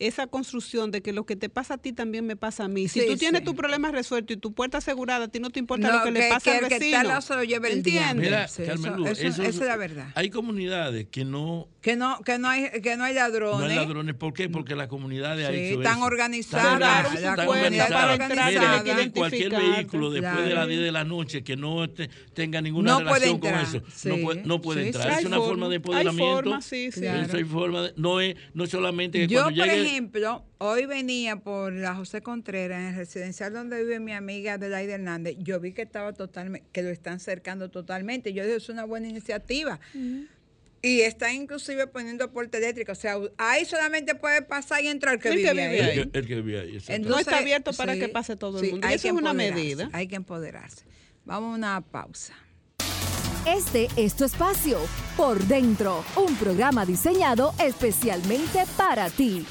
esa 0.00 0.26
construcción 0.26 0.90
de 0.90 1.02
que 1.02 1.12
lo 1.12 1.24
que 1.26 1.36
te 1.36 1.48
pasa 1.48 1.74
a 1.74 1.78
ti 1.78 1.92
también 1.92 2.26
me 2.26 2.34
pasa 2.36 2.64
a 2.64 2.68
mí. 2.68 2.88
Si 2.88 3.00
Sí, 3.00 3.06
tú 3.06 3.16
tienes 3.16 3.40
sí. 3.40 3.44
tu 3.44 3.54
problema 3.54 3.92
resuelto 3.92 4.32
y 4.32 4.36
tu 4.36 4.52
puerta 4.52 4.78
asegurada, 4.78 5.26
a 5.26 5.28
ti 5.28 5.38
no 5.40 5.50
te 5.50 5.60
importa 5.60 5.88
No, 5.88 5.98
lo 5.98 6.04
que, 6.04 6.10
le 6.10 6.20
que- 6.20 6.28
pasa 6.28 6.40
que 6.50 6.50
al 6.58 6.64
el 6.64 6.68
que 6.68 6.74
está 6.74 6.78
vecino. 6.86 6.98
al 7.00 7.08
lado 7.08 7.20
se 7.20 7.34
lo 7.34 7.44
lleve 7.44 7.68
el. 7.70 7.76
¿Entiendes? 7.78 8.14
Mira, 8.16 8.48
Sí, 8.48 8.62
Carmen 8.64 8.86
eso- 8.92 8.96
Luz, 8.96 9.08
eso- 9.10 9.26
eso- 9.28 9.42
esa 9.42 9.48
es 9.62 9.68
la 9.68 9.76
verdad. 9.76 10.08
Hay 10.14 10.30
comunidades 10.30 11.06
que 11.10 11.24
no, 11.24 11.68
Que 11.82 11.96
no, 11.96 12.18
que 12.24 12.38
no 12.38 12.48
hay, 12.48 12.68
que 12.82 12.96
no 12.96 13.04
hay 13.04 13.14
ladrones. 13.14 13.60
no 13.60 13.66
hay 13.66 13.76
ladrones. 13.76 14.14
¿Por 14.14 14.32
qué? 14.34 14.48
Porque 14.48 14.74
la 14.74 14.88
comunidad 14.88 15.32
ha 15.32 15.50
Sí, 15.50 15.56
hecho 15.56 15.80
están 15.80 15.98
eso. 15.98 16.04
organizadas, 16.06 16.74
Están 17.14 17.38
organizadas. 17.48 18.10
organizada. 18.20 18.82
Mira, 18.82 19.02
en 19.02 19.10
cualquier 19.10 19.50
vehículo 19.50 20.10
después 20.10 20.36
de 20.36 20.42
Claro. 20.44 20.54
las 20.60 20.68
10 20.68 20.80
de 20.80 20.92
la 20.92 21.04
noche 21.04 21.42
que 21.44 21.56
no 21.56 21.88
te- 21.90 22.08
tenga 22.34 22.60
ninguna 22.60 22.92
No 22.92 22.98
puede 23.00 23.26
relación 23.26 23.38
con 23.40 23.54
eso, 23.54 23.82
sí. 23.94 24.08
no 24.08 24.16
puede, 24.18 24.42
no 24.44 24.60
puede 24.60 24.80
Sí, 24.82 24.86
entrar. 24.88 25.04
sí. 25.04 25.10
Es 25.10 25.18
Hay 25.18 25.24
una 25.26 25.36
forma, 25.36 25.50
forma 25.50 25.66
de 25.68 25.72
hay 25.72 25.76
empoderamiento. 25.76 26.34
forma, 26.34 26.62
sí, 26.62 26.90
sí. 26.92 27.04
Eso 27.06 27.36
hay 27.36 27.44
forma 27.44 27.82
de- 27.82 27.92
no 27.96 28.20
es 28.20 28.36
no 28.54 28.66
solamente 28.66 29.18
que 29.20 29.26
Yo, 29.28 29.42
cuando 29.42 29.64
llegue 29.64 29.89
ejemplo, 29.90 30.44
hoy 30.58 30.86
venía 30.86 31.36
por 31.36 31.72
la 31.72 31.94
José 31.94 32.22
Contreras, 32.22 32.80
en 32.80 32.86
el 32.88 32.96
residencial 32.96 33.52
donde 33.52 33.82
vive 33.82 34.00
mi 34.00 34.12
amiga 34.12 34.54
Adelaide 34.54 34.92
Hernández. 34.94 35.36
Yo 35.38 35.60
vi 35.60 35.72
que 35.72 35.82
estaba 35.82 36.12
totalmente, 36.12 36.66
que 36.72 36.82
lo 36.82 36.90
están 36.90 37.20
cercando 37.20 37.70
totalmente. 37.70 38.32
Yo 38.32 38.44
dije, 38.44 38.56
es 38.56 38.68
una 38.68 38.84
buena 38.84 39.08
iniciativa. 39.08 39.80
Y 40.82 41.00
está 41.02 41.32
inclusive 41.32 41.86
poniendo 41.88 42.30
puerta 42.32 42.56
eléctrica. 42.58 42.92
O 42.92 42.94
sea, 42.94 43.18
ahí 43.36 43.64
solamente 43.64 44.14
puede 44.14 44.42
pasar 44.42 44.82
y 44.82 44.88
entrar 44.88 45.14
el 45.14 45.20
que 45.20 45.28
El 45.28 45.34
que 45.34 45.40
vive 45.52 45.68
vive 45.68 45.82
ahí. 45.82 45.98
el 45.98 46.10
que, 46.10 46.18
el 46.18 46.26
que 46.26 46.40
vive 46.40 46.60
ahí, 46.60 46.76
exacto. 46.76 47.08
No 47.08 47.18
está 47.18 47.38
abierto 47.38 47.72
para 47.72 47.96
que 47.96 48.08
pase 48.08 48.36
todo 48.36 48.60
el 48.60 48.70
mundo. 48.70 48.86
Hay 48.86 48.94
eso 48.94 49.02
que 49.02 49.08
es 49.08 49.14
una 49.14 49.34
medida. 49.34 49.90
Hay 49.92 50.06
que 50.06 50.16
empoderarse. 50.16 50.84
Vamos 51.24 51.52
a 51.52 51.56
una 51.56 51.80
pausa. 51.80 52.34
Este 53.46 53.88
es 53.96 54.14
tu 54.14 54.24
espacio, 54.24 54.78
Por 55.16 55.42
Dentro, 55.44 56.04
un 56.16 56.34
programa 56.36 56.84
diseñado 56.84 57.54
especialmente 57.58 58.64
para 58.76 59.08
ti. 59.08 59.46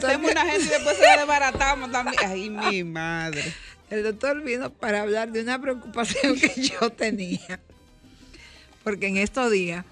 Le 0.00 0.06
hacemos 0.06 0.30
una 0.30 0.44
gente 0.46 0.64
y 0.64 0.68
después 0.68 0.96
se 0.96 1.02
la 1.04 1.16
desbaratamos 1.18 1.90
también. 1.92 2.16
Ay, 2.26 2.50
mi 2.50 2.84
madre. 2.84 3.42
El 3.90 4.02
doctor 4.02 4.42
vino 4.42 4.70
para 4.72 5.02
hablar 5.02 5.32
de 5.32 5.40
una 5.42 5.60
preocupación 5.60 6.36
que 6.40 6.62
yo 6.62 6.90
tenía. 6.90 7.60
Porque 8.84 9.06
en 9.08 9.16
estos 9.16 9.50
días 9.50 9.84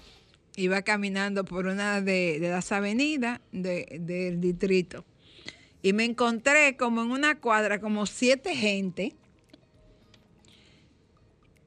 iba 0.55 0.81
caminando 0.81 1.45
por 1.45 1.65
una 1.67 2.01
de, 2.01 2.39
de 2.39 2.49
las 2.49 2.71
avenidas 2.71 3.39
de- 3.51 3.97
del 4.01 4.41
distrito 4.41 5.05
y 5.81 5.93
me 5.93 6.03
encontré 6.03 6.75
como 6.77 7.01
en 7.01 7.09
una 7.11 7.39
cuadra, 7.39 7.79
como 7.79 8.05
siete 8.05 8.53
gente 8.55 9.15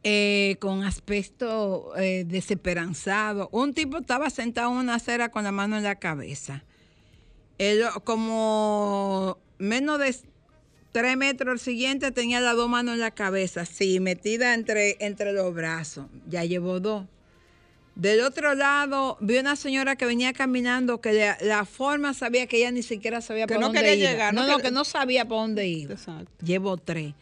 eh, 0.03 0.57
con 0.61 0.85
aspecto 0.85 1.93
eh, 1.97 2.24
desesperanzado. 2.26 3.49
Un 3.53 3.72
tipo 3.72 3.99
estaba 3.99 4.28
sentado 4.30 4.70
en 4.72 4.76
una 4.78 4.97
acera 4.97 5.30
con 5.30 5.45
la 5.45 5.53
mano 5.53 5.76
en 5.78 5.82
la 5.82 5.95
cabeza. 5.97 6.62
Él, 7.59 7.82
como 8.05 9.38
menos 9.59 9.98
de 9.98 10.14
tres 10.92 11.16
metros 11.16 11.55
el 11.55 11.59
siguiente 11.61 12.11
tenía 12.12 12.40
las 12.40 12.57
dos 12.57 12.68
manos 12.68 12.94
en 12.94 13.00
la 13.00 13.11
cabeza, 13.12 13.62
así, 13.62 14.00
metida 14.00 14.55
entre, 14.55 14.96
entre 15.00 15.32
los 15.32 15.55
brazos. 15.55 16.07
Ya 16.28 16.44
llevó 16.44 16.80
dos. 16.80 17.07
Del 17.96 18.20
otro 18.22 18.55
lado, 18.55 19.16
vi 19.20 19.38
una 19.38 19.55
señora 19.55 19.94
que 19.94 20.05
venía 20.05 20.32
caminando 20.32 21.00
que 21.00 21.12
la, 21.12 21.38
la 21.40 21.64
forma 21.64 22.12
sabía 22.12 22.46
que 22.48 22.57
ella 22.57 22.72
ni 22.72 22.82
siquiera 22.82 23.20
sabía 23.20 23.46
Que 23.46 23.55
para 23.55 23.61
no 23.61 23.66
dónde 23.68 23.80
quería 23.82 23.94
iba. 23.94 24.11
llegar, 24.11 24.34
No, 24.34 24.46
no 24.48 24.59
que- 24.59 24.72
no 24.72 24.84
sabía 24.84 25.24
para 25.28 25.40
dónde 25.42 25.68
iba. 25.68 25.94
Exacto. 25.94 26.30
Llevo 26.44 26.76
tres. 26.76 27.14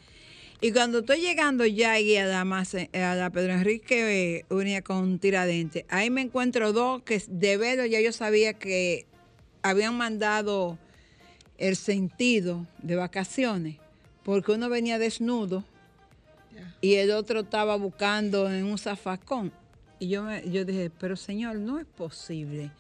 Y 0.62 0.72
cuando 0.72 1.00
estoy 1.00 1.20
llegando 1.20 1.66
ya 1.66 1.92
ahí 1.92 2.16
a 2.16 2.24
la, 2.24 2.40
a 2.40 3.14
la 3.16 3.30
Pedro 3.30 3.52
Enrique 3.52 4.36
eh, 4.38 4.44
unía 4.48 4.80
con 4.80 5.18
Tiradentes, 5.18 5.84
ahí 5.88 6.08
me 6.08 6.22
encuentro 6.22 6.72
dos 6.72 7.02
que 7.02 7.22
de 7.28 7.56
verlo 7.58 7.84
ya 7.84 8.00
yo 8.00 8.12
sabía 8.12 8.54
que 8.54 9.04
habían 9.62 9.96
mandado 9.96 10.78
el 11.58 11.76
sentido 11.76 12.66
de 12.78 12.96
vacaciones, 12.96 13.76
porque 14.24 14.52
uno 14.52 14.68
venía 14.68 14.98
desnudo 14.98 15.64
y 16.80 16.94
el 16.94 17.12
otro 17.12 17.40
estaba 17.40 17.76
buscando 17.76 18.50
en 18.50 18.64
un 18.64 18.78
zafacón. 18.78 19.52
Y 19.98 20.08
yo, 20.08 20.24
me, 20.24 20.48
yo 20.50 20.64
dije, 20.64 20.90
pero 20.98 21.16
señor, 21.16 21.56
no 21.56 21.78
es 21.78 21.86
posible 21.86 22.72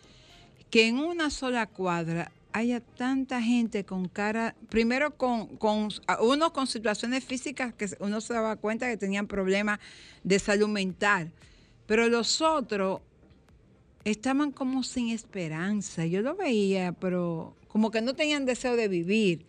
que 0.70 0.88
en 0.88 0.98
una 0.98 1.30
sola 1.30 1.66
cuadra 1.66 2.32
haya 2.52 2.80
tanta 2.80 3.40
gente 3.40 3.84
con 3.84 4.08
cara, 4.08 4.54
primero 4.68 5.16
con, 5.16 5.56
con 5.56 5.88
unos 6.20 6.50
con 6.50 6.66
situaciones 6.66 7.24
físicas 7.24 7.72
que 7.74 7.88
uno 8.00 8.20
se 8.20 8.34
daba 8.34 8.56
cuenta 8.56 8.88
que 8.88 8.96
tenían 8.96 9.26
problemas 9.26 9.78
de 10.22 10.38
salud 10.38 10.68
mental, 10.68 11.30
pero 11.86 12.08
los 12.08 12.40
otros 12.40 13.00
estaban 14.04 14.52
como 14.52 14.82
sin 14.82 15.10
esperanza. 15.10 16.06
Yo 16.06 16.22
lo 16.22 16.36
veía, 16.36 16.92
pero 16.92 17.56
como 17.68 17.90
que 17.90 18.00
no 18.00 18.14
tenían 18.14 18.44
deseo 18.44 18.76
de 18.76 18.88
vivir. 18.88 19.44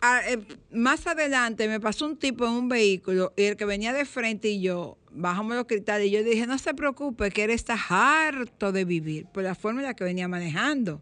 Ah, 0.00 0.20
eh, 0.28 0.38
más 0.70 1.06
adelante 1.06 1.68
me 1.68 1.80
pasó 1.80 2.06
un 2.06 2.16
tipo 2.16 2.46
en 2.46 2.52
un 2.52 2.68
vehículo 2.68 3.32
y 3.36 3.44
el 3.44 3.56
que 3.56 3.64
venía 3.64 3.94
de 3.94 4.04
frente 4.04 4.48
y 4.48 4.60
yo 4.60 4.98
bajamos 5.10 5.56
los 5.56 5.64
cristales 5.64 6.08
y 6.08 6.10
yo 6.10 6.22
dije, 6.22 6.46
no 6.46 6.58
se 6.58 6.74
preocupe, 6.74 7.30
que 7.30 7.44
él 7.44 7.50
está 7.50 7.78
harto 7.88 8.72
de 8.72 8.84
vivir 8.84 9.26
por 9.26 9.42
la 9.42 9.54
forma 9.54 9.80
en 9.80 9.86
la 9.86 9.94
que 9.94 10.04
venía 10.04 10.28
manejando. 10.28 11.00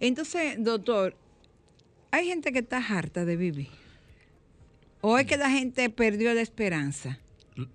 Entonces, 0.00 0.56
doctor, 0.58 1.14
hay 2.10 2.26
gente 2.26 2.52
que 2.52 2.60
está 2.60 2.78
harta 2.78 3.24
de 3.24 3.36
vivir. 3.36 3.68
¿O 5.02 5.18
es 5.18 5.26
que 5.26 5.36
la 5.36 5.50
gente 5.50 5.90
perdió 5.90 6.32
la 6.32 6.40
esperanza? 6.40 7.18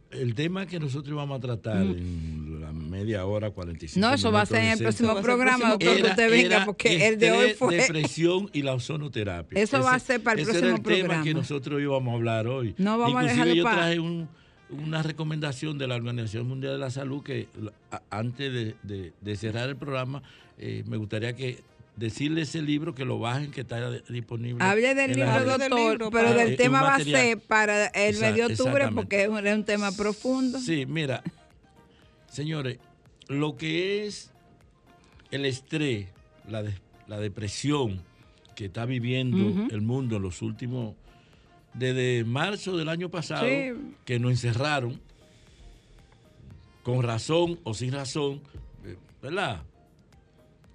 El 0.09 0.33
tema 0.33 0.65
que 0.65 0.79
nosotros 0.79 1.13
íbamos 1.13 1.37
a 1.37 1.41
tratar 1.41 1.83
en 1.83 2.48
la 2.48 2.48
media 2.99 3.25
hora, 3.25 3.51
45 3.51 3.99
No, 3.99 4.13
eso 4.13 4.31
va 4.31 4.41
a 4.41 4.45
ser 4.45 4.63
en 4.63 4.69
el 4.71 4.79
próximo 4.79 5.21
programa, 5.21 5.69
doctor, 5.71 5.95
que 5.97 6.03
usted 6.03 6.29
venga, 6.31 6.65
porque 6.65 7.07
el 7.07 7.17
de 7.17 7.31
hoy 7.31 7.53
fue... 7.53 7.75
depresión 7.77 8.49
y 8.53 8.61
la 8.61 8.73
ozonoterapia. 8.73 9.61
Eso 9.61 9.81
va 9.81 9.93
a 9.95 9.99
ser 9.99 10.21
para 10.21 10.35
el 10.41 10.47
ese 10.47 10.51
próximo 10.59 10.67
era 10.67 10.77
el 10.77 10.83
tema 10.83 10.97
programa. 10.99 11.23
que 11.23 11.33
nosotros 11.33 11.81
íbamos 11.81 12.11
a 12.11 12.15
hablar 12.15 12.47
hoy. 12.47 12.75
No 12.77 12.97
vamos 12.97 13.15
a 13.15 13.23
Inclusive 13.23 13.45
dejarlo 13.45 13.53
yo 13.55 13.63
traje 13.63 13.99
un- 13.99 14.29
una 14.85 15.01
recomendación 15.01 15.77
de 15.77 15.87
la 15.87 15.95
Organización 15.95 16.47
Mundial 16.47 16.73
de 16.73 16.79
la 16.79 16.91
Salud 16.91 17.23
que 17.23 17.47
a- 17.91 18.01
antes 18.11 18.53
de, 18.53 18.75
de- 18.83 19.13
de 19.19 19.35
cerrar 19.35 19.67
el 19.69 19.75
programa 19.77 20.21
eh, 20.59 20.83
me 20.85 20.97
gustaría 20.97 21.33
que 21.35 21.63
decirle 21.95 22.43
ese 22.43 22.61
libro 22.61 22.93
que 22.95 23.03
lo 23.03 23.17
bajen 23.19 23.51
que 23.51 23.61
está 23.61 23.89
disponible. 24.09 24.63
Hable 24.63 24.93
del 24.95 25.13
libro, 25.15 25.43
doctor, 25.43 26.09
pero 26.11 26.27
Eh, 26.29 26.33
del 26.35 26.47
un 26.51 26.55
tema 26.57 26.81
va 26.83 26.95
a 26.95 26.99
ser 27.03 27.39
para 27.39 27.87
el 27.87 28.17
mes 28.19 28.35
de 28.35 28.45
octubre 28.45 28.89
porque 28.93 29.23
es 29.23 29.29
un, 29.29 29.45
es 29.45 29.55
un 29.55 29.63
tema 29.65 29.91
profundo. 29.91 30.59
Sí, 30.59 30.85
mira, 30.85 31.23
señores, 32.31 32.77
lo 33.29 33.55
que 33.55 34.05
es 34.05 34.31
el 35.31 35.45
estrés, 35.45 36.09
la, 36.47 36.63
de- 36.63 36.73
la 37.07 37.17
depresión 37.19 38.01
que 38.55 38.65
está 38.65 38.85
viviendo 38.85 39.67
el 39.73 39.81
mundo 39.81 40.17
en 40.17 40.21
los 40.23 40.41
últimos, 40.41 40.95
desde 41.73 42.25
marzo 42.25 42.75
del 42.75 42.89
año 42.89 43.09
pasado, 43.09 43.45
Sí. 43.47 43.71
que 44.03 44.19
nos 44.19 44.31
encerraron, 44.31 44.99
con 46.83 47.03
razón 47.03 47.59
o 47.63 47.73
sin 47.73 47.91
razón, 47.91 48.41
eh, 48.83 48.97
¿verdad? 49.21 49.63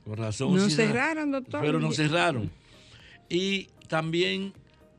Con 0.04 0.16
razón 0.16 0.48
o 0.48 0.52
Nos 0.52 0.62
sin 0.64 0.78
razón. 0.78 0.86
cerraron, 0.92 1.30
doctor. 1.32 1.60
Pero 1.60 1.80
nos 1.80 1.96
cerraron. 1.96 2.50
Y 3.28 3.64
también 3.88 4.52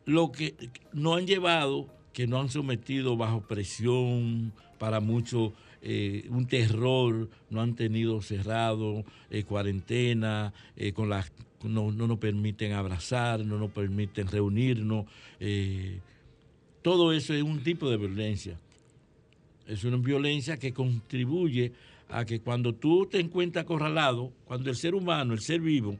lo 0.05 0.31
que 0.31 0.55
no 0.93 1.15
han 1.15 1.25
llevado, 1.25 1.87
que 2.13 2.27
no 2.27 2.39
han 2.39 2.49
sometido 2.49 3.15
bajo 3.17 3.41
presión 3.41 4.51
para 4.77 4.99
mucho 4.99 5.53
eh, 5.85 6.25
un 6.29 6.47
terror, 6.47 7.29
no 7.49 7.61
han 7.61 7.75
tenido 7.75 8.21
cerrado, 8.21 9.03
eh, 9.29 9.43
cuarentena, 9.43 10.51
eh, 10.75 10.91
con 10.91 11.09
no, 11.09 11.91
no 11.91 12.07
nos 12.07 12.17
permiten 12.19 12.73
abrazar, 12.73 13.45
no 13.45 13.57
nos 13.57 13.71
permiten 13.71 14.27
reunirnos. 14.27 15.05
todo 16.81 17.13
eso 17.13 17.33
es 17.33 17.41
un 17.43 17.63
tipo 17.63 17.89
de 17.89 17.97
violencia. 17.97 18.59
Es 19.67 19.83
una 19.83 19.97
violencia 19.97 20.57
que 20.57 20.73
contribuye 20.73 21.71
a 22.09 22.25
que 22.25 22.39
cuando 22.39 22.73
tú 22.73 23.07
te 23.07 23.19
encuentras 23.19 23.63
acorralado, 23.63 24.31
cuando 24.45 24.69
el 24.69 24.75
ser 24.75 24.93
humano, 24.93 25.33
el 25.33 25.39
ser 25.41 25.61
vivo, 25.61 25.97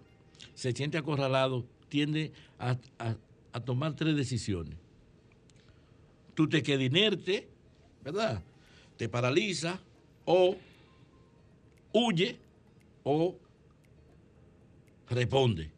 se 0.54 0.72
siente 0.72 0.98
acorralado, 0.98 1.66
tiende 1.90 2.32
a, 2.60 2.78
a- 3.00 3.16
a 3.54 3.60
tomar 3.62 3.96
tres 3.96 4.16
decisiones. 4.16 4.76
Tú 6.36 6.48
te 6.48 6.62
quedas 6.62 6.84
inerte, 6.84 7.48
¿verdad? 8.04 8.44
Te 8.98 9.10
paraliza 9.10 9.80
o 10.26 10.56
huye 11.94 12.38
o 13.04 13.36
responde. 15.10 15.70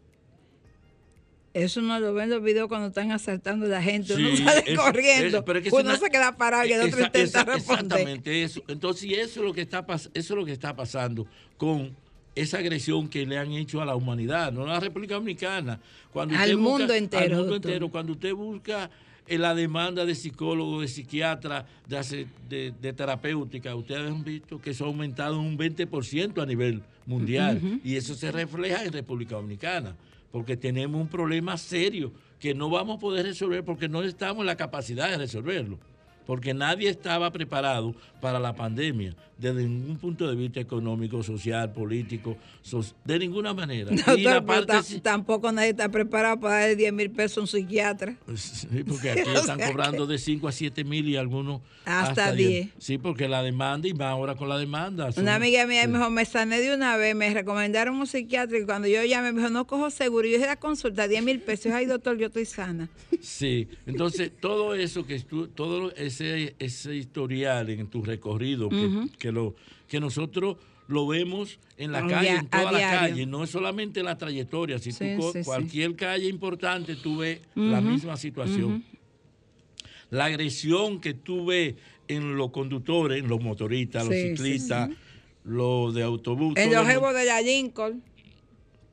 Eso 1.53 1.81
no 1.81 1.99
lo 1.99 2.13
ven 2.13 2.29
los 2.29 2.43
videos 2.43 2.67
cuando 2.67 2.89
están 2.89 3.11
asaltando 3.11 3.65
a 3.65 3.69
la 3.69 3.81
gente. 3.81 4.13
Uno 4.13 4.35
sale 4.37 4.63
eso- 4.67 4.81
corriendo. 4.81 5.25
eso, 5.37 5.45
pero 5.45 5.59
es 5.59 5.63
que 5.63 5.69
es 5.69 5.73
uno 5.73 5.83
una- 5.89 5.97
se 5.97 6.09
queda 6.11 6.37
parado 6.37 6.65
y 6.67 6.73
el 6.73 6.81
otro 6.81 6.97
Esa- 6.99 7.07
intenta 7.07 7.23
esa- 7.41 7.43
responder. 7.45 7.83
Exactamente 7.85 8.43
eso. 8.43 8.61
Entonces, 8.67 9.11
eso 9.11 9.39
es 9.39 9.45
lo 9.45 9.53
que 9.53 9.61
está 9.61 9.83
eso 9.89 10.09
es 10.13 10.29
lo 10.29 10.45
que 10.45 10.51
está 10.51 10.75
pasando 10.75 11.25
con 11.57 11.95
esa 12.35 12.59
agresión 12.59 13.09
que 13.09 13.25
le 13.25 13.39
han 13.39 13.51
hecho 13.53 13.81
a 13.81 13.85
la 13.85 13.95
humanidad, 13.95 14.51
no 14.51 14.63
a 14.65 14.67
la 14.67 14.79
República 14.79 15.15
Dominicana. 15.15 15.79
Cuando 16.13 16.35
Al 16.35 16.41
usted 16.41 16.55
busca- 16.57 16.69
mundo 16.77 16.93
entero, 16.93 17.23
Al 17.35 17.41
mundo 17.41 17.55
entero. 17.55 17.89
Cuando 17.89 18.11
usted 18.13 18.33
busca 18.33 18.91
la 19.29 19.53
demanda 19.53 20.05
de 20.05 20.15
psicólogos, 20.15 20.81
de 20.81 20.87
psiquiatras, 20.87 21.65
de, 21.87 22.27
de, 22.47 22.73
de 22.79 22.93
terapéutica, 22.93 23.75
ustedes 23.75 24.09
han 24.09 24.23
visto 24.23 24.61
que 24.61 24.69
eso 24.71 24.85
ha 24.85 24.87
aumentado 24.87 25.39
un 25.39 25.57
20% 25.57 26.41
a 26.41 26.45
nivel 26.45 26.81
mundial. 27.05 27.79
Y 27.83 27.95
eso 27.95 28.15
se 28.15 28.31
refleja 28.31 28.83
en 28.85 28.93
República 28.93 29.35
Dominicana, 29.35 29.95
porque 30.31 30.55
tenemos 30.55 31.01
un 31.01 31.07
problema 31.07 31.57
serio 31.57 32.11
que 32.39 32.53
no 32.53 32.69
vamos 32.69 32.97
a 32.97 32.99
poder 32.99 33.25
resolver 33.25 33.63
porque 33.63 33.89
no 33.89 34.03
estamos 34.03 34.41
en 34.41 34.45
la 34.45 34.55
capacidad 34.55 35.09
de 35.09 35.17
resolverlo. 35.17 35.79
Porque 36.27 36.53
nadie 36.53 36.89
estaba 36.89 37.31
preparado 37.31 37.95
para 38.21 38.39
la 38.39 38.53
pandemia, 38.53 39.15
desde 39.37 39.63
ningún 39.63 39.97
punto 39.97 40.27
de 40.27 40.35
vista 40.35 40.59
económico, 40.59 41.23
social, 41.23 41.71
político, 41.71 42.35
so- 42.61 42.83
de 43.05 43.19
ninguna 43.19 43.53
manera. 43.53 43.91
Y 44.17 44.23
la 44.23 44.43
parte 44.45 44.73
tam- 44.73 45.01
tampoco 45.01 45.51
nadie 45.51 45.69
está 45.69 45.87
preparado 45.89 46.39
para 46.39 46.59
darle 46.59 46.75
10 46.75 46.93
mil 46.93 47.11
pesos 47.11 47.37
a 47.37 47.41
un 47.41 47.47
psiquiatra. 47.47 48.17
Sí, 48.35 48.67
porque 48.85 49.11
aquí 49.11 49.29
están 49.35 49.59
cobrando 49.59 50.05
de 50.05 50.17
5 50.17 50.47
a 50.47 50.51
7 50.51 50.83
mil 50.83 51.07
y 51.07 51.15
algunos 51.15 51.61
Hasta 51.85 52.31
10. 52.33 52.49
10. 52.49 52.69
Sí, 52.79 52.97
porque 52.97 53.27
la 53.29 53.41
demanda 53.43 53.87
y 53.87 53.93
más 53.93 54.07
ahora 54.07 54.35
con 54.35 54.49
la 54.49 54.57
demanda. 54.57 55.11
son- 55.11 55.23
Una 55.23 55.35
amiga 55.35 55.65
mía 55.65 55.87
me 55.87 55.97
dijo, 55.97 56.09
me 56.09 56.25
sané 56.25 56.59
de 56.59 56.75
una 56.75 56.97
vez, 56.97 57.15
me 57.15 57.33
recomendaron 57.33 57.95
un 57.95 58.07
psiquiatra 58.07 58.57
y 58.57 58.65
cuando 58.65 58.87
yo 58.89 59.03
llamé 59.05 59.31
me 59.31 59.39
dijo, 59.41 59.51
no 59.53 59.65
cojo 59.67 59.89
seguro. 59.91 60.27
Y 60.27 60.31
yo 60.31 60.37
dije, 60.37 60.47
la 60.47 60.57
consulta, 60.59 61.07
10 61.07 61.23
mil 61.23 61.39
pesos. 61.39 61.71
Ay, 61.71 61.85
doctor, 61.85 62.17
yo 62.17 62.27
estoy 62.27 62.45
sana. 62.45 62.89
Sí, 63.21 63.67
entonces 63.85 64.31
todo 64.39 64.73
eso 64.75 65.05
que 65.05 65.19
tú, 65.19 65.47
todo 65.47 65.91
ese, 66.21 66.55
ese 66.59 66.95
historial 66.95 67.69
en 67.69 67.87
tu 67.87 68.03
recorrido, 68.03 68.69
que, 69.19 69.31
lo, 69.31 69.55
que 69.87 69.99
nosotros 69.99 70.57
lo 70.87 71.05
vemos 71.07 71.59
en 71.77 71.91
la 71.91 71.99
A 71.99 72.07
calle, 72.07 72.29
en 72.35 72.47
toda 72.47 72.71
la 72.71 72.77
diario. 72.77 72.99
calle, 73.09 73.25
no 73.25 73.43
es 73.43 73.49
solamente 73.49 74.01
la 74.03 74.17
trayectoria, 74.17 74.79
si 74.79 74.91
Sí, 74.91 75.15
tú 75.17 75.31
sí, 75.33 75.39
sí. 75.39 75.45
cualquier 75.45 75.95
calle 75.95 76.27
importante 76.29 76.95
tú 76.95 77.17
ves 77.17 77.41
la 77.55 77.81
misma 77.81 78.15
situación. 78.17 78.83
La 80.09 80.25
agresión 80.25 81.01
que 81.01 81.13
tú 81.13 81.45
ves 81.47 81.75
en 82.07 82.37
los 82.37 82.51
conductores, 82.51 83.19
en 83.21 83.27
los 83.27 83.41
motoristas, 83.41 84.05
los 84.05 84.15
ciclistas, 84.15 84.89
los 85.43 85.93
de 85.93 86.03
autobús, 86.03 86.53
En 86.55 86.71
los 86.71 86.81
el 86.85 86.91
jevos 86.93 87.13
de 87.13 87.25
la 87.25 87.41
Lincoln. 87.41 88.01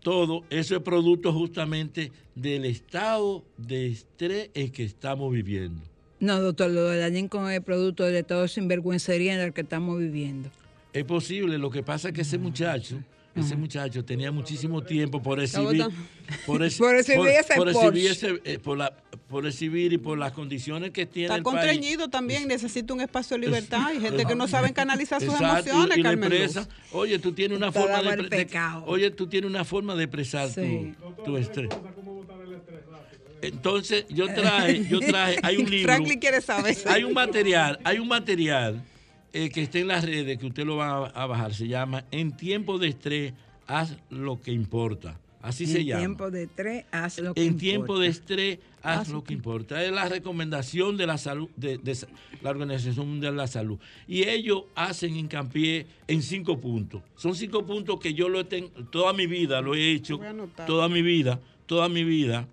todo 0.02 0.44
eso 0.50 0.74
es 0.76 0.82
producto 0.82 1.32
justamente 1.32 2.10
del 2.34 2.64
estado 2.64 3.44
de 3.56 3.86
estrés 3.86 4.50
en 4.54 4.72
que 4.72 4.82
estamos 4.82 5.32
viviendo. 5.32 5.80
No, 6.24 6.40
doctor, 6.40 6.70
lo 6.70 6.88
de 6.88 7.00
la 7.00 7.10
Lincoln 7.10 7.50
es 7.50 7.60
producto 7.60 8.02
del 8.04 8.16
estado 8.16 8.42
de 8.42 8.48
sinvergüencería 8.48 9.34
en 9.34 9.40
el 9.40 9.52
que 9.52 9.60
estamos 9.60 9.98
viviendo. 9.98 10.48
Es 10.94 11.04
posible, 11.04 11.58
lo 11.58 11.70
que 11.70 11.82
pasa 11.82 12.08
es 12.08 12.14
que 12.14 12.22
ese 12.22 12.38
muchacho, 12.38 12.96
ese 13.36 13.56
muchacho 13.56 14.02
tenía 14.06 14.32
muchísimo 14.32 14.82
tiempo 14.82 15.20
por 15.20 15.38
exhibir, 15.38 15.82
botando. 15.82 15.94
por, 16.46 16.62
exhibir 16.62 16.94
ese 16.98 17.16
por 17.16 17.28
ese- 17.68 18.40
eh, 18.44 18.58
por 18.58 18.78
la- 18.78 18.94
por 19.28 19.46
exhibir 19.46 19.92
y 19.92 19.98
por 19.98 20.16
las 20.16 20.32
condiciones 20.32 20.92
que 20.92 21.04
tiene 21.04 21.26
Está 21.26 21.36
el 21.36 21.42
país. 21.42 21.56
contrañido 21.56 22.08
también, 22.08 22.48
necesita 22.48 22.94
un 22.94 23.00
espacio 23.02 23.36
de 23.36 23.44
libertad. 23.46 23.82
Hay 23.86 24.00
gente 24.00 24.24
que 24.24 24.34
no 24.34 24.48
sabe 24.48 24.72
canalizar 24.72 25.20
sus 25.20 25.34
Exacto, 25.34 25.66
y- 25.66 25.70
emociones, 25.70 25.98
y 25.98 26.02
la 26.02 26.08
Carmen 26.10 26.32
empresa, 26.32 26.68
oye, 26.92 27.18
tú 27.18 27.32
tienes 27.32 27.58
una 27.58 27.70
forma 27.70 28.00
de, 28.02 28.10
el 28.10 28.22
de- 28.30 28.36
pecado. 28.36 28.84
oye, 28.86 29.10
tú 29.10 29.26
tienes 29.26 29.50
una 29.50 29.64
forma 29.64 29.94
de 29.96 30.04
expresar 30.04 30.48
Sí. 30.48 30.94
tu, 31.16 31.24
tu 31.24 31.36
estrés. 31.36 31.70
Entonces, 33.48 34.06
yo 34.08 34.26
traje, 34.26 34.86
yo 34.88 35.00
traje, 35.00 35.38
hay 35.42 35.56
un 35.58 35.64
libro. 35.70 35.92
Franklin 35.92 36.18
quiere 36.18 36.40
saber. 36.40 36.76
Hay 36.86 37.04
un 37.04 37.12
material, 37.12 37.78
hay 37.84 37.98
un 37.98 38.08
material 38.08 38.82
eh, 39.32 39.50
que 39.50 39.62
está 39.62 39.78
en 39.78 39.88
las 39.88 40.04
redes 40.04 40.38
que 40.38 40.46
usted 40.46 40.64
lo 40.64 40.76
va 40.76 41.06
a, 41.08 41.22
a 41.22 41.26
bajar. 41.26 41.54
Se 41.54 41.66
llama 41.68 42.04
En 42.10 42.36
tiempo 42.36 42.78
de 42.78 42.88
estrés, 42.88 43.32
haz 43.66 43.96
lo 44.10 44.40
que 44.40 44.52
importa. 44.52 45.18
Así 45.42 45.66
se 45.66 45.80
en 45.80 45.86
llama. 45.88 46.00
tiempo 46.00 46.30
de 46.30 46.46
tres, 46.46 46.84
haz 46.90 47.18
lo 47.18 47.34
que 47.34 47.40
En 47.42 47.48
importa. 47.48 47.60
tiempo 47.60 47.98
de 47.98 48.08
estrés, 48.08 48.58
haz 48.82 49.08
lo 49.10 49.22
que 49.22 49.34
importa. 49.34 49.84
Es 49.84 49.92
la 49.92 50.08
recomendación 50.08 50.96
de 50.96 51.06
la 51.06 51.18
salud, 51.18 51.50
de, 51.56 51.76
de 51.76 51.94
la 52.40 52.48
Organización 52.48 53.06
Mundial 53.10 53.34
de 53.34 53.36
la 53.36 53.46
Salud. 53.46 53.78
Y 54.08 54.26
ellos 54.26 54.62
hacen 54.74 55.14
hincapié 55.14 55.86
en 56.08 56.22
cinco 56.22 56.58
puntos. 56.58 57.02
Son 57.14 57.34
cinco 57.34 57.66
puntos 57.66 58.00
que 58.00 58.14
yo 58.14 58.30
lo 58.30 58.40
he 58.40 58.44
ten- 58.44 58.70
toda 58.90 59.12
mi 59.12 59.26
vida 59.26 59.60
lo 59.60 59.74
he 59.74 59.90
hecho, 59.92 60.16
Voy 60.16 60.28
a 60.28 60.30
anotar. 60.30 60.66
toda 60.66 60.88
mi 60.88 61.02
vida, 61.02 61.38
toda 61.66 61.88
mi 61.88 62.04
vida 62.04 62.48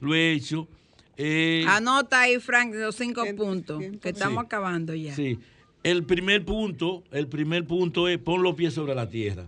lo 0.00 0.14
he 0.14 0.32
hecho. 0.32 0.68
Eh, 1.16 1.64
Anota 1.68 2.20
ahí, 2.22 2.38
Frank, 2.40 2.74
los 2.74 2.96
cinco 2.96 3.22
puntos, 3.36 3.82
que 4.00 4.08
estamos 4.10 4.40
Sí. 4.42 4.46
acabando 4.46 4.94
ya. 4.94 5.14
Sí. 5.14 5.38
El 5.82 6.04
primer 6.04 6.44
punto, 6.44 7.02
el 7.10 7.26
primer 7.28 7.66
punto 7.66 8.08
es 8.08 8.18
pon 8.18 8.42
los 8.42 8.54
pies 8.54 8.72
sobre 8.74 8.94
la 8.94 9.08
tierra. 9.08 9.46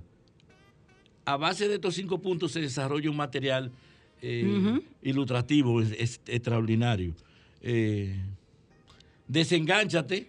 A 1.24 1.36
base 1.36 1.68
de 1.68 1.74
estos 1.76 1.94
cinco 1.94 2.20
puntos 2.20 2.52
se 2.52 2.60
desarrolla 2.60 3.08
un 3.10 3.16
material 3.16 3.70
eh, 4.20 4.80
ilustrativo, 5.02 5.80
es, 5.82 5.92
es 5.98 6.20
extraordinario. 6.26 7.14
Eh, 7.62 8.16
desengánchate, 9.28 10.28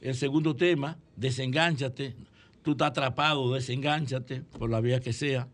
el 0.00 0.14
segundo 0.14 0.54
tema, 0.56 0.96
desengánchate. 1.16 2.14
Tú 2.62 2.72
estás 2.72 2.88
atrapado, 2.88 3.52
desengánchate 3.54 4.42
por 4.58 4.70
la 4.70 4.80
vía 4.80 5.00
que 5.00 5.12
sea. 5.12 5.48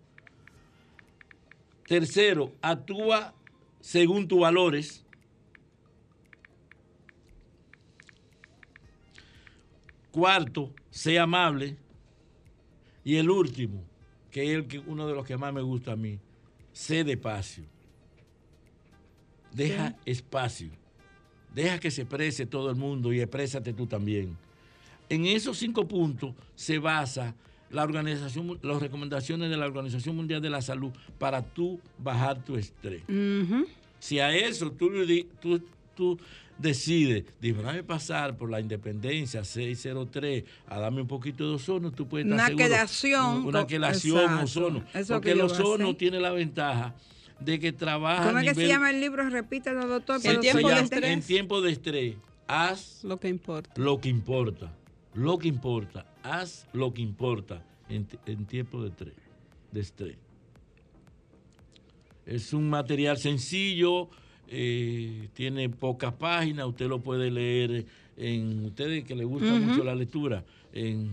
Tercero, 1.93 2.51
actúa 2.63 3.35
según 3.79 4.27
tus 4.27 4.41
valores. 4.41 5.05
Cuarto, 10.11 10.73
sea 10.89 11.25
amable. 11.25 11.77
Y 13.05 13.17
el 13.17 13.29
último, 13.29 13.85
que 14.31 14.43
es 14.43 14.57
el 14.57 14.69
que, 14.69 14.79
uno 14.79 15.07
de 15.07 15.15
los 15.15 15.27
que 15.27 15.37
más 15.37 15.53
me 15.53 15.61
gusta 15.61 15.93
a 15.93 15.97
mí, 15.97 16.19
sé 16.73 17.05
despacio. 17.05 17.65
Deja 19.53 19.95
espacio. 20.07 20.71
Deja 21.55 21.79
que 21.79 21.91
se 21.91 22.01
exprese 22.01 22.47
todo 22.47 22.71
el 22.71 22.77
mundo 22.77 23.13
y 23.13 23.21
exprésate 23.21 23.75
tú 23.75 23.87
también. 23.87 24.35
En 25.11 25.27
esos 25.27 25.59
cinco 25.59 25.87
puntos 25.87 26.35
se 26.55 26.79
basa 26.79 27.35
la 27.73 27.83
organización, 27.83 28.59
las 28.63 28.81
recomendaciones 28.81 29.51
de 29.51 29.57
la 29.57 29.67
Organización 29.67 30.15
Mundial 30.17 30.41
de 30.43 30.51
la 30.51 30.63
Salud 30.63 30.93
para 31.19 31.43
tú 31.43 31.81
bajar 31.99 32.45
tu 32.45 32.57
estrés. 32.57 33.03
Si 33.99 34.19
a 34.19 34.35
eso 34.35 34.71
tú, 34.73 34.91
tú, 35.41 35.63
tú 35.95 36.19
decides, 36.59 37.25
déjame 37.41 37.83
pasar 37.83 38.37
por 38.37 38.51
la 38.51 38.61
independencia 38.61 39.43
603 39.45 40.45
a 40.69 40.79
darme 40.79 41.01
un 41.01 41.09
poquito 41.09 41.49
de 41.49 41.55
ozono, 41.55 41.91
tú 41.91 42.07
puedes 42.07 42.27
estar 42.27 42.37
Una 42.37 42.47
seguro. 42.47 42.65
quelación 42.65 43.47
Una 43.47 43.67
quelación, 43.67 44.23
exacto. 44.23 44.45
ozono. 44.45 44.85
Porque 45.09 45.21
que 45.21 45.33
el 45.33 45.41
ozono 45.41 45.97
tiene 45.97 46.21
la 46.21 46.31
ventaja 46.31 46.95
de 47.41 47.59
que 47.59 47.73
trabaja 47.73 48.27
¿Cómo 48.27 48.39
a 48.39 48.43
es 48.43 48.49
que 48.51 48.55
se 48.55 48.69
llama 48.69 48.91
el 48.91 49.01
libro? 49.01 49.29
Repítelo, 49.29 49.87
doctor. 49.89 50.23
para 50.23 50.35
los 50.35 50.45
llama. 50.45 50.71
En 51.03 51.23
tiempo 51.23 51.61
de 51.61 51.73
estrés, 51.73 52.15
haz 52.47 53.03
lo 53.03 53.19
que 53.19 53.29
importa. 53.29 53.73
Lo 53.77 54.01
que 54.01 54.09
importa. 54.09 54.73
Lo 55.15 55.39
que 55.39 55.49
importa. 55.49 56.07
Haz 56.23 56.67
lo 56.73 56.93
que 56.95 57.03
importa 57.03 57.63
en, 57.89 58.07
en 58.27 58.47
tiempo 58.47 58.83
de 58.83 58.89
estrés. 58.91 59.15
De 59.71 59.81
estrés. 59.81 60.17
Es 62.25 62.53
un 62.53 62.71
material 62.71 63.19
sencillo, 63.19 64.09
eh, 64.49 65.29
tiene 65.35 65.69
pocas 65.69 66.13
páginas, 66.15 66.67
usted 66.67 66.87
lo 66.87 67.01
puede 67.01 67.31
leer 67.31 67.85
en 68.17 68.65
ustedes 68.67 69.05
que 69.05 69.17
les 69.17 69.27
gusta 69.27 69.51
mucho 69.53 69.83
la 69.83 69.95
lectura 69.95 70.45
en 70.73 71.11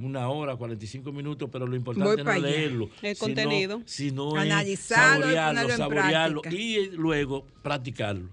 una 0.00 0.28
hora, 0.28 0.56
45 0.56 1.12
minutos, 1.12 1.48
pero 1.52 1.66
lo 1.66 1.76
importante 1.76 2.22
no 2.24 2.32
es 2.32 2.40
leerlo, 2.40 2.88
El 3.02 3.14
sino- 3.16 3.18
contenido. 3.18 3.82
sino 3.84 4.36
Analizarlo 4.36 5.26
saborearlo, 5.26 5.76
saborearlo 5.76 6.42
y 6.50 6.86
luego 6.92 7.44
practicarlo. 7.62 8.30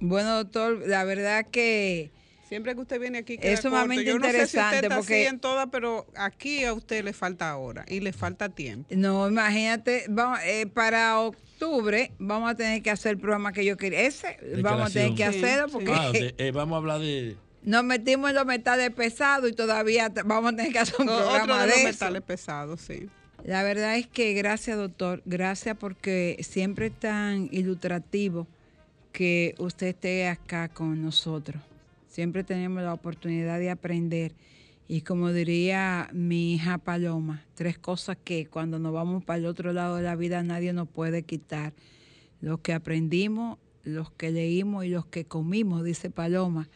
Bueno, 0.00 0.36
doctor, 0.38 0.82
la 0.88 1.04
verdad 1.04 1.46
que 1.50 2.10
Siempre 2.48 2.74
que 2.74 2.80
usted 2.82 3.00
viene 3.00 3.18
aquí 3.18 3.34
Es 3.34 3.40
queda 3.40 3.56
sumamente 3.62 4.04
corto. 4.04 4.12
Yo 4.12 4.18
no 4.18 4.24
sé 4.26 4.46
si 4.46 4.56
interesante 4.56 4.76
usted 4.76 4.84
está 4.84 4.96
porque- 4.96 5.14
así 5.14 5.26
en 5.34 5.40
todas, 5.40 5.68
pero 5.72 6.06
aquí 6.16 6.64
a 6.64 6.72
usted 6.74 7.04
le 7.04 7.12
falta 7.12 7.50
ahora 7.50 7.84
y 7.88 8.00
le 8.00 8.12
falta 8.12 8.48
tiempo. 8.48 8.86
No, 8.94 9.28
imagínate, 9.28 10.04
vamos, 10.08 10.38
eh, 10.44 10.66
para 10.66 11.18
octubre 11.20 12.12
vamos 12.18 12.50
a 12.50 12.54
tener 12.54 12.82
que 12.82 12.90
hacer 12.90 13.12
el 13.12 13.18
programa 13.18 13.52
que 13.52 13.64
yo 13.64 13.76
quería. 13.76 14.00
Ese 14.02 14.36
vamos 14.60 14.90
a 14.90 14.92
tener 14.92 15.14
que 15.14 15.24
hacerlo 15.24 15.68
porque 15.68 15.92
Ah, 15.92 16.10
de- 16.12 16.34
eh, 16.38 16.50
vamos 16.52 16.74
a 16.74 16.78
hablar 16.78 17.00
de 17.00 17.36
nos 17.62 17.82
metimos 17.82 18.28
en 18.28 18.36
los 18.36 18.44
metales 18.44 18.90
pesados 18.90 19.48
y 19.50 19.54
todavía 19.54 20.12
vamos 20.26 20.52
a 20.52 20.56
tener 20.56 20.70
que 20.72 20.78
hacer 20.80 20.96
un 20.98 21.06
programa 21.06 21.62
de 21.62 21.68
de, 21.68 21.68
los 21.68 21.78
eso. 21.78 21.86
metales 21.88 22.22
pesados, 22.22 22.80
sí. 22.82 23.08
La 23.42 23.62
verdad 23.62 23.96
es 23.96 24.06
que 24.06 24.34
gracias, 24.34 24.76
doctor. 24.76 25.22
Gracias 25.24 25.74
porque 25.78 26.36
siempre 26.42 26.86
es 26.86 26.92
tan 27.00 27.48
ilustrativo 27.52 28.46
que 29.12 29.54
usted 29.58 29.88
esté 29.88 30.28
acá 30.28 30.68
con 30.68 31.02
nosotros. 31.02 31.62
Siempre 32.14 32.44
tenemos 32.44 32.80
la 32.80 32.94
oportunidad 32.94 33.58
de 33.58 33.70
aprender. 33.70 34.36
Y 34.86 35.00
como 35.00 35.32
diría 35.32 36.08
mi 36.12 36.54
hija 36.54 36.78
Paloma, 36.78 37.44
tres 37.56 37.76
cosas 37.76 38.16
que 38.22 38.46
cuando 38.46 38.78
nos 38.78 38.92
vamos 38.92 39.24
para 39.24 39.40
el 39.40 39.46
otro 39.46 39.72
lado 39.72 39.96
de 39.96 40.04
la 40.04 40.14
vida 40.14 40.40
nadie 40.44 40.72
nos 40.72 40.88
puede 40.88 41.24
quitar. 41.24 41.72
Los 42.40 42.60
que 42.60 42.72
aprendimos, 42.72 43.58
los 43.82 44.12
que 44.12 44.30
leímos 44.30 44.84
y 44.84 44.90
los 44.90 45.06
que 45.06 45.24
comimos, 45.24 45.82
dice 45.82 46.08
Paloma. 46.08 46.68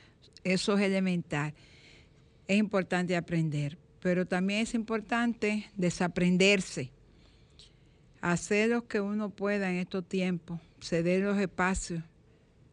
Eso 0.42 0.76
es 0.76 0.82
elemental. 0.82 1.54
Es 2.48 2.58
importante 2.58 3.16
aprender, 3.16 3.78
pero 4.00 4.26
también 4.26 4.62
es 4.62 4.74
importante 4.74 5.70
desaprenderse. 5.76 6.90
Hacer 8.20 8.70
lo 8.70 8.88
que 8.88 9.00
uno 9.00 9.30
pueda 9.30 9.70
en 9.70 9.76
estos 9.76 10.04
tiempos, 10.04 10.58
ceder 10.80 11.22
los 11.22 11.38
espacios, 11.38 12.02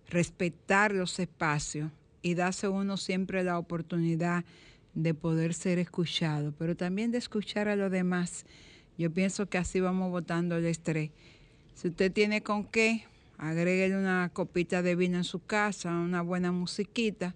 respetar 0.09 0.91
los 0.93 1.19
espacios 1.19 1.91
y 2.25 2.33
darse 2.33 2.67
uno 2.67 2.97
siempre 2.97 3.43
la 3.43 3.59
oportunidad 3.59 4.45
de 4.95 5.13
poder 5.13 5.53
ser 5.53 5.77
escuchado, 5.77 6.55
pero 6.57 6.75
también 6.75 7.11
de 7.11 7.19
escuchar 7.19 7.67
a 7.67 7.75
los 7.75 7.91
demás. 7.91 8.47
Yo 8.97 9.11
pienso 9.11 9.45
que 9.45 9.59
así 9.59 9.79
vamos 9.79 10.09
botando 10.09 10.57
el 10.57 10.65
estrés. 10.65 11.11
Si 11.75 11.89
usted 11.89 12.11
tiene 12.11 12.41
con 12.41 12.65
qué, 12.65 13.03
agréguele 13.37 13.95
una 13.95 14.31
copita 14.33 14.81
de 14.81 14.95
vino 14.95 15.17
en 15.17 15.23
su 15.23 15.45
casa, 15.45 15.91
una 15.91 16.23
buena 16.23 16.51
musiquita. 16.51 17.35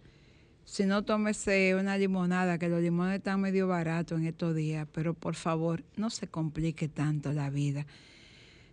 Si 0.66 0.86
no, 0.86 1.04
tómese 1.04 1.76
una 1.76 1.96
limonada, 1.96 2.58
que 2.58 2.68
los 2.68 2.82
limones 2.82 3.18
están 3.18 3.42
medio 3.42 3.68
baratos 3.68 4.18
en 4.18 4.26
estos 4.26 4.56
días, 4.56 4.88
pero 4.92 5.14
por 5.14 5.36
favor, 5.36 5.84
no 5.98 6.10
se 6.10 6.26
complique 6.26 6.88
tanto 6.88 7.32
la 7.32 7.52
vida. 7.52 7.86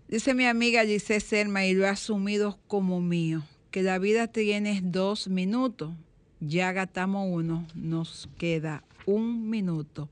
Dice 0.08 0.32
mi 0.32 0.46
amiga 0.46 0.86
Giselle 0.86 1.20
Selma, 1.20 1.66
y 1.66 1.74
lo 1.74 1.84
he 1.84 1.88
asumido 1.88 2.58
como 2.68 3.02
mío, 3.02 3.42
que 3.70 3.82
la 3.82 3.98
vida 3.98 4.28
tiene 4.28 4.80
dos 4.82 5.28
minutos, 5.28 5.92
ya 6.40 6.72
gastamos 6.72 7.28
uno, 7.30 7.66
nos 7.74 8.28
queda 8.38 8.84
un 9.06 9.48
minuto. 9.48 10.08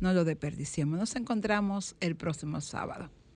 No 0.00 0.12
lo 0.12 0.24
desperdiciemos. 0.24 0.98
Nos 0.98 1.16
encontramos 1.16 1.96
el 2.00 2.16
próximo 2.16 2.60
sábado. 2.60 3.10